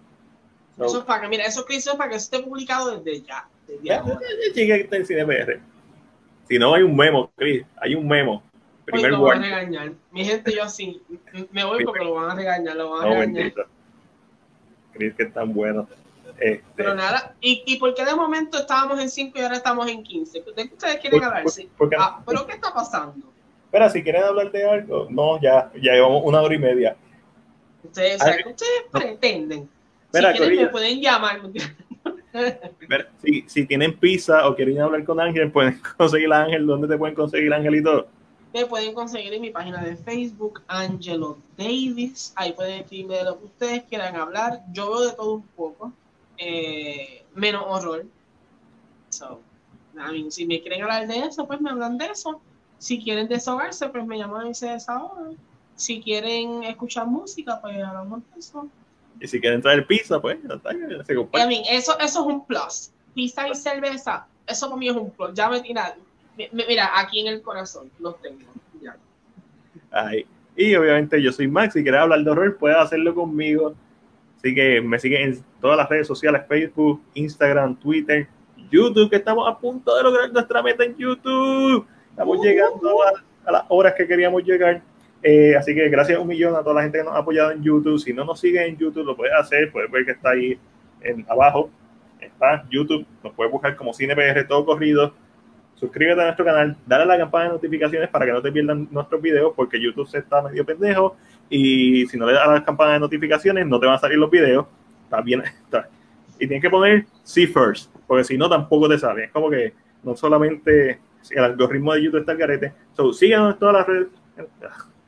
So, 0.77 0.85
Eso 0.85 0.99
es 0.99 1.05
para 1.05 1.21
que, 1.21 1.27
mira, 1.27 1.45
eso 1.45 1.65
hizo 1.69 1.97
para 1.97 2.09
que 2.09 2.15
esté 2.15 2.39
publicado 2.39 2.99
desde 2.99 3.21
ya. 3.21 3.47
Desde 3.67 4.67
ya, 4.67 4.75
está 4.75 4.97
en 4.97 5.05
CinePR. 5.05 5.59
Si 6.47 6.57
no, 6.57 6.73
hay 6.73 6.83
un 6.83 6.95
memo, 6.95 7.31
Chris, 7.35 7.63
hay 7.77 7.95
un 7.95 8.07
memo. 8.07 8.43
Hoy 8.85 9.01
Primer 9.01 9.11
lo 9.11 9.21
van 9.21 9.39
a 9.39 9.41
regañar. 9.43 9.91
Mi 10.11 10.25
gente, 10.25 10.53
yo 10.53 10.63
así. 10.63 11.01
Me 11.51 11.63
voy 11.63 11.85
porque 11.85 12.03
lo 12.03 12.15
van 12.15 12.31
a 12.31 12.35
regañar, 12.35 12.75
lo 12.75 12.91
van 12.91 13.01
a 13.01 13.05
No, 13.05 13.13
regañar. 13.13 13.53
Chris, 14.93 15.13
que 15.15 15.23
es 15.23 15.33
tan 15.33 15.53
bueno. 15.53 15.87
Este, 16.39 16.63
Pero 16.75 16.95
nada, 16.95 17.35
¿Y, 17.39 17.63
¿y 17.65 17.77
por 17.77 17.93
qué 17.93 18.03
de 18.03 18.15
momento 18.15 18.57
estábamos 18.57 18.99
en 18.99 19.09
5 19.09 19.37
y 19.37 19.41
ahora 19.41 19.55
estamos 19.55 19.87
en 19.89 20.03
15? 20.03 20.43
¿De 20.55 20.67
qué 20.67 20.73
ustedes 20.73 20.97
quieren 20.97 21.23
hablar? 21.23 21.45
ah, 21.97 22.23
¿Pero 22.25 22.47
qué 22.47 22.53
está 22.53 22.73
pasando? 22.73 23.27
Espera, 23.65 23.89
si 23.89 24.03
quieren 24.03 24.23
hablar 24.23 24.51
de 24.51 24.69
algo, 24.69 25.07
no, 25.09 25.39
ya, 25.41 25.71
ya 25.75 25.93
llevamos 25.93 26.21
una 26.25 26.41
hora 26.41 26.53
y 26.53 26.59
media. 26.59 26.95
Ustedes, 27.83 28.21
ustedes 28.21 28.83
pretenden. 28.91 29.69
si 30.11 30.21
quieren, 30.21 30.55
me 30.57 30.67
pueden 30.67 31.01
llamar. 31.01 31.41
si, 33.23 33.43
si, 33.47 33.65
tienen 33.65 33.97
pizza 33.97 34.47
o 34.47 34.55
quieren 34.55 34.79
hablar 34.79 35.03
con 35.03 35.19
Ángel, 35.19 35.51
pueden 35.51 35.79
conseguir 35.97 36.31
a 36.33 36.43
Ángel. 36.43 36.65
¿Dónde 36.65 36.87
te 36.87 36.97
pueden 36.97 37.15
conseguir 37.15 37.53
Ángel 37.53 37.75
y 37.75 37.83
todo? 37.83 38.07
Me 38.53 38.67
pueden 38.67 38.93
conseguir 38.93 39.33
en 39.33 39.41
mi 39.41 39.49
página 39.49 39.83
de 39.83 39.95
Facebook, 39.95 40.61
Angelo 40.67 41.39
Davis. 41.57 42.33
Ahí 42.35 42.53
pueden 42.53 42.81
escribirme 42.81 43.15
de 43.15 43.23
lo 43.23 43.39
que 43.39 43.45
ustedes 43.45 43.83
quieran 43.85 44.15
hablar. 44.15 44.61
Yo 44.71 44.91
veo 44.91 45.01
de 45.07 45.13
todo 45.13 45.33
un 45.33 45.47
poco, 45.47 45.91
eh, 46.37 47.25
menos 47.33 47.63
horror. 47.67 48.05
So, 49.09 49.41
si 50.29 50.45
me 50.45 50.61
quieren 50.61 50.83
hablar 50.83 51.07
de 51.07 51.19
eso, 51.19 51.47
pues 51.47 51.61
me 51.61 51.71
hablan 51.71 51.97
de 51.97 52.05
eso. 52.05 52.41
Si 52.77 53.01
quieren 53.01 53.27
desahogarse, 53.27 53.89
pues 53.89 54.05
me 54.05 54.17
llaman 54.17 54.47
y 54.47 54.53
se 54.53 54.67
desahogan. 54.67 55.35
Si 55.75 56.01
quieren 56.01 56.63
escuchar 56.63 57.07
música, 57.07 57.59
pues 57.59 57.81
hablamos 57.81 58.21
de 58.33 58.39
eso. 58.39 58.67
Y 59.19 59.27
si 59.27 59.39
quieren 59.39 59.61
traer 59.61 59.87
pizza, 59.87 60.21
pues 60.21 60.37
ya 60.43 60.59
eso, 61.69 61.97
eso 61.99 62.19
es 62.19 62.25
un 62.25 62.45
plus. 62.45 62.91
Pizza 63.13 63.47
y 63.47 63.55
cerveza, 63.55 64.27
eso 64.45 64.69
conmigo 64.69 64.93
es 64.93 65.01
un 65.01 65.11
plus. 65.11 65.33
Ya 65.33 65.49
me 65.49 65.61
tira, 65.61 65.95
mira, 66.51 66.99
aquí 66.99 67.19
en 67.19 67.27
el 67.27 67.41
corazón 67.41 67.89
los 67.99 68.21
tengo. 68.21 68.39
Ya. 68.81 68.97
Ay. 69.91 70.25
Y 70.55 70.75
obviamente 70.75 71.21
yo 71.21 71.31
soy 71.31 71.47
Max, 71.47 71.73
si 71.73 71.81
quieres 71.81 72.01
hablar 72.01 72.23
de 72.23 72.29
horror, 72.29 72.57
puedes 72.57 72.77
hacerlo 72.77 73.15
conmigo. 73.15 73.73
Así 74.37 74.53
que 74.53 74.81
me 74.81 74.99
siguen 74.99 75.21
en 75.21 75.43
todas 75.61 75.77
las 75.77 75.89
redes 75.89 76.05
sociales, 76.05 76.43
Facebook, 76.47 77.01
Instagram, 77.13 77.75
Twitter, 77.79 78.27
YouTube, 78.69 79.09
que 79.09 79.15
estamos 79.15 79.47
a 79.47 79.57
punto 79.57 79.95
de 79.95 80.03
lograr 80.03 80.31
nuestra 80.31 80.61
meta 80.61 80.83
en 80.83 80.95
YouTube. 80.97 81.87
Estamos 82.09 82.39
llegando 82.41 83.01
a, 83.03 83.51
las 83.51 83.63
horas 83.69 83.93
que 83.93 84.05
queríamos 84.05 84.43
llegar. 84.43 84.81
Eh, 85.23 85.55
así 85.55 85.73
que 85.73 85.87
gracias 85.89 86.19
un 86.19 86.27
millón 86.27 86.55
a 86.55 86.59
toda 86.59 86.75
la 86.75 86.81
gente 86.83 86.97
que 86.97 87.03
nos 87.05 87.13
ha 87.13 87.19
apoyado 87.19 87.51
en 87.51 87.63
YouTube. 87.63 87.97
Si 87.97 88.13
no 88.13 88.25
nos 88.25 88.39
siguen 88.39 88.63
en 88.63 88.77
YouTube, 88.77 89.05
lo 89.05 89.15
puedes 89.15 89.33
hacer. 89.33 89.71
Puedes 89.71 89.89
ver 89.89 90.05
que 90.05 90.11
está 90.11 90.31
ahí 90.31 90.59
en, 91.01 91.25
abajo. 91.29 91.69
Está 92.19 92.65
YouTube. 92.69 93.05
Nos 93.23 93.33
puedes 93.33 93.51
buscar 93.51 93.75
como 93.75 93.93
CinePR 93.93 94.45
todo 94.47 94.65
corrido. 94.65 95.13
Suscríbete 95.83 96.21
a 96.21 96.23
nuestro 96.23 96.45
canal. 96.45 96.77
Dale 96.85 97.03
a 97.03 97.05
la 97.05 97.17
campana 97.17 97.45
de 97.45 97.51
notificaciones 97.55 98.07
para 98.07 98.25
que 98.25 98.31
no 98.31 98.41
te 98.41 98.53
pierdan 98.53 98.87
nuestros 98.89 99.21
videos 99.21 99.51
porque 99.53 99.81
YouTube 99.81 100.07
se 100.07 100.19
está 100.19 100.41
medio 100.41 100.65
pendejo. 100.65 101.17
Y 101.49 102.07
si 102.07 102.15
no 102.17 102.25
le 102.25 102.31
das 102.31 102.47
a 102.47 102.53
la 102.53 102.63
campana 102.63 102.93
de 102.93 103.01
notificaciones, 103.01 103.67
no 103.67 103.81
te 103.81 103.85
van 103.85 103.95
a 103.95 103.99
salir 103.99 104.17
los 104.17 104.31
videos. 104.31 104.65
Está 105.03 105.19
bien. 105.19 105.43
Está. 105.65 105.89
Y 106.39 106.47
tienes 106.47 106.61
que 106.61 106.69
poner 106.69 107.05
See 107.23 107.47
First. 107.47 107.93
Porque 108.07 108.23
si 108.23 108.37
no, 108.37 108.47
tampoco 108.47 108.87
te 108.87 108.97
sale. 108.97 109.25
Es 109.25 109.31
como 109.31 109.49
que 109.49 109.73
no 110.03 110.15
solamente 110.15 111.01
el 111.31 111.43
algoritmo 111.43 111.93
de 111.93 112.03
YouTube 112.03 112.21
está 112.21 112.31
el 112.31 112.37
carete. 112.37 112.73
So, 112.95 113.11
síganos 113.11 113.55
en 113.55 113.59
todas 113.59 113.75
las 113.75 113.85
redes. 113.85 114.07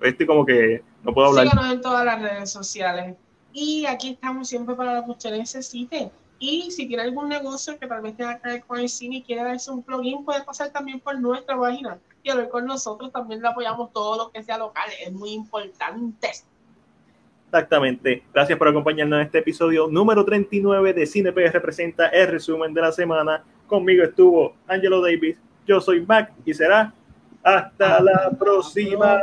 Este 0.01 0.28
como 0.28 0.45
que 0.45 0.84
no 1.05 1.13
puedo 1.13 1.30
hablar. 1.30 1.47
Síganos 1.47 1.73
en 1.73 1.80
todas 1.80 2.05
las 2.05 2.21
redes 2.21 2.51
sociales. 2.51 3.15
Y 3.53 3.86
aquí 3.86 4.09
estamos 4.09 4.49
siempre 4.49 4.76
para 4.76 4.95
lo 4.95 5.05
que 5.05 5.11
usted 5.11 5.32
necesite. 5.32 6.11
Y 6.39 6.69
si 6.71 6.88
tiene 6.88 7.03
algún 7.03 7.29
negocio 7.29 7.79
que 7.79 7.88
tal 7.88 8.01
vez 8.01 8.17
tenga 8.17 8.39
que 8.39 8.61
con 8.61 8.79
el 8.79 8.89
cine 8.89 9.17
y 9.17 9.23
quiere 9.23 9.43
darse 9.43 9.71
un 9.71 9.81
plugin, 9.81 10.25
puede 10.25 10.43
pasar 10.43 10.69
también 10.69 10.99
por 10.99 11.19
nuestra 11.19 11.57
página 11.57 11.97
y 12.23 12.29
a 12.29 12.36
ver 12.36 12.49
con 12.49 12.65
nosotros. 12.65 13.11
También 13.11 13.41
le 13.41 13.47
apoyamos 13.47 13.93
todo 13.93 14.17
lo 14.17 14.31
que 14.31 14.43
sea 14.43 14.57
local. 14.57 14.89
Es 15.01 15.13
muy 15.13 15.31
importante. 15.31 16.31
Exactamente. 17.45 18.23
Gracias 18.33 18.57
por 18.57 18.67
acompañarnos 18.67 19.17
en 19.19 19.25
este 19.27 19.38
episodio 19.38 19.88
número 19.88 20.25
39 20.25 20.93
de 20.93 21.05
CinePR 21.05 21.53
representa 21.53 22.07
el 22.09 22.27
resumen 22.27 22.73
de 22.73 22.81
la 22.81 22.91
semana. 22.91 23.43
Conmigo 23.65 24.03
estuvo 24.03 24.55
Angelo 24.67 25.01
Davis, 25.01 25.38
yo 25.65 25.79
soy 25.79 26.05
Mac 26.05 26.33
y 26.43 26.53
será 26.53 26.93
hasta, 27.41 28.01
la 28.01 28.31
próxima. 28.38 29.19